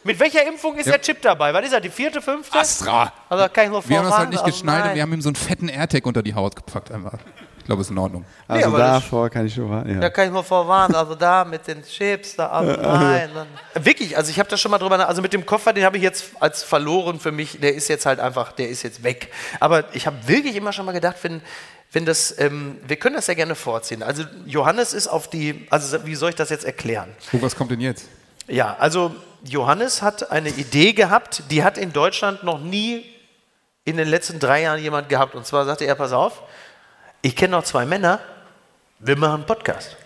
Mit 0.04 0.20
welcher 0.20 0.46
Impfung 0.46 0.76
ist 0.76 0.87
der 0.87 1.00
Chip 1.00 1.20
dabei? 1.20 1.52
Was 1.52 1.66
ist 1.66 1.72
er, 1.72 1.80
die 1.80 1.90
vierte, 1.90 2.22
fünfte? 2.22 2.56
Astra. 2.56 3.12
Also 3.28 3.48
kann 3.52 3.64
ich 3.64 3.70
nur 3.70 3.88
Wir 3.88 3.98
haben 3.98 4.04
das 4.04 4.16
halt 4.16 4.30
nicht 4.30 4.38
also 4.42 4.52
geschnallt 4.52 4.87
und 4.87 4.94
wir 4.94 5.02
haben 5.02 5.12
ihm 5.12 5.20
so 5.20 5.28
einen 5.28 5.37
fetten 5.37 5.68
AirTag 5.68 6.06
unter 6.06 6.22
die 6.22 6.35
Haut 6.35 6.54
gepackt 6.54 6.92
einfach. 6.92 7.18
Ich 7.66 7.68
glaube, 7.68 7.83
ist 7.83 7.90
in 7.90 7.98
Ordnung. 7.98 8.24
Also 8.46 8.70
das- 8.70 9.02
davor 9.02 9.29
kann 9.29 9.44
ich 9.44 9.52
schon 9.52 9.68
warten. 9.68 9.92
Ja. 9.94 9.98
Da 9.98 10.09
kann 10.09 10.26
ich 10.26 10.31
nur 10.33 10.44
vorwarnen, 10.44 10.94
also 10.94 11.16
da 11.16 11.44
mit 11.44 11.66
den 11.66 11.83
Chips, 11.83 12.37
da, 12.37 12.46
also 12.46 12.81
nein. 12.81 13.29
Dann. 13.35 13.85
Wirklich, 13.85 14.16
also 14.16 14.31
ich 14.31 14.38
habe 14.38 14.48
da 14.48 14.57
schon 14.57 14.70
mal 14.70 14.79
drüber 14.79 14.96
nach, 14.96 15.09
also 15.09 15.20
mit 15.20 15.33
dem 15.33 15.44
Koffer, 15.44 15.72
den 15.72 15.85
habe 15.85 15.96
ich 15.96 16.02
jetzt 16.05 16.26
als 16.38 16.62
verloren 16.62 17.18
für 17.18 17.33
mich, 17.33 17.59
der 17.61 17.74
ist 17.74 17.88
jetzt 17.88 18.07
halt 18.07 18.20
einfach, 18.20 18.52
der 18.52 18.68
ist 18.68 18.85
jetzt 18.85 19.02
weg. 19.02 19.33
Aber 19.59 19.83
ich 19.96 20.07
habe 20.07 20.16
wirklich 20.29 20.55
immer 20.55 20.72
schon 20.72 20.87
mal 20.87 20.92
gedacht, 20.92 21.16
wenn, 21.22 21.42
wenn 21.90 22.07
das, 22.07 22.38
ähm, 22.38 22.79
wir 22.87 22.94
können 22.94 23.16
das 23.16 23.26
ja 23.26 23.35
gerne 23.35 23.57
vorziehen. 23.57 24.05
Also 24.05 24.22
Johannes 24.44 24.92
ist 24.92 25.09
auf 25.09 25.29
die, 25.29 25.66
also 25.68 26.07
wie 26.07 26.14
soll 26.14 26.29
ich 26.31 26.37
das 26.37 26.50
jetzt 26.50 26.64
erklären? 26.64 27.09
Oh, 27.33 27.38
was 27.42 27.57
kommt 27.57 27.72
denn 27.72 27.81
jetzt? 27.81 28.07
Ja, 28.46 28.76
also 28.79 29.12
Johannes 29.42 30.02
hat 30.02 30.31
eine 30.31 30.50
Idee 30.50 30.92
gehabt, 30.92 31.42
die 31.50 31.64
hat 31.64 31.79
in 31.79 31.92
Deutschland 31.92 32.44
noch 32.44 32.61
nie 32.61 33.05
in 33.85 33.96
den 33.96 34.07
letzten 34.07 34.38
drei 34.38 34.62
Jahren 34.62 34.81
jemand 34.81 35.09
gehabt. 35.09 35.35
Und 35.35 35.46
zwar 35.46 35.64
sagte 35.64 35.85
er, 35.85 35.96
pass 35.96 36.12
auf, 36.12 36.42
ich 37.27 37.35
kenne 37.35 37.57
noch 37.57 37.65
zwei 37.65 37.85
Männer, 37.85 38.21
wir 39.01 39.17
machen 39.17 39.35
einen 39.35 39.47
Podcast. 39.47 39.97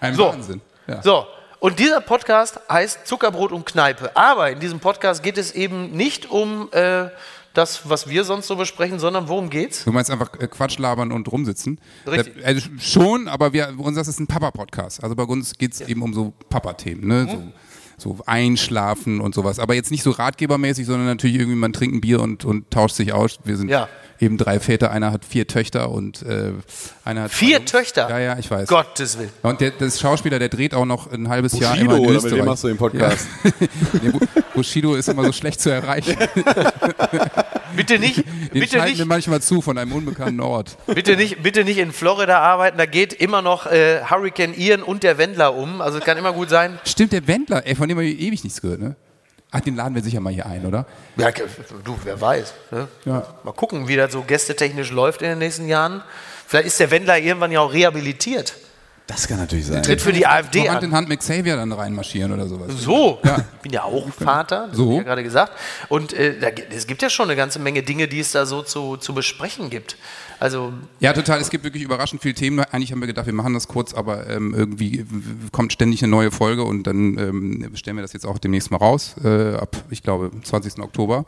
Ein 0.00 0.16
So. 0.16 0.26
Wahnsinn. 0.26 0.60
Ja. 0.88 1.00
So, 1.00 1.26
und 1.60 1.78
dieser 1.78 2.00
Podcast 2.00 2.58
heißt 2.68 3.06
Zuckerbrot 3.06 3.52
und 3.52 3.66
Kneipe. 3.66 4.16
Aber 4.16 4.50
in 4.50 4.58
diesem 4.58 4.80
Podcast 4.80 5.22
geht 5.22 5.38
es 5.38 5.52
eben 5.52 5.92
nicht 5.92 6.28
um 6.28 6.68
äh, 6.72 7.10
das, 7.54 7.88
was 7.88 8.08
wir 8.08 8.24
sonst 8.24 8.48
so 8.48 8.56
besprechen, 8.56 8.98
sondern 8.98 9.28
worum 9.28 9.48
geht's? 9.48 9.84
Du 9.84 9.92
meinst 9.92 10.10
einfach 10.10 10.32
äh, 10.40 10.48
Quatsch 10.48 10.78
labern 10.78 11.12
und 11.12 11.30
rumsitzen? 11.30 11.80
Richtig. 12.04 12.40
Da, 12.40 12.46
also 12.46 12.68
schon, 12.80 13.28
aber 13.28 13.52
wir, 13.52 13.72
uns 13.78 13.96
das 13.96 14.08
ist 14.08 14.18
ein 14.18 14.26
Papa-Podcast. 14.26 15.04
Also 15.04 15.14
bei 15.14 15.22
uns 15.22 15.56
geht 15.56 15.74
es 15.74 15.82
eben 15.82 16.02
um 16.02 16.12
so 16.12 16.32
Papa-Themen, 16.48 17.06
ne? 17.06 17.14
Mhm. 17.14 17.28
So, 17.28 17.52
so 18.00 18.18
Einschlafen 18.26 19.20
und 19.20 19.34
sowas. 19.34 19.58
Aber 19.58 19.74
jetzt 19.74 19.90
nicht 19.90 20.02
so 20.02 20.10
ratgebermäßig, 20.10 20.86
sondern 20.86 21.06
natürlich 21.06 21.36
irgendwie, 21.36 21.56
man 21.56 21.72
trinkt 21.72 21.94
ein 21.96 22.00
Bier 22.00 22.20
und, 22.20 22.44
und 22.44 22.70
tauscht 22.70 22.96
sich 22.96 23.12
aus. 23.12 23.38
Wir 23.44 23.56
sind 23.56 23.68
Ja. 23.68 23.88
eben 24.20 24.36
drei 24.38 24.58
Väter, 24.60 24.90
einer 24.90 25.12
hat 25.12 25.24
vier 25.24 25.46
Töchter 25.46 25.90
und 25.90 26.22
äh, 26.22 26.52
einer 27.04 27.22
hat 27.24 27.30
Vier. 27.32 27.64
Töchter? 27.64 28.08
Ja, 28.10 28.18
ja, 28.18 28.38
ich 28.38 28.50
weiß. 28.50 28.68
Gottes 28.68 29.18
Willen. 29.18 29.30
Und 29.42 29.60
der, 29.60 29.70
das 29.72 30.00
Schauspieler, 30.00 30.38
der 30.38 30.48
dreht 30.48 30.74
auch 30.74 30.84
noch 30.86 31.10
ein 31.12 31.28
halbes 31.28 31.58
Jahr 31.58 31.76
immer 31.76 31.96
Bushido, 31.96 31.96
in 31.96 32.04
oder 32.04 32.14
mit 32.14 32.24
Österreich. 32.24 32.38
wem 32.40 32.44
machst 32.46 32.64
du 32.64 32.68
den 32.68 32.76
Podcast? 32.76 33.28
Ja. 34.02 34.10
Bushido 34.54 34.94
ist 34.94 35.08
immer 35.08 35.24
so 35.24 35.32
schlecht 35.32 35.60
zu 35.60 35.70
erreichen. 35.70 36.16
Bitte 37.76 38.00
nicht, 38.00 38.16
Den 38.18 38.24
bitte 38.52 38.82
nicht, 38.82 38.98
wir 38.98 39.06
manchmal 39.06 39.40
zu 39.40 39.62
von 39.62 39.78
einem 39.78 39.92
unbekannten 39.92 40.40
Ort. 40.40 40.76
bitte 40.86 41.16
nicht, 41.16 41.40
bitte 41.42 41.62
nicht 41.64 41.78
in 41.78 41.92
Florida 41.92 42.40
arbeiten. 42.40 42.76
Da 42.78 42.84
geht 42.86 43.12
immer 43.12 43.42
noch 43.42 43.66
äh, 43.66 44.00
Hurricane 44.10 44.54
Ian 44.58 44.82
und 44.82 45.04
der 45.04 45.18
Wendler 45.18 45.54
um. 45.54 45.80
Also 45.80 45.98
es 45.98 46.04
kann 46.04 46.18
immer 46.18 46.32
gut 46.32 46.50
sein. 46.50 46.78
Stimmt, 46.84 47.12
der 47.12 47.28
Wendler, 47.28 47.64
ey, 47.66 47.76
von 47.76 47.88
dem 47.90 47.98
habe 47.98 48.06
ich 48.06 48.20
ewig 48.20 48.44
nichts 48.44 48.60
gehört, 48.60 48.80
ne? 48.80 48.96
Ach, 49.52 49.60
den 49.60 49.74
laden 49.74 49.94
wir 49.96 50.02
sicher 50.02 50.20
mal 50.20 50.32
hier 50.32 50.46
ein, 50.46 50.64
oder? 50.64 50.86
Ja, 51.16 51.30
du, 51.32 51.98
wer 52.04 52.20
weiß. 52.20 52.54
Ne? 52.70 52.88
Ja. 53.04 53.34
Mal 53.42 53.52
gucken, 53.52 53.88
wie 53.88 53.96
das 53.96 54.12
so 54.12 54.22
gästetechnisch 54.22 54.92
läuft 54.92 55.22
in 55.22 55.28
den 55.28 55.38
nächsten 55.38 55.66
Jahren. 55.66 56.02
Vielleicht 56.46 56.68
ist 56.68 56.78
der 56.78 56.90
Wendler 56.92 57.18
irgendwann 57.18 57.50
ja 57.50 57.60
auch 57.60 57.72
rehabilitiert. 57.72 58.54
Das 59.10 59.26
kann 59.26 59.38
natürlich 59.38 59.66
sein. 59.66 59.82
Tritt 59.82 60.00
für 60.00 60.12
die 60.12 60.24
AfD 60.26 60.68
Hand 60.68 60.78
an. 60.78 60.84
in 60.84 60.92
Hand 60.92 61.08
mit 61.08 61.18
Xavier 61.18 61.56
dann 61.56 61.72
reinmarschieren 61.72 62.30
oder 62.32 62.46
sowas. 62.46 62.68
So, 62.76 63.18
ich 63.24 63.60
bin 63.62 63.72
ja 63.72 63.82
auch 63.82 64.08
Vater, 64.10 64.68
das 64.68 64.76
So. 64.76 64.96
ja 64.98 65.02
gerade 65.02 65.24
gesagt. 65.24 65.52
Und 65.88 66.12
äh, 66.12 66.38
da, 66.38 66.48
es 66.74 66.86
gibt 66.86 67.02
ja 67.02 67.10
schon 67.10 67.26
eine 67.26 67.36
ganze 67.36 67.58
Menge 67.58 67.82
Dinge, 67.82 68.06
die 68.06 68.20
es 68.20 68.30
da 68.30 68.46
so 68.46 68.62
zu, 68.62 68.96
zu 68.96 69.12
besprechen 69.12 69.68
gibt. 69.68 69.96
Also, 70.38 70.72
Ja, 71.00 71.12
total. 71.12 71.38
Es 71.40 71.50
gibt 71.50 71.64
wirklich 71.64 71.82
überraschend 71.82 72.22
viele 72.22 72.34
Themen. 72.34 72.60
Eigentlich 72.60 72.92
haben 72.92 73.00
wir 73.00 73.06
gedacht, 73.06 73.26
wir 73.26 73.32
machen 73.34 73.52
das 73.52 73.68
kurz, 73.68 73.92
aber 73.92 74.26
ähm, 74.30 74.54
irgendwie 74.56 75.04
kommt 75.52 75.72
ständig 75.72 76.02
eine 76.02 76.10
neue 76.10 76.30
Folge 76.30 76.64
und 76.64 76.84
dann 76.86 77.18
ähm, 77.18 77.70
stellen 77.74 77.96
wir 77.96 78.02
das 78.02 78.14
jetzt 78.14 78.24
auch 78.26 78.38
demnächst 78.38 78.70
mal 78.70 78.78
raus, 78.78 79.16
äh, 79.22 79.54
ab, 79.56 79.76
ich 79.90 80.02
glaube, 80.02 80.30
20. 80.42 80.78
Oktober. 80.78 81.26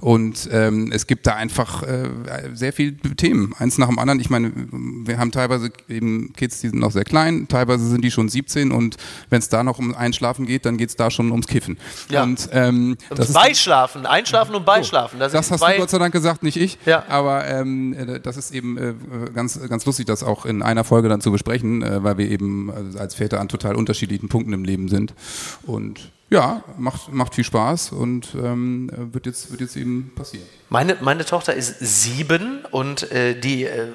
Und 0.00 0.48
ähm, 0.50 0.90
es 0.92 1.06
gibt 1.06 1.26
da 1.28 1.34
einfach 1.36 1.84
äh, 1.84 2.08
sehr 2.52 2.72
viele 2.72 2.94
Themen, 3.16 3.54
eins 3.58 3.78
nach 3.78 3.86
dem 3.88 3.98
anderen. 4.00 4.18
Ich 4.18 4.28
meine, 4.30 4.50
wir 4.54 5.18
haben 5.18 5.30
teilweise 5.30 5.70
eben 5.88 6.32
Kids, 6.32 6.60
die 6.60 6.70
sind 6.70 6.80
noch 6.80 6.90
sehr 6.90 7.04
klein, 7.04 7.17
teilweise 7.48 7.86
sind 7.88 8.02
die 8.02 8.10
schon 8.10 8.28
17 8.28 8.72
und 8.72 8.96
wenn 9.30 9.38
es 9.38 9.48
da 9.48 9.62
noch 9.64 9.78
um 9.78 9.94
Einschlafen 9.94 10.46
geht, 10.46 10.66
dann 10.66 10.76
geht 10.76 10.90
es 10.90 10.96
da 10.96 11.10
schon 11.10 11.30
ums 11.30 11.46
Kiffen. 11.46 11.78
Ja. 12.10 12.22
Und 12.22 12.48
ähm, 12.52 12.96
das 13.10 13.32
Beischlafen, 13.32 14.06
Einschlafen 14.06 14.54
und 14.54 14.64
Beischlafen. 14.64 15.18
Das, 15.18 15.32
das 15.32 15.50
hast 15.50 15.62
du 15.62 15.76
Gott 15.76 15.90
sei 15.90 15.98
Dank 15.98 16.12
gesagt, 16.12 16.42
nicht 16.42 16.56
ich. 16.56 16.78
Ja. 16.86 17.04
Aber 17.08 17.46
ähm, 17.46 17.92
äh, 17.92 18.20
das 18.20 18.36
ist 18.36 18.52
eben 18.52 18.76
äh, 18.78 18.94
ganz, 19.34 19.58
ganz 19.68 19.84
lustig, 19.86 20.06
das 20.06 20.22
auch 20.22 20.46
in 20.46 20.62
einer 20.62 20.84
Folge 20.84 21.08
dann 21.08 21.20
zu 21.20 21.30
besprechen, 21.30 21.82
äh, 21.82 22.02
weil 22.02 22.18
wir 22.18 22.30
eben 22.30 22.94
äh, 22.94 22.98
als 22.98 23.14
Väter 23.14 23.40
an 23.40 23.48
total 23.48 23.76
unterschiedlichen 23.76 24.28
Punkten 24.28 24.52
im 24.52 24.64
Leben 24.64 24.88
sind. 24.88 25.14
Und 25.62 26.10
ja, 26.30 26.62
macht, 26.76 27.10
macht 27.10 27.34
viel 27.34 27.44
Spaß 27.44 27.92
und 27.92 28.34
ähm, 28.34 28.90
äh, 28.92 29.14
wird, 29.14 29.24
jetzt, 29.24 29.50
wird 29.50 29.62
jetzt 29.62 29.76
eben 29.76 30.12
passieren. 30.14 30.46
Meine, 30.68 30.98
meine 31.00 31.24
Tochter 31.24 31.54
ist 31.54 31.78
sieben 31.80 32.66
und 32.70 33.10
äh, 33.10 33.34
die 33.34 33.64
äh, 33.64 33.86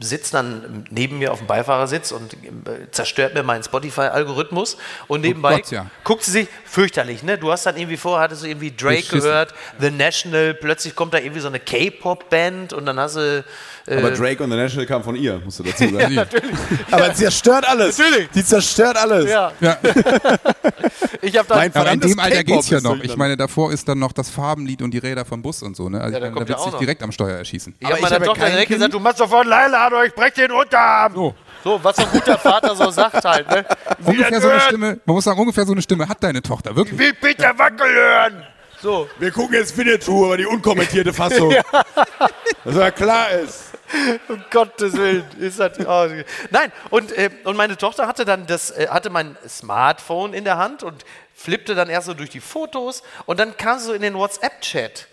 sitzt 0.00 0.32
dann 0.32 0.86
neben 0.90 1.18
mir 1.18 1.32
auf 1.32 1.38
dem 1.38 1.46
Beifahrersitz 1.46 2.10
und 2.10 2.32
äh, 2.32 2.90
zerstört 2.90 3.34
mir 3.34 3.42
meinen 3.42 3.62
Spotify-Algorithmus. 3.62 4.78
Und 5.06 5.20
nebenbei 5.20 5.56
Oh 5.56 5.56
Gott, 5.58 5.70
ja. 5.70 5.90
guckt 6.04 6.24
sie 6.24 6.30
sich 6.30 6.48
fürchterlich, 6.64 7.22
ne? 7.22 7.36
Du 7.36 7.52
hast 7.52 7.66
dann 7.66 7.76
irgendwie 7.76 7.98
vorher, 7.98 8.22
hattest 8.22 8.42
du 8.42 8.46
irgendwie 8.46 8.70
Drake 8.74 8.96
Beschissen. 8.96 9.20
gehört, 9.20 9.54
The 9.78 9.90
National, 9.90 10.54
plötzlich 10.54 10.96
kommt 10.96 11.12
da 11.12 11.18
irgendwie 11.18 11.40
so 11.40 11.48
eine 11.48 11.60
K-Pop-Band 11.60 12.72
und 12.72 12.86
dann 12.86 12.98
hast 12.98 13.16
du. 13.16 13.44
Äh, 13.86 13.96
Aber 13.98 14.10
Drake 14.12 14.42
und 14.42 14.50
The 14.50 14.56
National 14.56 14.86
kam 14.86 15.02
von 15.02 15.16
ihr, 15.16 15.40
musst 15.44 15.58
du 15.58 15.64
dazu 15.64 15.88
sagen. 15.88 16.12
Ja, 16.14 16.24
Aber 16.90 17.08
die 17.08 17.14
zerstört 17.16 17.68
alles. 17.68 17.98
Natürlich. 17.98 18.28
Die 18.30 18.44
zerstört 18.44 18.96
alles. 18.96 19.28
ja. 19.30 19.52
Ja. 19.60 19.76
ich 21.20 21.36
habe 21.36 21.48
dann. 21.48 21.58
Mein 21.58 21.74
Aber 21.74 21.90
in 21.92 22.00
dem 22.00 22.18
Alter 22.18 22.44
geht's 22.44 22.70
ja 22.70 22.80
noch. 22.80 23.00
Ich 23.02 23.16
meine, 23.16 23.36
davor 23.36 23.72
ist 23.72 23.88
dann 23.88 23.98
noch 23.98 24.12
das 24.12 24.30
Farbenlied 24.30 24.82
und 24.82 24.92
die 24.92 24.98
Räder 24.98 25.24
vom 25.24 25.42
Bus 25.42 25.62
und 25.62 25.76
so. 25.76 25.88
Ne? 25.88 26.00
Also 26.00 26.14
Ja, 26.14 26.20
da 26.20 26.26
ich 26.26 26.32
meine, 26.32 26.46
kommt 26.46 26.50
da 26.50 26.54
wird 26.64 26.70
sich 26.70 26.78
direkt 26.80 27.02
am 27.02 27.12
Steuer 27.12 27.36
erschießen. 27.38 27.74
Ich 27.78 27.86
habe 27.86 27.94
Aber 27.98 28.04
ich 28.06 28.10
meiner 28.10 28.24
Tochter 28.24 28.46
direkt 28.46 28.66
Kind. 28.68 28.78
gesagt, 28.78 28.94
du 28.94 29.00
machst 29.00 29.18
sofort 29.18 29.46
Leila, 29.46 29.86
oder 29.88 30.04
ich 30.04 30.14
brech 30.14 30.32
den 30.34 30.50
Unterarm. 30.52 31.14
So. 31.14 31.34
So, 31.64 31.78
was 31.82 31.94
so 31.96 32.02
ein 32.02 32.08
guter 32.10 32.38
Vater 32.38 32.74
so 32.74 32.90
sagt 32.90 33.24
halt. 33.24 33.48
Ne? 33.48 33.64
Ungefähr 34.04 34.40
so 34.40 34.48
eine. 34.48 34.60
Stimme, 34.60 35.00
man 35.04 35.14
muss 35.14 35.24
sagen, 35.24 35.38
ungefähr 35.38 35.64
so 35.64 35.72
eine 35.72 35.82
Stimme 35.82 36.08
hat 36.08 36.22
deine 36.22 36.42
Tochter, 36.42 36.74
wirklich. 36.74 36.98
Will 36.98 37.14
Peter 37.14 37.56
Wackel 37.56 37.86
hören. 37.88 38.42
So. 38.82 39.08
Wir 39.20 39.30
gucken 39.30 39.54
jetzt 39.54 39.76
Winnetou, 39.76 40.24
aber 40.24 40.36
die 40.36 40.44
unkommentierte 40.44 41.12
Fassung. 41.12 41.54
Dass 42.64 42.76
er 42.76 42.90
klar 42.90 43.30
ist. 43.30 43.70
Um 44.28 44.42
Gottes 44.50 44.94
Willen. 44.94 45.24
Ist 45.38 45.60
das, 45.60 45.78
oh. 45.86 46.08
Nein, 46.50 46.72
und, 46.90 47.16
äh, 47.16 47.30
und 47.44 47.56
meine 47.56 47.76
Tochter 47.76 48.08
hatte 48.08 48.24
dann 48.24 48.46
das, 48.48 48.72
äh, 48.72 48.88
hatte 48.88 49.10
mein 49.10 49.36
Smartphone 49.46 50.34
in 50.34 50.42
der 50.42 50.56
Hand 50.58 50.82
und 50.82 51.04
flippte 51.32 51.76
dann 51.76 51.88
erst 51.88 52.08
so 52.08 52.14
durch 52.14 52.30
die 52.30 52.40
Fotos 52.40 53.04
und 53.26 53.38
dann 53.38 53.56
kam 53.56 53.78
sie 53.78 53.84
so 53.86 53.92
in 53.92 54.02
den 54.02 54.14
WhatsApp-Chat 54.14 55.06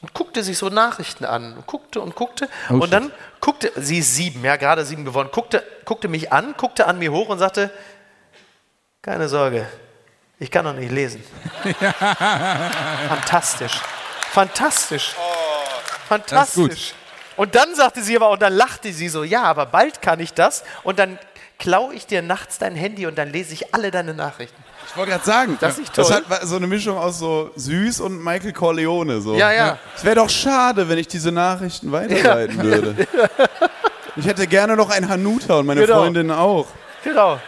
und 0.00 0.14
guckte 0.14 0.42
sich 0.42 0.56
so 0.56 0.70
Nachrichten 0.70 1.26
an 1.26 1.54
und 1.58 1.66
guckte 1.66 2.00
und 2.00 2.14
guckte 2.14 2.48
und 2.70 2.90
dann 2.90 3.12
guckte, 3.40 3.70
sie 3.76 3.98
ist 3.98 4.14
sieben, 4.14 4.42
ja, 4.44 4.56
gerade 4.56 4.84
sieben 4.86 5.04
geworden, 5.04 5.28
guckte, 5.30 5.62
guckte 5.84 6.08
mich 6.08 6.32
an, 6.32 6.54
guckte 6.56 6.86
an 6.86 6.98
mir 6.98 7.12
hoch 7.12 7.28
und 7.28 7.38
sagte, 7.38 7.70
keine 9.02 9.28
Sorge, 9.28 9.66
ich 10.40 10.50
kann 10.50 10.64
noch 10.64 10.72
nicht 10.74 10.90
lesen. 10.90 11.22
Fantastisch. 13.08 13.80
Fantastisch. 14.32 15.14
Fantastisch. 16.08 16.94
Und 17.36 17.54
dann 17.54 17.74
sagte 17.74 18.02
sie 18.02 18.16
aber, 18.16 18.30
und 18.30 18.42
dann 18.42 18.52
lachte 18.52 18.92
sie 18.92 19.08
so, 19.08 19.22
ja, 19.24 19.42
aber 19.44 19.66
bald 19.66 20.02
kann 20.02 20.20
ich 20.20 20.34
das. 20.34 20.64
Und 20.82 20.98
dann 20.98 21.18
klaue 21.58 21.94
ich 21.94 22.06
dir 22.06 22.22
nachts 22.22 22.58
dein 22.58 22.74
Handy 22.74 23.06
und 23.06 23.16
dann 23.16 23.30
lese 23.30 23.54
ich 23.54 23.74
alle 23.74 23.90
deine 23.90 24.14
Nachrichten. 24.14 24.62
Ich 24.88 24.96
wollte 24.96 25.12
gerade 25.12 25.24
sagen, 25.24 25.56
Das 25.60 25.74
ist 25.74 25.78
nicht 25.80 25.96
das 25.98 26.08
toll. 26.08 26.22
hat 26.28 26.42
so 26.42 26.56
eine 26.56 26.66
Mischung 26.66 26.98
aus 26.98 27.18
so 27.18 27.50
süß 27.54 28.00
und 28.00 28.22
Michael 28.24 28.52
Corleone. 28.52 29.20
So. 29.20 29.36
Ja, 29.36 29.52
ja. 29.52 29.78
Es 29.96 30.02
wäre 30.04 30.16
doch 30.16 30.28
schade, 30.30 30.88
wenn 30.88 30.98
ich 30.98 31.06
diese 31.06 31.30
Nachrichten 31.32 31.92
weiterleiten 31.92 32.62
würde. 32.62 33.06
Ich 34.16 34.26
hätte 34.26 34.48
gerne 34.48 34.74
noch 34.76 34.90
ein 34.90 35.08
Hanuta 35.08 35.60
und 35.60 35.66
meine 35.66 35.82
Genau. 35.82 36.00
Freundin 36.00 36.32
auch. 36.32 36.66
Genau. 37.04 37.38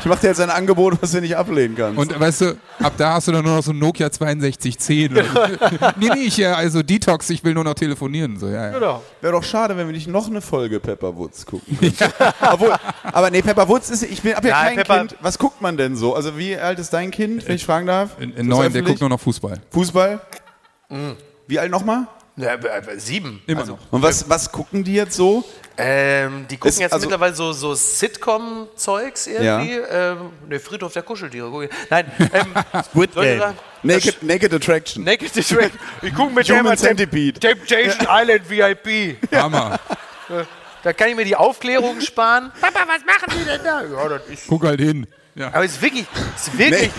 Ich 0.00 0.06
mache 0.06 0.20
dir 0.20 0.28
jetzt 0.28 0.40
ein 0.40 0.50
Angebot, 0.50 1.00
was 1.02 1.12
du 1.12 1.20
nicht 1.20 1.36
ablehnen 1.36 1.76
kannst. 1.76 1.98
Und 1.98 2.18
weißt 2.18 2.40
du, 2.40 2.56
ab 2.82 2.94
da 2.96 3.14
hast 3.14 3.28
du 3.28 3.32
dann 3.32 3.44
nur 3.44 3.56
noch 3.56 3.62
so 3.62 3.72
ein 3.72 3.78
Nokia 3.78 4.06
6210. 4.10 5.12
oder- 5.12 5.94
nee, 5.98 6.08
nee, 6.14 6.20
ich 6.22 6.36
ja, 6.38 6.54
also 6.54 6.82
Detox, 6.82 7.28
ich 7.30 7.44
will 7.44 7.54
nur 7.54 7.64
noch 7.64 7.74
telefonieren. 7.74 8.38
So, 8.38 8.48
ja, 8.48 8.66
ja. 8.66 8.70
Genau. 8.72 9.02
Wäre 9.20 9.34
doch 9.34 9.44
schade, 9.44 9.76
wenn 9.76 9.86
wir 9.86 9.92
nicht 9.92 10.08
noch 10.08 10.26
eine 10.26 10.40
Folge 10.40 10.80
Pepper 10.80 11.16
Woods 11.16 11.44
gucken. 11.46 11.78
Obwohl, 12.52 12.72
aber 13.04 13.30
nee, 13.30 13.42
Pepper 13.42 13.68
Woods 13.68 13.90
ist, 13.90 14.02
ich 14.02 14.22
bin 14.22 14.34
hab 14.34 14.44
ja, 14.44 14.62
kein 14.62 14.76
Pepper- 14.76 14.98
Kind. 15.00 15.16
Was 15.20 15.38
guckt 15.38 15.60
man 15.60 15.76
denn 15.76 15.96
so? 15.96 16.14
Also 16.14 16.36
wie 16.38 16.56
alt 16.56 16.78
ist 16.78 16.92
dein 16.92 17.10
Kind, 17.10 17.46
wenn 17.46 17.54
ich 17.56 17.64
fragen 17.64 17.86
darf? 17.86 18.18
In, 18.18 18.32
in 18.34 18.48
neun, 18.48 18.72
der 18.72 18.82
guckt 18.82 19.00
nur 19.00 19.10
noch 19.10 19.20
Fußball. 19.20 19.60
Fußball? 19.70 20.20
Mhm. 20.88 21.16
Wie 21.46 21.58
alt 21.58 21.70
nochmal? 21.70 22.06
Ja, 22.36 22.56
sieben. 22.96 23.42
Immer 23.46 23.64
noch. 23.66 23.78
Und 23.90 24.02
was, 24.02 24.28
was 24.28 24.50
gucken 24.50 24.82
die 24.84 24.94
jetzt 24.94 25.14
so? 25.16 25.44
Ähm, 25.76 26.46
die 26.48 26.56
gucken 26.56 26.70
Ist 26.70 26.80
jetzt 26.80 26.92
also- 26.92 27.06
mittlerweile 27.06 27.34
so, 27.34 27.52
so 27.52 27.74
Sitcom-Zeugs 27.74 29.26
irgendwie. 29.26 29.74
Ähm, 29.74 30.30
ne, 30.48 30.60
Friedhof 30.60 30.92
der 30.92 31.02
Kuscheltiere. 31.02 31.68
Nein, 31.90 32.10
ähm, 32.32 32.54
Squid 32.84 33.14
Game. 33.14 33.42
Naked, 33.82 34.22
Naked 34.22 34.54
Attraction. 34.54 35.04
Naked 35.04 35.36
Attraction. 35.36 35.80
Ich 36.02 36.14
gucke 36.14 36.32
mit 36.32 36.48
Human 36.50 36.66
dem 36.66 36.76
Centipede. 36.76 37.40
Temptation 37.40 38.06
Island 38.08 38.48
VIP. 38.48 39.18
Hammer. 39.34 39.78
Da 40.82 40.94
kann 40.94 41.10
ich 41.10 41.16
mir 41.16 41.26
die 41.26 41.36
Aufklärung 41.36 42.00
sparen. 42.00 42.50
Papa, 42.60 42.86
was 42.86 43.04
machen 43.04 43.38
Sie 43.38 43.44
denn 43.44 43.60
da? 43.62 43.82
Ja, 43.84 44.08
das 44.08 44.22
ist. 44.28 44.46
Guck 44.46 44.64
halt 44.64 44.80
hin. 44.80 45.06
Ja, 45.34 45.48
Aber 45.48 45.64
es 45.64 45.72
ist 45.72 45.82
wirklich, 45.82 46.06
es 46.36 46.48
ist 46.48 46.58
wirklich, 46.58 46.90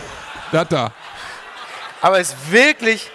das 0.51 0.67
da. 0.69 0.91
aber 1.99 2.19
es 2.19 2.29
ist 2.29 2.51
wirklich, 2.51 3.09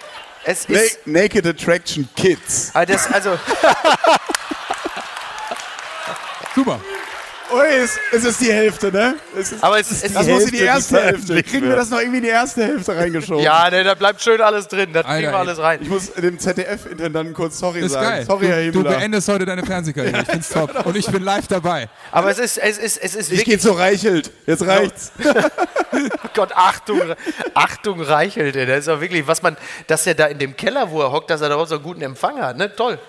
es 0.47 0.67
Na 0.69 0.79
ist, 0.79 1.05
Naked 1.05 1.45
Attraction 1.45 2.07
Kids. 2.15 2.71
aber 2.73 2.85
das, 2.85 3.11
also, 3.11 3.37
Super. 6.55 6.79
Oh, 7.49 7.61
es, 7.61 7.97
es 8.11 8.25
ist 8.25 8.41
die 8.41 8.51
Hälfte, 8.51 8.91
ne? 8.91 9.15
Es 9.37 9.53
ist, 9.53 9.63
aber 9.63 9.79
es, 9.79 9.89
es 9.89 10.13
das 10.13 10.23
ist, 10.23 10.29
muss 10.33 10.43
in 10.43 10.51
die 10.51 10.57
Hälfte, 10.57 10.57
die 10.57 10.63
erste 10.65 11.01
Hälfte. 11.01 11.43
Kriegen 11.43 11.69
wir 11.69 11.75
das 11.77 11.89
noch 11.89 11.99
irgendwie 11.99 12.17
in 12.17 12.23
die 12.23 12.29
erste 12.29 12.63
Hälfte 12.65 12.95
reingeschoben? 12.95 13.41
ja, 13.43 13.69
ne, 13.69 13.83
da 13.85 13.93
bleibt 13.93 14.21
schön 14.21 14.41
alles 14.41 14.67
drin, 14.67 14.91
da 14.91 15.01
kriegen 15.03 15.31
wir 15.31 15.37
alles 15.37 15.57
rein. 15.57 15.79
Ich 15.81 15.87
muss 15.87 16.11
dem 16.13 16.37
ZDF-Intendanten 16.37 17.33
kurz 17.33 17.57
sorry 17.57 17.79
Ist 17.79 17.93
sagen. 17.93 18.05
geil. 18.05 18.25
Sorry, 18.25 18.47
Herr 18.47 18.65
du, 18.65 18.71
du 18.71 18.79
Himmler. 18.79 18.97
beendest 18.97 19.29
heute 19.29 19.45
deine 19.45 19.65
Fernsehkarriere. 19.65 20.21
Ich 20.23 20.27
find's 20.27 20.49
top. 20.49 20.85
Und 20.85 20.97
ich 20.97 21.07
bin 21.07 21.23
live 21.23 21.47
dabei. 21.47 21.87
Aber 22.11 22.29
es 22.29 22.39
ist, 22.39 22.57
es 22.57 22.77
ist, 22.77 22.97
es 22.97 23.15
ist 23.15 23.31
Ich 23.31 23.45
gehe 23.45 23.57
zu 23.57 23.71
Reichelt. 23.71 24.29
Jetzt 24.45 24.65
reicht's. 24.67 25.11
Gott, 26.33 26.51
Achtung, 26.53 27.01
Achtung, 27.53 28.01
Reichelt, 28.01 28.55
ey. 28.57 28.65
das 28.65 28.79
ist 28.79 28.89
auch 28.89 28.99
wirklich, 28.99 29.25
was 29.25 29.41
man, 29.41 29.55
dass 29.87 30.05
er 30.05 30.15
da 30.15 30.25
in 30.25 30.37
dem 30.37 30.55
Keller, 30.57 30.91
wo 30.91 31.01
er 31.01 31.11
hockt, 31.13 31.29
dass 31.29 31.41
er 31.41 31.49
daraus 31.49 31.69
so 31.69 31.75
einen 31.75 31.83
guten 31.83 32.01
Empfang 32.01 32.41
hat, 32.41 32.57
ne, 32.57 32.75
toll. 32.75 32.99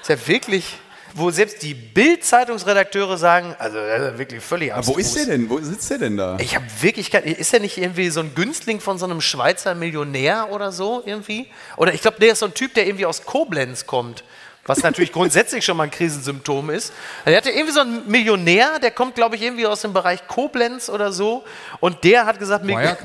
Ist 0.00 0.10
ja 0.10 0.16
wirklich, 0.28 0.76
wo 1.14 1.30
selbst 1.30 1.62
die 1.62 1.74
Bild-Zeitungsredakteure 1.74 3.16
sagen, 3.16 3.54
also, 3.58 3.78
das 3.78 4.00
ist 4.00 4.06
ja 4.12 4.18
wirklich 4.18 4.42
völlig 4.42 4.72
Aber 4.72 4.86
wo 4.86 4.92
abstrus. 4.92 5.06
ist 5.06 5.16
der 5.16 5.36
denn? 5.36 5.50
Wo 5.50 5.58
sitzt 5.60 5.90
der 5.90 5.98
denn 5.98 6.16
da? 6.16 6.36
Ich 6.40 6.54
habe 6.54 6.64
wirklich 6.80 7.10
kein, 7.10 7.24
ist 7.24 7.52
er 7.52 7.60
nicht 7.60 7.78
irgendwie 7.78 8.10
so 8.10 8.20
ein 8.20 8.34
Günstling 8.34 8.80
von 8.80 8.98
so 8.98 9.06
einem 9.06 9.20
Schweizer 9.20 9.74
Millionär 9.74 10.48
oder 10.50 10.72
so 10.72 11.02
irgendwie? 11.04 11.48
Oder 11.76 11.94
ich 11.94 12.00
glaube, 12.02 12.18
der 12.20 12.32
ist 12.32 12.40
so 12.40 12.46
ein 12.46 12.54
Typ, 12.54 12.74
der 12.74 12.86
irgendwie 12.86 13.06
aus 13.06 13.24
Koblenz 13.24 13.86
kommt. 13.86 14.24
Was 14.66 14.82
natürlich 14.82 15.12
grundsätzlich 15.14 15.64
schon 15.64 15.76
mal 15.78 15.84
ein 15.84 15.90
Krisensymptom 15.90 16.70
ist. 16.70 16.92
Er 17.24 17.36
hatte 17.36 17.50
irgendwie 17.50 17.72
so 17.72 17.80
einen 17.80 18.08
Millionär, 18.08 18.78
der 18.78 18.90
kommt, 18.90 19.14
glaube 19.14 19.36
ich, 19.36 19.42
irgendwie 19.42 19.66
aus 19.66 19.80
dem 19.80 19.92
Bereich 19.94 20.26
Koblenz 20.28 20.88
oder 20.90 21.10
so. 21.12 21.42
Und 21.80 22.04
der 22.04 22.26
hat 22.26 22.38
gesagt, 22.38 22.64
mir, 22.64 22.96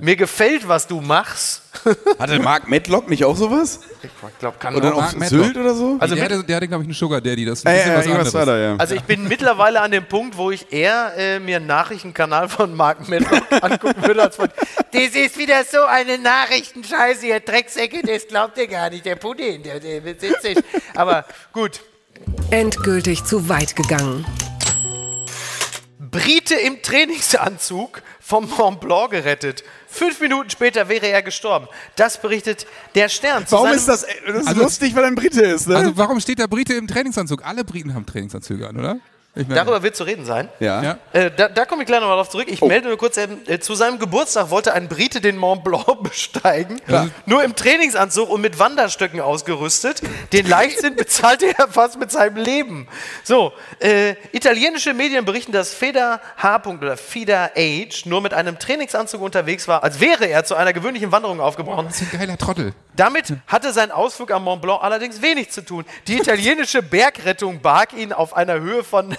mir 0.00 0.16
gefällt, 0.16 0.68
was 0.68 0.86
du 0.86 1.00
machst. 1.00 1.63
Hatte 2.18 2.38
Mark 2.38 2.68
Medlock 2.68 3.08
nicht 3.10 3.24
auch 3.24 3.36
sowas? 3.36 3.80
Ich 4.02 4.10
glaube, 4.38 4.56
kann 4.58 4.74
Oder 4.76 4.94
auch. 4.94 5.04
auf 5.04 5.16
Mark 5.16 5.28
Sylt 5.28 5.56
oder 5.56 5.74
so? 5.74 5.96
Also 5.98 6.14
der, 6.14 6.24
mit- 6.24 6.32
hatte, 6.32 6.44
der 6.44 6.56
hatte, 6.56 6.68
glaube 6.68 6.84
ich, 6.84 6.88
einen 6.88 6.94
Sugar 6.94 7.20
Daddy. 7.20 7.44
Das 7.44 7.58
ist 7.60 7.66
ein 7.66 7.74
Äh, 7.74 7.96
bisschen 7.96 8.12
äh, 8.12 8.18
was 8.20 8.34
anderes. 8.34 8.60
ja. 8.60 8.76
Also 8.76 8.94
ich 8.94 9.02
bin 9.02 9.24
mittlerweile 9.28 9.80
an 9.80 9.90
dem 9.90 10.06
Punkt, 10.06 10.36
wo 10.36 10.50
ich 10.50 10.72
eher 10.72 11.12
äh, 11.16 11.38
mir 11.40 11.56
einen 11.56 11.66
Nachrichtenkanal 11.66 12.48
von 12.48 12.74
Mark 12.74 13.08
Medlock 13.08 13.42
angucken 13.62 14.02
würde, 14.06 14.22
als 14.22 14.36
von 14.36 14.48
Das 14.92 15.02
ist 15.14 15.38
wieder 15.38 15.64
so 15.64 15.82
eine 15.84 16.18
Nachrichtenscheiße, 16.18 17.26
ihr 17.26 17.40
Drecksäcke, 17.40 18.02
das 18.06 18.26
glaubt 18.28 18.56
ihr 18.58 18.66
gar 18.68 18.90
nicht. 18.90 19.04
Der 19.04 19.16
Pudding, 19.16 19.62
der, 19.62 19.80
der 19.80 20.02
sitzt 20.02 20.44
nicht. 20.44 20.62
Aber 20.94 21.24
gut. 21.52 21.80
Endgültig 22.50 23.24
zu 23.24 23.48
weit 23.48 23.74
gegangen. 23.76 24.24
Brite 25.98 26.54
im 26.54 26.80
Trainingsanzug 26.82 28.02
vom 28.20 28.48
Mont 28.48 28.80
Blanc 28.80 29.10
gerettet. 29.10 29.64
Fünf 29.94 30.20
Minuten 30.20 30.50
später 30.50 30.88
wäre 30.88 31.06
er 31.06 31.22
gestorben. 31.22 31.68
Das 31.94 32.20
berichtet 32.20 32.66
der 32.96 33.08
Stern. 33.08 33.44
Warum 33.48 33.68
ist 33.68 33.86
das, 33.86 34.02
äh, 34.02 34.08
das 34.26 34.36
ist 34.42 34.48
Also- 34.48 34.62
lustig, 34.62 34.94
weil 34.96 35.04
er 35.04 35.08
ein 35.08 35.14
Brite 35.14 35.42
ist, 35.42 35.68
ne? 35.68 35.76
Also 35.76 35.96
warum 35.96 36.18
steht 36.18 36.40
der 36.40 36.48
Brite 36.48 36.74
im 36.74 36.88
Trainingsanzug? 36.88 37.44
Alle 37.46 37.62
Briten 37.64 37.94
haben 37.94 38.04
Trainingsanzüge 38.04 38.68
an, 38.68 38.76
oder? 38.76 38.96
Meine, 39.34 39.54
Darüber 39.54 39.82
wird 39.82 39.96
zu 39.96 40.04
reden 40.04 40.24
sein. 40.24 40.48
ja. 40.60 40.82
Ja. 40.82 40.98
Äh, 41.12 41.30
da, 41.30 41.48
da 41.48 41.64
komme 41.64 41.82
ich 41.82 41.86
gleich 41.86 42.00
nochmal 42.00 42.16
drauf 42.16 42.28
zurück. 42.28 42.46
Ich 42.48 42.60
melde 42.60 42.88
nur 42.88 42.96
kurz, 42.96 43.16
ähm, 43.16 43.40
äh, 43.46 43.58
zu 43.58 43.74
seinem 43.74 43.98
Geburtstag 43.98 44.50
wollte 44.50 44.72
ein 44.74 44.88
Brite 44.88 45.20
den 45.20 45.36
Mont 45.36 45.64
Blanc 45.64 46.02
besteigen. 46.02 46.80
Nur 47.26 47.42
im 47.42 47.56
Trainingsanzug 47.56 48.28
und 48.30 48.40
mit 48.40 48.58
Wanderstöcken 48.60 49.20
ausgerüstet. 49.20 50.02
Den 50.32 50.46
Leichtsinn 50.46 50.94
bezahlte 50.94 51.46
er 51.58 51.66
fast 51.68 51.98
mit 51.98 52.12
seinem 52.12 52.36
Leben. 52.36 52.86
So, 53.24 53.52
äh, 53.80 54.14
italienische 54.32 54.94
Medien 54.94 55.24
berichten, 55.24 55.50
dass 55.52 55.74
Feder 55.74 56.20
H. 56.36 56.62
oder 56.66 56.96
Feder 56.96 57.50
H. 57.56 57.88
nur 58.04 58.20
mit 58.20 58.34
einem 58.34 58.58
Trainingsanzug 58.58 59.20
unterwegs 59.20 59.66
war, 59.66 59.82
als 59.82 59.98
wäre 59.98 60.26
er 60.26 60.44
zu 60.44 60.54
einer 60.54 60.72
gewöhnlichen 60.72 61.10
Wanderung 61.10 61.40
aufgebrochen. 61.40 61.86
das 61.86 62.00
ist 62.00 62.12
ein 62.12 62.18
geiler 62.20 62.38
Trottel. 62.38 62.72
Damit 62.94 63.32
hatte 63.48 63.72
sein 63.72 63.90
Ausflug 63.90 64.30
am 64.30 64.44
Mont 64.44 64.62
Blanc 64.62 64.80
allerdings 64.82 65.20
wenig 65.20 65.50
zu 65.50 65.64
tun. 65.64 65.84
Die 66.06 66.18
italienische 66.18 66.82
Bergrettung 66.82 67.60
barg 67.60 67.92
ihn 67.92 68.12
auf 68.12 68.36
einer 68.36 68.60
Höhe 68.60 68.84
von 68.84 69.16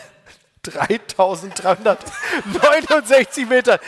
3369 0.71 3.47
Metern. 3.47 3.79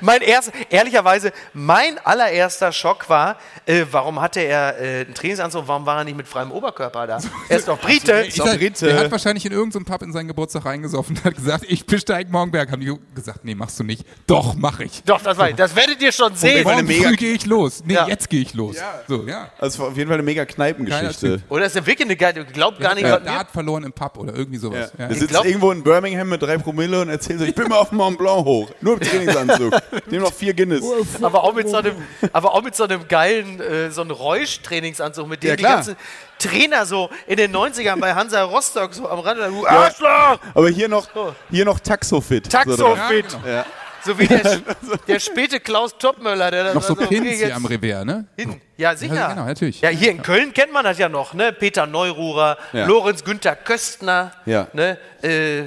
Mein 0.00 0.20
erster, 0.22 0.52
ehrlicherweise, 0.70 1.32
mein 1.54 1.98
allererster 2.04 2.72
Schock 2.72 3.08
war, 3.08 3.36
äh, 3.66 3.84
warum 3.90 4.20
hatte 4.20 4.40
er 4.40 4.78
äh, 4.80 5.04
einen 5.04 5.14
Trainingsanzug, 5.14 5.64
warum 5.66 5.86
war 5.86 5.98
er 5.98 6.04
nicht 6.04 6.16
mit 6.16 6.28
freiem 6.28 6.50
Oberkörper 6.52 7.06
da? 7.06 7.18
Er 7.48 7.56
ist 7.58 7.68
doch 7.68 7.78
Brite. 7.80 8.24
Ich 8.26 8.34
sag, 8.34 8.58
Brite. 8.58 8.86
Der 8.86 8.98
hat 9.00 9.10
wahrscheinlich 9.10 9.46
in 9.46 9.52
irgendeinem 9.52 9.84
Pub 9.84 10.02
in 10.02 10.12
seinen 10.12 10.28
Geburtstag 10.28 10.64
reingesoffen 10.66 11.16
und 11.16 11.24
hat 11.24 11.36
gesagt, 11.36 11.64
ich 11.68 11.86
besteige 11.86 12.30
morgen 12.30 12.50
Berg. 12.50 12.70
Haben 12.70 12.80
die 12.80 12.92
gesagt, 13.14 13.44
nee, 13.44 13.54
machst 13.54 13.78
du 13.80 13.84
nicht. 13.84 14.04
Doch, 14.26 14.54
mach 14.54 14.80
ich. 14.80 15.02
Doch, 15.04 15.22
das, 15.22 15.38
war, 15.38 15.50
das 15.52 15.74
werdet 15.74 16.02
ihr 16.02 16.12
schon 16.12 16.34
sehen. 16.34 16.64
Morgen 16.64 16.86
mega- 16.86 17.08
früh 17.08 17.16
gehe 17.16 17.32
ich 17.34 17.46
los. 17.46 17.82
Nee, 17.84 17.94
Ja. 17.94 18.06
jetzt 18.08 18.28
gehe 18.28 18.42
ich 18.42 18.54
los. 18.54 18.76
So, 19.06 19.24
ja. 19.26 19.50
Also 19.58 19.86
auf 19.86 19.96
jeden 19.96 20.08
Fall 20.08 20.18
eine 20.18 20.22
mega 20.22 20.44
Kneipengeschichte. 20.44 21.42
Oder 21.48 21.66
ist 21.66 21.76
ja 21.76 21.86
wirklich 21.86 22.06
eine 22.06 22.16
geile, 22.16 22.44
glaubt 22.44 22.78
gar 22.80 22.94
nicht, 22.94 23.04
Ja, 23.06 23.18
Dart 23.18 23.50
verloren 23.50 23.84
im 23.84 23.92
Pub 23.92 24.18
oder 24.18 24.34
irgendwie 24.34 24.58
sowas. 24.58 24.92
Ja. 24.98 25.06
Der 25.06 25.16
sitzt 25.16 25.30
glaub- 25.30 25.44
irgendwo 25.44 25.72
in 25.72 25.82
Birmingham 25.82 26.28
mit 26.28 26.42
drei 26.42 26.58
Promille 26.58 27.00
und 27.00 27.08
erzählt 27.08 27.38
so, 27.40 27.44
ich 27.44 27.54
bin 27.54 27.68
mal 27.68 27.76
auf 27.78 27.90
Mont 27.92 28.18
Blanc 28.18 28.44
hoch. 28.44 28.70
Nur 28.80 28.94
im 28.94 29.00
Trainingsanzug. 29.00 29.77
Nehm 30.06 30.22
noch 30.22 30.32
vier 30.32 30.54
Guinness. 30.54 30.84
aber 31.22 31.44
auch 31.44 31.54
mit 31.54 31.68
so 31.68 31.76
einem, 31.78 31.94
aber 32.32 32.54
auch 32.54 32.62
mit 32.62 32.74
so 32.74 32.84
einem 32.84 33.06
geilen, 33.08 33.60
äh, 33.60 33.90
so 33.90 34.02
einem 34.02 34.10
Räusch-Trainingsanzug, 34.12 35.28
mit 35.28 35.42
dem 35.42 35.50
Ja, 35.50 35.56
die 35.56 35.62
ganzen 35.62 35.96
Trainer 36.38 36.86
so 36.86 37.10
in 37.26 37.36
den 37.36 37.54
90ern 37.54 37.98
bei 38.00 38.14
Hansa 38.14 38.42
Rostock 38.42 38.94
so 38.94 39.08
am 39.08 39.18
Rand, 39.20 39.40
du 39.40 39.66
Arschloch! 39.66 40.38
Aber 40.54 40.68
hier 40.68 40.88
noch, 40.88 41.08
hier 41.50 41.64
noch 41.64 41.80
Taxofit. 41.80 42.50
Taxo 42.50 42.76
So, 42.76 42.96
fit. 43.08 43.26
genau. 43.42 43.64
So 44.04 44.16
wie 44.16 44.28
der, 44.28 44.60
der 45.08 45.18
späte 45.18 45.58
Klaus 45.58 45.98
Topmöller, 45.98 46.52
der 46.52 46.64
da 46.64 46.74
Noch 46.74 46.82
so 46.84 46.94
Pins 46.94 47.36
hier 47.38 47.54
am 47.54 47.66
Revers, 47.66 48.04
ne? 48.04 48.26
hin. 48.36 48.60
Ja, 48.76 48.94
sicher. 48.94 49.14
Ja, 49.16 49.28
genau, 49.30 49.44
natürlich. 49.44 49.80
Ja, 49.80 49.88
hier 49.88 50.12
in 50.12 50.22
Köln 50.22 50.54
kennt 50.54 50.72
man 50.72 50.84
das 50.84 50.98
ja 50.98 51.08
noch, 51.08 51.34
ne? 51.34 51.52
Peter 51.52 51.84
Neururer, 51.86 52.56
Ja. 52.72 52.86
Lorenz 52.86 53.24
Günther 53.24 53.56
Köstner, 53.56 54.30
Ja. 54.46 54.68
ne? 54.72 54.98
Äh, 55.20 55.64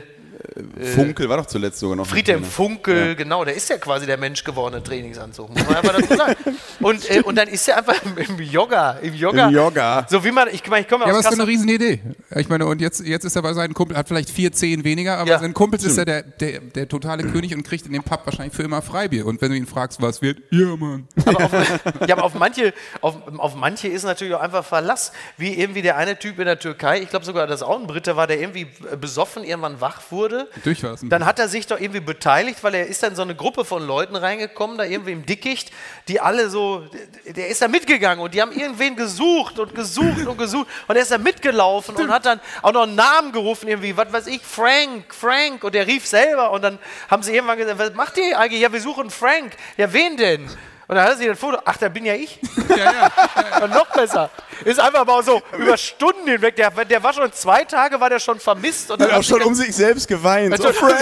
Funkel 0.96 1.30
war 1.30 1.38
doch 1.38 1.46
zuletzt 1.46 1.80
sogar 1.80 1.96
noch. 1.96 2.08
Friedhelm. 2.08 2.44
Funkel, 2.44 3.16
genau, 3.16 3.44
der 3.46 3.56
ist 3.56 3.70
ja 3.70 3.78
quasi 3.78 4.06
der 4.06 4.18
menschgewordene 4.18 4.84
Trainingsanzug, 4.84 5.50
muss 5.50 5.66
man 5.66 5.76
einfach 5.78 5.96
dazu 6.00 6.16
sagen. 6.16 6.36
Und, 6.80 7.10
äh, 7.10 7.22
und 7.22 7.36
dann 7.38 7.48
ist 7.48 7.68
er 7.68 7.78
einfach 7.78 7.96
im, 8.04 8.18
im 8.18 8.40
Yoga, 8.42 8.92
im 9.02 9.14
Yoga. 9.14 9.48
Im 9.48 9.54
Yoga. 9.56 10.08
So 10.10 10.24
wie 10.24 10.32
man, 10.32 10.48
ich 10.52 10.66
meine, 10.68 10.82
ich 10.82 10.88
komme 10.88 11.06
Ja, 11.06 11.10
aber 11.12 11.20
aus 11.20 11.26
ist 11.26 11.32
doch 11.32 11.40
eine. 11.40 11.48
Riesenidee. 11.48 12.00
Ich 12.36 12.50
meine, 12.50 12.66
und 12.66 12.82
jetzt, 12.82 13.02
jetzt 13.06 13.24
ist 13.26 13.36
er 13.36 13.42
bei 13.42 13.54
seinen 13.54 13.74
Kumpel, 13.74 13.96
hat 13.98 14.08
vielleicht 14.08 14.30
vier 14.30 14.52
Zehen 14.52 14.84
weniger, 14.84 15.18
aber 15.18 15.30
Ja. 15.30 15.40
sein 15.40 15.54
Kumpels 15.54 15.84
ist 15.84 15.98
er 15.98 16.06
der, 16.06 16.24
der, 16.24 16.60
der 16.62 16.88
totale 16.88 17.24
König 17.24 17.54
und 17.56 17.64
kriegt 17.64 17.86
in 17.86 17.94
dem 17.94 18.04
Pub 18.04 18.22
wahrscheinlich 18.26 18.56
für 18.56 18.64
immer 18.64 18.82
Freibier. 18.82 19.26
Und 19.26 19.42
wenn 19.42 19.52
du 19.52 19.58
ihn 19.58 19.68
fragst, 19.68 20.02
was 20.02 20.22
wird, 20.22 20.40
ja, 20.52 20.76
Mann. 20.76 21.08
Aber 21.26 21.46
auf, 21.46 21.52
ja, 22.08 22.16
aber 22.16 22.24
auf 22.24 22.34
manche, 22.36 22.74
auf, 23.02 23.16
auf 23.38 23.56
manche 23.56 23.88
ist 23.88 24.04
natürlich 24.04 24.34
auch 24.34 24.42
einfach 24.42 24.66
Verlass. 24.66 25.12
Wie 25.38 25.54
irgendwie 25.54 25.82
der 25.82 25.98
eine 25.98 26.18
Typ 26.18 26.40
in 26.40 26.46
der 26.46 26.60
Türkei, 26.60 27.02
ich 27.02 27.10
glaube 27.10 27.26
sogar, 27.26 27.48
dass 27.48 27.62
auch 27.64 27.80
ein 27.80 27.88
Brite 27.88 28.16
war, 28.16 28.28
der 28.28 28.40
irgendwie 28.40 28.68
besoffen 29.00 29.44
irgendwann 29.44 29.82
wach 29.82 30.02
wurde. 30.10 30.48
Durch 30.64 30.84
war 30.84 30.94
es 30.94 31.02
ein 31.02 31.10
Dann 31.10 31.26
hat 31.26 31.40
er 31.40 31.48
sich 31.48 31.68
doch 31.68 31.80
irgendwie 31.80 32.00
beteiligt, 32.00 32.64
weil 32.64 32.76
er 32.76 32.88
ist 32.88 33.04
dann 33.04 33.12
in 33.12 33.16
so 33.16 33.22
eine 33.22 33.36
Gruppe 33.36 33.66
von 33.66 33.86
Leuten 33.86 34.16
reingekommen, 34.16 34.78
da 34.78 34.84
irgendwie 34.84 35.12
im 35.12 35.26
Dickicht, 35.26 35.72
die 36.08 36.20
alle 36.20 36.50
so, 36.50 36.86
der 37.26 37.48
ist 37.48 37.62
da 37.62 37.68
mitgegangen 37.68 38.24
und 38.24 38.34
die 38.34 38.42
haben 38.42 38.52
irgendwen 38.52 38.96
gesucht 38.96 39.60
und 39.60 39.76
gesucht 39.76 40.26
und 40.28 40.38
gesucht 40.38 40.68
und 40.88 40.96
er 40.96 41.02
ist 41.02 41.12
da 41.12 41.18
mitgelaufen 41.18 41.96
und 41.96 42.12
hat 42.12 42.26
dann 42.26 42.40
auch 42.62 42.74
noch 42.74 42.84
einen 42.84 42.96
Namen 42.96 43.32
gerufen, 43.32 43.68
irgendwie, 43.68 43.96
was 43.96 44.12
weiß 44.12 44.28
ich, 44.28 44.42
Frank, 44.42 45.14
Frank 45.14 45.64
und 45.64 45.74
der 45.74 45.88
rief 45.88 46.06
selber 46.06 46.52
und 46.52 46.62
dann 46.62 46.80
haben 47.10 47.24
sie 47.24 47.34
irgendwann 47.34 47.58
gesagt, 47.58 47.80
was 47.80 47.94
macht 47.94 48.18
ihr 48.18 48.38
eigentlich? 48.38 48.62
Ja, 48.62 48.72
wir 48.72 48.82
suchen 48.82 49.10
Frank. 49.10 49.56
Ja, 49.78 49.92
wen 49.94 50.18
denn? 50.18 50.50
Und 50.92 50.98
dann 50.98 51.06
hat 51.06 51.14
er 51.14 51.18
sich 51.20 51.30
ein 51.30 51.38
Foto, 51.38 51.58
ach, 51.64 51.78
da 51.78 51.88
bin 51.88 52.04
ja 52.04 52.16
ich. 52.16 52.38
Und 53.62 53.70
noch 53.74 53.86
besser. 53.94 54.30
Ist 54.66 54.78
einfach 54.78 55.08
auch 55.08 55.24
so 55.24 55.42
über 55.58 55.78
Stunden 55.78 56.28
hinweg. 56.28 56.58
Der, 56.58 56.70
der 56.70 57.02
war 57.02 57.14
schon 57.14 57.32
zwei 57.32 57.64
Tage, 57.64 57.98
war 58.02 58.10
der 58.10 58.20
schon 58.20 58.42
vermisst. 58.42 58.92
Und 58.92 59.00
dann 59.00 59.10
Hat 59.10 59.20
auch 59.20 59.24
schon 59.24 59.42
um 59.42 59.56
sich 59.56 59.74
selbst 59.74 60.06
geweint. 60.06 60.52
Also, 60.52 60.64
So, 60.66 60.74
Frank, 60.74 60.98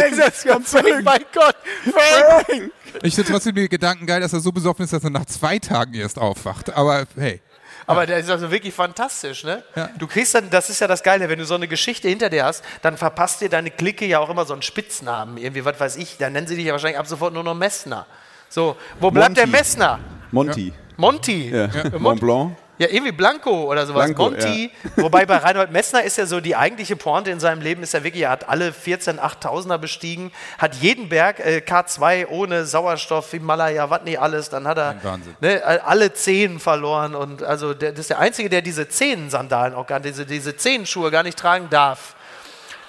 komm 0.48 0.64
Frank, 0.64 0.68
zurück. 0.68 1.02
mein 1.04 1.26
Gott, 1.34 1.56
Frank. 1.86 2.46
Frank. 2.46 2.72
Ich 3.02 3.16
finde 3.16 3.32
trotzdem 3.32 3.56
den 3.56 3.68
Gedanken 3.68 4.06
geil, 4.06 4.22
dass 4.22 4.32
er 4.32 4.42
so 4.42 4.52
besoffen 4.52 4.86
ist, 4.86 4.94
dass 4.94 5.04
er 5.04 5.10
nach 5.10 5.26
zwei 5.26 5.58
Tagen 5.58 5.96
erst 5.96 6.20
aufwacht. 6.20 6.72
Aber 6.72 7.08
hey. 7.18 7.42
Aber 7.88 8.06
der 8.06 8.20
ist 8.20 8.30
also 8.30 8.52
wirklich 8.52 8.76
fantastisch, 8.76 9.44
ne? 9.44 9.64
Ja. 9.76 9.90
Du 9.98 10.06
kriegst 10.06 10.36
dann, 10.36 10.52
das 10.52 10.70
ist 10.70 10.82
ja 10.82 10.86
das 10.88 11.02
Geile, 11.02 11.30
wenn 11.30 11.40
du 11.40 11.46
so 11.46 11.56
eine 11.56 11.68
Geschichte 11.68 12.08
hinter 12.10 12.30
dir 12.30 12.46
hast, 12.46 12.64
dann 12.84 12.96
verpasst 12.96 13.42
dir 13.42 13.50
deine 13.50 13.72
Clique 13.72 14.06
ja 14.06 14.20
auch 14.20 14.30
immer 14.30 14.46
so 14.46 14.54
einen 14.54 14.62
Spitznamen. 14.62 15.38
Irgendwie, 15.38 15.66
was 15.66 15.80
weiß 15.80 15.96
ich, 15.96 16.18
dann 16.18 16.34
nennen 16.34 16.46
sie 16.46 16.58
dich 16.58 16.66
ja 16.66 16.74
wahrscheinlich 16.74 17.00
ab 17.00 17.08
sofort 17.08 17.34
nur 17.34 17.44
noch 17.44 17.56
Messner. 17.56 18.06
So, 18.50 18.76
wo 19.00 19.12
bleibt 19.12 19.38
der 19.38 19.46
Monty. 19.46 19.58
Messner? 19.58 20.00
Monty. 20.32 20.74
Monty. 20.98 21.50
Ja. 21.50 21.68
Mon- 21.92 22.02
Mont 22.02 22.20
Blanc. 22.22 22.56
Ja, 22.80 22.88
irgendwie 22.90 23.12
Blanco 23.12 23.70
oder 23.70 23.86
sowas. 23.86 24.06
Blanco, 24.06 24.30
Monty. 24.30 24.72
Wobei 24.96 25.26
bei 25.26 25.36
Reinhold 25.36 25.70
Messner 25.70 26.02
ist 26.04 26.18
ja 26.18 26.26
so, 26.26 26.40
die 26.40 26.56
eigentliche 26.56 26.96
Pointe 26.96 27.30
in 27.30 27.42
seinem 27.42 27.62
Leben 27.62 27.84
ist 27.84 27.94
ja 27.94 28.06
wirklich, 28.06 28.24
er 28.24 28.30
hat 28.30 28.48
alle 28.48 28.72
14 28.72 29.20
8000er 29.20 29.78
bestiegen, 29.78 30.32
hat 30.58 30.76
jeden 30.76 31.10
Berg 31.10 31.40
äh, 31.42 31.58
K2 31.66 32.28
ohne 32.28 32.66
Sauerstoff, 32.66 33.32
Himalaya, 33.32 33.90
was 33.90 34.04
nicht 34.04 34.18
alles, 34.22 34.50
dann 34.50 34.66
hat 34.66 34.78
er 34.78 34.96
ne, 35.42 35.62
alle 35.86 36.14
Zehen 36.14 36.58
verloren 36.62 37.16
und 37.16 37.44
also 37.44 37.74
der, 37.74 37.92
das 37.92 38.00
ist 38.02 38.12
der 38.12 38.20
Einzige, 38.20 38.48
der 38.50 38.62
diese 38.62 38.88
Zehensandalen 38.88 39.74
auch 39.74 39.86
gar 39.86 40.00
diese, 40.00 40.26
diese 40.26 40.56
Zehenschuhe 40.56 41.12
gar 41.12 41.24
nicht 41.24 41.38
tragen 41.38 41.68
darf. 41.70 42.16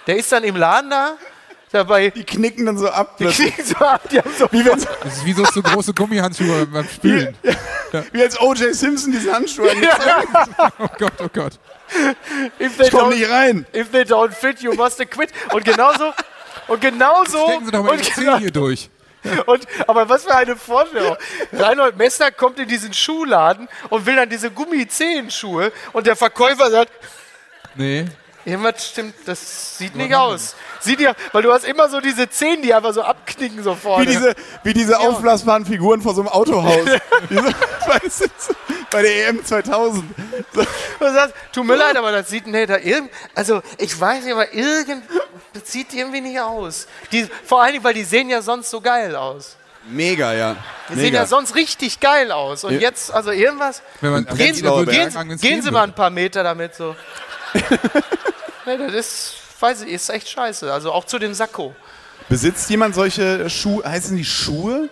Der 0.06 0.16
ist 0.16 0.30
dann 0.30 0.44
im 0.44 0.54
Laden 0.54 0.90
da, 0.90 1.14
dabei, 1.72 2.10
Die 2.10 2.24
knicken 2.24 2.66
dann 2.66 2.78
so 2.78 2.88
ab. 2.88 3.16
die 3.18 3.24
plötzlich. 3.24 3.54
kriegen 3.54 3.68
so 3.68 3.76
ab, 3.76 4.08
die 4.10 4.18
haben 4.18 4.30
so 4.38 4.46
Wie, 4.50 4.64
wenn's, 4.64 4.86
Das 5.02 5.16
ist 5.18 5.24
wie 5.24 5.32
so, 5.32 5.44
so 5.44 5.62
große 5.62 5.94
Gummihandschuhe 5.94 6.66
beim 6.66 6.88
Spülen. 6.88 7.36
wie 8.12 8.22
als 8.22 8.40
O.J. 8.40 8.74
Simpson 8.74 9.12
diese 9.12 9.32
Handschuhe 9.32 9.70
angezogen 9.70 10.02
Oh 10.78 10.88
Gott, 10.98 11.12
oh 11.20 11.28
Gott. 11.32 11.52
if 12.60 12.76
they 12.76 12.86
Ich 12.86 12.92
komm 12.92 13.10
nicht 13.10 13.28
rein. 13.30 13.66
If 13.74 13.90
they 13.90 14.02
don't 14.02 14.32
fit, 14.32 14.60
you 14.60 14.74
must 14.74 14.98
quit. 15.10 15.30
Und 15.52 15.64
genauso, 15.64 16.12
und 16.68 16.80
genauso, 16.80 17.46
Stecken 17.48 17.64
Sie 17.66 17.70
doch 17.72 17.82
mal 17.82 17.90
und 17.92 18.06
die 18.06 18.10
genau, 18.12 18.32
Zehen 18.32 18.40
hier 18.40 18.50
durch. 18.52 18.90
und, 19.46 19.66
aber 19.86 20.08
was 20.08 20.24
für 20.24 20.34
eine 20.34 20.56
Vorstellung. 20.56 21.16
Reinhold 21.52 21.96
Messner 21.98 22.30
kommt 22.30 22.58
in 22.58 22.68
diesen 22.68 22.94
Schuhladen 22.94 23.68
und 23.90 24.06
will 24.06 24.16
dann 24.16 24.30
diese 24.30 24.50
Gummizehenschuhe 24.50 25.72
und 25.92 26.06
der 26.06 26.16
Verkäufer 26.16 26.70
sagt, 26.70 26.90
Nee. 27.74 28.06
Irgendwas 28.44 28.86
stimmt, 28.88 29.14
das 29.26 29.78
sieht 29.78 29.94
nicht 29.96 30.14
aus. 30.14 30.54
Sieht 30.80 31.00
ja, 31.00 31.14
weil 31.32 31.42
du 31.42 31.52
hast 31.52 31.64
immer 31.64 31.88
so 31.88 32.00
diese 32.00 32.28
Zehen, 32.30 32.62
die 32.62 32.72
einfach 32.72 32.94
so 32.94 33.02
abknicken 33.02 33.62
so 33.62 33.74
vorne. 33.74 34.06
Wie 34.06 34.12
diese, 34.12 34.34
wie 34.62 34.72
diese 34.72 34.98
aufblasbaren 34.98 35.66
Figuren 35.66 36.00
vor 36.00 36.14
so 36.14 36.22
einem 36.22 36.28
Autohaus. 36.28 36.86
Diese, 37.30 37.44
weißt 37.44 38.20
du, 38.22 38.26
so 38.38 38.54
bei 38.90 39.02
der 39.02 39.28
EM 39.28 39.44
2000. 39.44 40.04
So, 40.52 40.62
du 40.98 41.12
sagst, 41.12 41.34
tut 41.52 41.66
mir 41.66 41.76
leid, 41.76 41.96
aber 41.96 42.12
das 42.12 42.28
sieht, 42.28 42.46
nee, 42.46 42.66
da 42.66 42.78
irgend, 42.78 43.10
also 43.34 43.62
ich 43.78 43.98
weiß 43.98 44.24
nicht, 44.24 44.32
aber 44.32 44.52
irgend, 44.52 45.04
das 45.52 45.70
sieht 45.70 45.92
irgendwie 45.92 46.20
nicht 46.20 46.40
aus. 46.40 46.86
Die, 47.12 47.28
vor 47.44 47.62
allen 47.62 47.72
Dingen, 47.72 47.84
weil 47.84 47.94
die 47.94 48.04
sehen 48.04 48.30
ja 48.30 48.42
sonst 48.42 48.70
so 48.70 48.80
geil 48.80 49.14
aus. 49.14 49.56
mega, 49.88 50.32
ja. 50.32 50.56
Die 50.88 50.94
sehen 50.94 51.04
Mega. 51.04 51.18
ja 51.18 51.26
sonst 51.26 51.54
richtig 51.54 52.00
geil 52.00 52.32
aus. 52.32 52.64
Und 52.64 52.80
jetzt, 52.80 53.12
also 53.12 53.30
irgendwas. 53.30 53.82
Wenn 54.00 54.10
man 54.12 54.26
Gehen, 54.26 54.54
so 54.54 54.84
gehen, 54.84 55.38
gehen 55.38 55.62
Sie 55.62 55.70
mal 55.70 55.84
ein 55.84 55.94
paar 55.94 56.10
Meter 56.10 56.42
damit 56.42 56.74
so. 56.74 56.96
nee, 58.66 58.76
das 58.78 58.92
ist, 58.94 59.34
weiß 59.60 59.82
ich, 59.82 59.92
ist 59.92 60.08
echt 60.10 60.28
scheiße. 60.28 60.72
Also 60.72 60.92
auch 60.92 61.04
zu 61.04 61.18
dem 61.18 61.34
Sakko. 61.34 61.74
Besitzt 62.28 62.68
jemand 62.70 62.94
solche 62.94 63.48
Schuhe? 63.50 63.84
Heißen 63.84 64.16
die 64.16 64.24
Schuhe? 64.24 64.88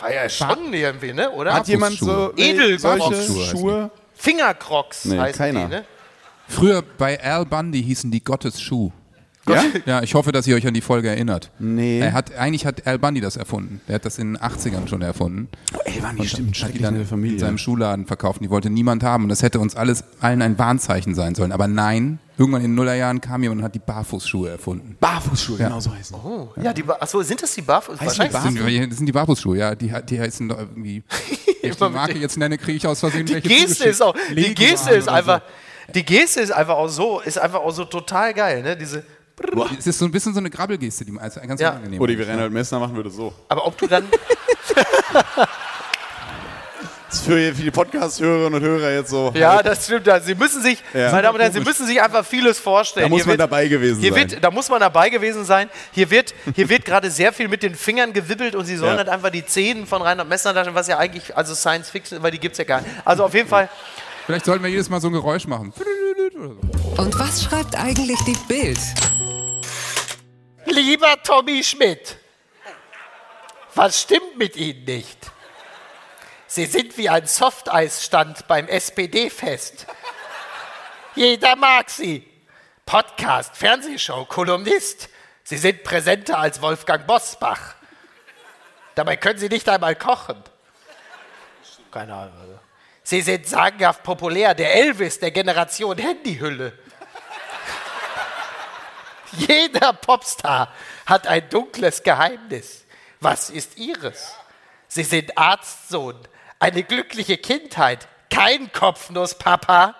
War 0.00 0.12
ja 0.12 0.28
schon 0.28 0.72
irgendwie, 0.72 1.12
ne? 1.12 1.30
Oder? 1.30 1.52
Hat 1.54 1.68
jemand 1.68 1.98
so 1.98 2.32
Edel- 2.36 2.78
solche 2.78 3.10
heißen 3.10 3.44
Schuhe? 3.44 3.90
Fingercrocs 4.14 5.04
Nee, 5.06 5.18
heißen 5.18 5.38
keiner. 5.38 5.60
die, 5.66 5.70
ne? 5.70 5.84
Früher 6.48 6.82
bei 6.82 7.22
Al 7.22 7.44
Bundy 7.46 7.82
hießen 7.82 8.10
die 8.10 8.22
Gottesschuh. 8.22 8.90
Ja? 9.48 9.62
Ja, 9.86 10.02
ich 10.02 10.14
hoffe, 10.14 10.30
dass 10.30 10.46
ihr 10.46 10.54
euch 10.54 10.66
an 10.66 10.74
die 10.74 10.80
Folge 10.80 11.08
erinnert. 11.08 11.50
Nee. 11.58 11.98
Er 11.98 12.12
hat, 12.12 12.34
eigentlich 12.36 12.64
hat 12.64 12.86
Al 12.86 12.98
Bundy 12.98 13.20
das 13.20 13.36
erfunden. 13.36 13.80
Der 13.88 13.96
hat 13.96 14.04
das 14.04 14.18
in 14.18 14.34
den 14.34 14.42
80ern 14.42 14.86
schon 14.88 15.02
erfunden. 15.02 15.48
Ey, 15.84 16.00
waren 16.02 16.14
die 16.14 16.22
Und 16.22 16.28
stimmt, 16.28 16.62
hat 16.62 16.74
die 16.74 16.78
dann 16.78 17.04
Familie. 17.06 17.34
in 17.34 17.40
seinem 17.40 17.58
Schuhladen 17.58 18.06
verkauft. 18.06 18.40
Die 18.42 18.50
wollte 18.50 18.70
niemand 18.70 19.02
haben. 19.02 19.24
Und 19.24 19.30
das 19.30 19.42
hätte 19.42 19.58
uns 19.58 19.74
alles 19.74 20.04
allen 20.20 20.42
ein 20.42 20.58
Warnzeichen 20.58 21.14
sein 21.16 21.34
sollen. 21.34 21.50
Aber 21.50 21.66
nein, 21.66 22.20
irgendwann 22.38 22.60
in 22.62 22.68
den 22.70 22.74
Nullerjahren 22.76 23.20
kam 23.20 23.42
jemand 23.42 23.60
und 23.60 23.64
hat 23.64 23.74
die 23.74 23.80
Barfußschuhe 23.80 24.48
erfunden. 24.50 24.96
Barfußschuhe, 25.00 25.56
genau 25.58 25.80
so 25.80 25.92
heißen. 25.92 26.16
Oh, 26.22 26.48
ja, 26.62 26.72
die, 26.72 26.84
Ba- 26.84 26.98
achso, 27.00 27.20
sind 27.22 27.42
das 27.42 27.52
die 27.54 27.62
Barfuß? 27.62 27.96
Wahrscheinlich. 28.00 28.32
Das 28.32 28.42
sind, 28.44 28.90
das 28.90 28.96
sind 28.98 29.06
die 29.06 29.12
Barfußschuhe, 29.12 29.58
ja. 29.58 29.74
Die, 29.74 29.92
die 30.08 30.20
heißen 30.20 30.48
doch 30.48 30.58
irgendwie. 30.60 31.02
Wenn 31.62 31.70
ich 31.70 31.76
die 31.76 31.88
Marke 31.90 32.18
jetzt 32.18 32.36
nenne, 32.38 32.58
kriege 32.58 32.76
ich 32.76 32.86
aus 32.86 33.00
Versehen 33.00 33.26
Die 33.26 33.34
welche 33.34 33.48
Geste 33.48 33.84
ist 33.84 34.02
auch, 34.02 34.14
die 34.36 34.54
Geste 34.54 34.90
ist 34.90 35.08
einfach, 35.08 35.42
die 35.94 36.04
Geste 36.04 36.40
ist 36.40 36.52
einfach 36.52 36.74
auch 36.76 36.88
so, 36.88 37.20
ist 37.20 37.38
einfach 37.38 37.60
auch 37.60 37.70
so 37.72 37.84
total 37.84 38.34
geil, 38.34 38.62
ne? 38.62 38.76
Diese, 38.76 38.98
So. 38.98 39.04
Es 39.78 39.86
ist 39.86 39.98
so 39.98 40.04
ein 40.04 40.10
bisschen 40.12 40.32
so 40.34 40.40
eine 40.40 40.50
Grabbelgeste, 40.50 41.04
die 41.04 41.12
also 41.18 41.40
ganz 41.40 41.60
Ja. 41.60 41.70
unangenehm 41.70 42.00
Oder 42.00 42.16
wie 42.18 42.22
Reinhold 42.22 42.52
Messner 42.52 42.78
machen 42.80 42.94
würde 42.96 43.10
so. 43.10 43.32
aber 43.48 43.66
ob 43.66 43.76
du 43.78 43.86
dann, 43.86 44.04
Das 47.08 47.20
ist 47.20 47.26
für, 47.26 47.54
für 47.54 47.62
die 47.62 47.70
Podcast-Hörerinnen 47.70 48.54
und 48.54 48.62
Hörer 48.66 48.90
jetzt 48.92 49.10
so. 49.10 49.30
ja, 49.34 49.62
das 49.62 49.84
stimmt, 49.84 50.08
sie 50.24 50.34
müssen 50.34 50.62
sich, 50.62 50.82
Ja. 50.94 51.10
meine 51.10 51.22
Damen 51.24 51.34
und 51.34 51.40
Herren, 51.42 51.52
sie 51.52 51.60
müssen 51.60 51.86
sich 51.86 52.00
einfach 52.00 52.24
vieles 52.24 52.58
vorstellen. 52.58 53.04
Da 53.04 53.08
muss 53.10 53.18
Hier 53.18 53.26
man 53.26 53.32
wird- 53.32 53.40
dabei 53.40 53.68
gewesen 53.68 54.00
hier 54.00 54.14
sein. 54.14 54.30
Wird, 54.30 54.42
da 54.42 54.50
muss 54.50 54.70
man 54.70 54.80
dabei 54.80 55.10
gewesen 55.10 55.44
sein. 55.44 55.68
Hier 55.92 56.10
wird, 56.10 56.34
hier 56.54 56.70
wird 56.70 56.86
gerade 56.86 57.10
sehr 57.10 57.34
viel 57.34 57.48
mit 57.48 57.62
den 57.62 57.74
Fingern 57.74 58.14
gewibbelt 58.14 58.54
und 58.54 58.64
sie 58.64 58.76
sollen 58.78 58.92
Ja. 58.92 58.98
halt 58.98 59.10
einfach 59.10 59.28
die 59.28 59.44
Zähne 59.44 59.84
von 59.84 60.00
Reinhard 60.00 60.26
Messner 60.26 60.54
darstellen, 60.54 60.74
was 60.74 60.88
ja 60.88 60.96
eigentlich, 60.96 61.36
also 61.36 61.54
Science 61.54 61.90
Fiction, 61.90 62.22
weil 62.22 62.30
die 62.30 62.38
gibt 62.38 62.52
es 62.52 62.58
ja 62.58 62.64
gar 62.64 62.80
nicht. 62.80 62.90
Also 63.04 63.24
auf 63.24 63.34
jeden 63.34 63.48
Fall, 63.48 63.68
Vielleicht 64.24 64.46
sollten 64.46 64.62
wir 64.62 64.70
jedes 64.70 64.88
Mal 64.88 65.00
so 65.00 65.08
ein 65.08 65.12
Geräusch 65.12 65.46
machen. 65.46 65.74
Und 66.96 67.18
was 67.18 67.42
schreibt 67.44 67.76
eigentlich 67.76 68.18
die 68.24 68.36
Bild? 68.48 68.78
Lieber 70.72 71.22
Tommy 71.22 71.62
Schmidt, 71.62 72.16
was 73.74 74.00
stimmt 74.00 74.38
mit 74.38 74.56
Ihnen 74.56 74.84
nicht? 74.84 75.30
Sie 76.46 76.64
sind 76.64 76.96
wie 76.96 77.10
ein 77.10 77.26
Softeisstand 77.26 78.48
beim 78.48 78.68
SPD-Fest. 78.68 79.86
Jeder 81.14 81.56
mag 81.56 81.90
Sie. 81.90 82.26
Podcast, 82.86 83.54
Fernsehshow, 83.54 84.24
Kolumnist. 84.24 85.10
Sie 85.44 85.58
sind 85.58 85.84
präsenter 85.84 86.38
als 86.38 86.62
Wolfgang 86.62 87.06
Bosbach. 87.06 87.74
Dabei 88.94 89.18
können 89.18 89.38
Sie 89.38 89.50
nicht 89.50 89.68
einmal 89.68 89.94
kochen. 89.94 90.42
Keine 91.90 92.14
Ahnung. 92.14 92.40
Also. 92.40 92.58
Sie 93.02 93.20
sind 93.20 93.46
sagenhaft 93.46 94.02
populär, 94.02 94.54
der 94.54 94.74
Elvis 94.74 95.20
der 95.20 95.32
Generation 95.32 95.98
Handyhülle. 95.98 96.72
Jeder 99.36 99.92
Popstar 99.92 100.72
hat 101.06 101.26
ein 101.26 101.48
dunkles 101.48 102.02
Geheimnis. 102.02 102.84
Was 103.20 103.50
ist 103.50 103.78
ihres? 103.78 104.34
Sie 104.88 105.04
sind 105.04 105.38
Arztsohn, 105.38 106.16
eine 106.58 106.82
glückliche 106.82 107.38
Kindheit, 107.38 108.06
kein 108.30 108.72
Kopfnusspapa, 108.72 109.94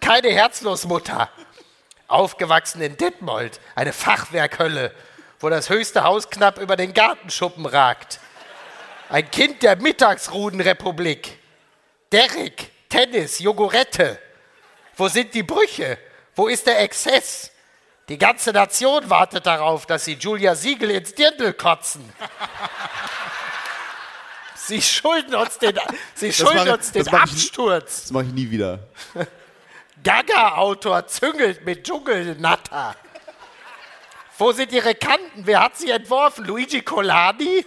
keine 0.00 0.30
Herzlosmutter. 0.30 1.30
Aufgewachsen 2.08 2.80
in 2.80 2.96
Detmold, 2.96 3.60
eine 3.74 3.92
Fachwerkhölle, 3.92 4.92
wo 5.38 5.48
das 5.48 5.68
höchste 5.68 6.04
Haus 6.04 6.30
knapp 6.30 6.58
über 6.58 6.76
den 6.76 6.94
Gartenschuppen 6.94 7.66
ragt. 7.66 8.20
Ein 9.08 9.30
Kind 9.30 9.62
der 9.62 9.76
Mittagsrudenrepublik. 9.76 11.38
Derrick, 12.12 12.70
Tennis, 12.88 13.38
Jogurette. 13.38 14.18
Wo 14.96 15.08
sind 15.08 15.34
die 15.34 15.42
Brüche? 15.42 15.98
Wo 16.34 16.48
ist 16.48 16.66
der 16.66 16.80
Exzess? 16.80 17.50
Die 18.10 18.18
ganze 18.18 18.50
Nation 18.52 19.08
wartet 19.08 19.46
darauf, 19.46 19.86
dass 19.86 20.04
sie 20.04 20.14
Julia 20.14 20.56
Siegel 20.56 20.90
ins 20.90 21.14
Dirndl 21.14 21.52
kotzen. 21.52 22.12
Sie 24.56 24.82
schulden 24.82 25.34
uns 25.36 25.58
den, 25.58 25.78
sie 26.14 26.32
schulden 26.32 26.56
mache- 26.58 26.72
uns 26.74 26.90
den 26.92 27.04
das 27.04 27.12
mache 27.12 27.24
ich- 27.26 27.32
Absturz. 27.32 28.02
Das 28.02 28.10
mache 28.10 28.24
ich 28.24 28.32
nie 28.32 28.50
wieder. 28.50 28.80
Gaga-Autor 30.02 31.06
züngelt 31.06 31.64
mit 31.64 31.84
Dschungelnatter. 31.86 32.96
Wo 34.38 34.52
sind 34.52 34.72
ihre 34.72 34.94
Kanten? 34.94 35.46
Wer 35.46 35.62
hat 35.62 35.76
sie 35.76 35.90
entworfen? 35.90 36.46
Luigi 36.46 36.82
Colani? 36.82 37.64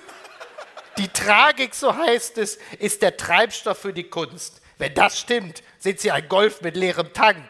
Die 0.98 1.08
Tragik, 1.08 1.74
so 1.74 1.96
heißt 1.96 2.38
es, 2.38 2.58
ist 2.80 3.02
der 3.02 3.16
Treibstoff 3.18 3.78
für 3.80 3.94
die 3.94 4.10
Kunst. 4.10 4.62
Wenn 4.78 4.94
das 4.94 5.20
stimmt, 5.20 5.64
sind 5.80 6.00
sie 6.00 6.12
ein 6.12 6.28
Golf 6.28 6.62
mit 6.62 6.76
leerem 6.76 7.14
Tank. 7.14 7.46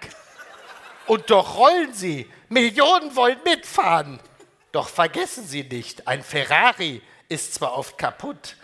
Und 1.07 1.29
doch 1.29 1.57
rollen 1.57 1.93
sie. 1.93 2.29
Millionen 2.53 3.15
wollen 3.15 3.39
mitfahren. 3.43 4.19
Doch 4.71 4.87
vergessen 4.87 5.45
Sie 5.45 5.63
nicht, 5.63 6.07
ein 6.07 6.23
Ferrari 6.23 7.01
ist 7.29 7.55
zwar 7.55 7.77
oft 7.77 7.97
kaputt, 7.97 8.55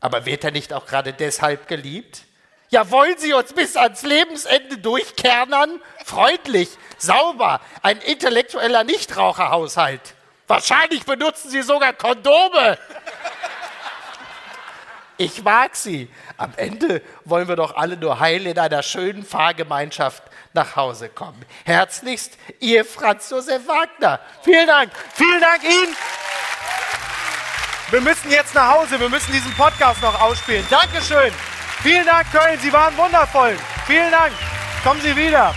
aber 0.00 0.26
wird 0.26 0.44
er 0.44 0.50
nicht 0.50 0.72
auch 0.72 0.86
gerade 0.86 1.12
deshalb 1.12 1.68
geliebt? 1.68 2.22
Ja, 2.70 2.90
wollen 2.90 3.16
Sie 3.16 3.32
uns 3.32 3.52
bis 3.54 3.76
ans 3.76 4.02
Lebensende 4.02 4.78
durchkernern? 4.78 5.80
Freundlich, 6.04 6.68
sauber, 6.98 7.60
ein 7.82 7.98
intellektueller 7.98 8.84
Nichtraucherhaushalt. 8.84 10.14
Wahrscheinlich 10.46 11.04
benutzen 11.04 11.50
Sie 11.50 11.62
sogar 11.62 11.92
Kondome. 11.94 12.78
Ich 15.18 15.42
mag 15.42 15.74
sie. 15.74 16.08
Am 16.36 16.52
Ende 16.56 17.02
wollen 17.24 17.48
wir 17.48 17.56
doch 17.56 17.76
alle 17.76 17.96
nur 17.96 18.20
heil 18.20 18.46
in 18.46 18.56
einer 18.56 18.84
schönen 18.84 19.24
Fahrgemeinschaft 19.24 20.22
nach 20.54 20.76
Hause 20.76 21.08
kommen. 21.08 21.44
Herzlichst, 21.64 22.38
Ihr 22.60 22.84
Franz 22.84 23.28
Josef 23.28 23.66
Wagner. 23.66 24.20
Vielen 24.42 24.68
Dank. 24.68 24.92
Vielen 25.14 25.40
Dank 25.40 25.64
Ihnen. 25.64 25.96
Wir 27.90 28.00
müssen 28.00 28.30
jetzt 28.30 28.54
nach 28.54 28.74
Hause. 28.74 29.00
Wir 29.00 29.08
müssen 29.08 29.32
diesen 29.32 29.52
Podcast 29.54 30.00
noch 30.02 30.20
ausspielen. 30.20 30.64
Dankeschön. 30.70 31.32
Vielen 31.82 32.06
Dank, 32.06 32.30
Köln. 32.30 32.58
Sie 32.60 32.72
waren 32.72 32.96
wundervoll. 32.96 33.56
Vielen 33.86 34.12
Dank. 34.12 34.32
Kommen 34.84 35.00
Sie 35.00 35.16
wieder. 35.16 35.52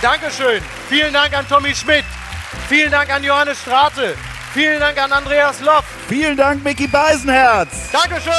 Dankeschön. 0.00 0.60
Vielen 0.88 1.12
Dank 1.12 1.32
an 1.36 1.46
Tommy 1.48 1.74
Schmidt. 1.74 2.04
Vielen 2.68 2.90
Dank 2.90 3.08
an 3.10 3.22
Johannes 3.22 3.60
Strate. 3.60 4.16
Vielen 4.54 4.80
Dank 4.80 5.02
an 5.02 5.12
Andreas 5.12 5.60
Loff. 5.62 5.84
Vielen 6.08 6.36
Dank, 6.36 6.62
Mickey 6.62 6.86
Beisenherz. 6.86 7.90
Dankeschön. 7.90 8.32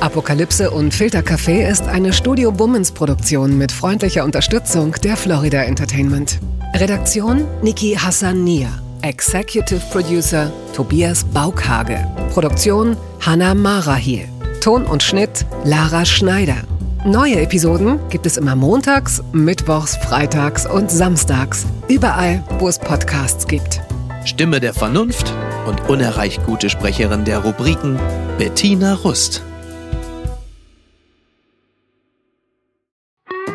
Apokalypse 0.00 0.70
und 0.70 0.94
Filtercafé 0.94 1.66
ist 1.66 1.88
eine 1.88 2.12
Studio 2.12 2.52
Bummens 2.52 2.92
Produktion 2.92 3.56
mit 3.56 3.72
freundlicher 3.72 4.24
Unterstützung 4.24 4.92
der 5.02 5.16
Florida 5.16 5.62
Entertainment. 5.62 6.38
Redaktion 6.74 7.46
Niki 7.62 7.94
Hassania. 7.94 8.68
Executive 9.00 9.80
Producer 9.90 10.52
Tobias 10.74 11.24
Baukhage. 11.24 12.06
Produktion 12.34 12.98
Hanna 13.24 13.54
Marahiel. 13.54 14.28
Ton 14.60 14.84
und 14.84 15.02
Schnitt 15.02 15.46
Lara 15.64 16.04
Schneider. 16.04 16.64
Neue 17.04 17.40
Episoden 17.40 18.00
gibt 18.10 18.26
es 18.26 18.36
immer 18.36 18.56
montags, 18.56 19.22
mittwochs, 19.32 19.96
freitags 19.96 20.66
und 20.66 20.90
samstags. 20.90 21.64
Überall, 21.86 22.42
wo 22.58 22.66
es 22.66 22.80
Podcasts 22.80 23.46
gibt. 23.46 23.80
Stimme 24.24 24.58
der 24.58 24.74
Vernunft 24.74 25.32
und 25.66 25.88
unerreicht 25.88 26.44
gute 26.44 26.68
Sprecherin 26.68 27.24
der 27.24 27.38
Rubriken 27.38 28.00
Bettina 28.36 28.94
Rust. 28.94 29.44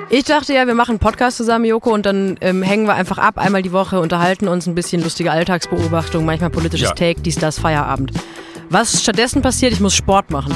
Ich 0.09 0.23
dachte 0.23 0.53
ja, 0.53 0.65
wir 0.65 0.73
machen 0.73 0.91
einen 0.91 0.99
Podcast 0.99 1.35
zusammen, 1.35 1.65
Joko, 1.65 1.93
und 1.93 2.05
dann 2.05 2.37
ähm, 2.39 2.63
hängen 2.63 2.85
wir 2.85 2.93
einfach 2.93 3.17
ab, 3.17 3.37
einmal 3.37 3.61
die 3.61 3.73
Woche, 3.73 3.99
unterhalten 3.99 4.47
uns 4.47 4.67
ein 4.67 4.75
bisschen 4.75 5.03
lustige 5.03 5.31
Alltagsbeobachtung, 5.31 6.23
manchmal 6.23 6.49
politisches 6.49 6.89
Ja. 6.89 6.95
Take, 6.95 7.21
dies, 7.21 7.39
das, 7.39 7.59
Feierabend. 7.59 8.13
Was 8.69 9.01
stattdessen 9.01 9.41
passiert, 9.41 9.73
ich 9.73 9.81
muss 9.81 9.95
Sport 9.95 10.31
machen. 10.31 10.55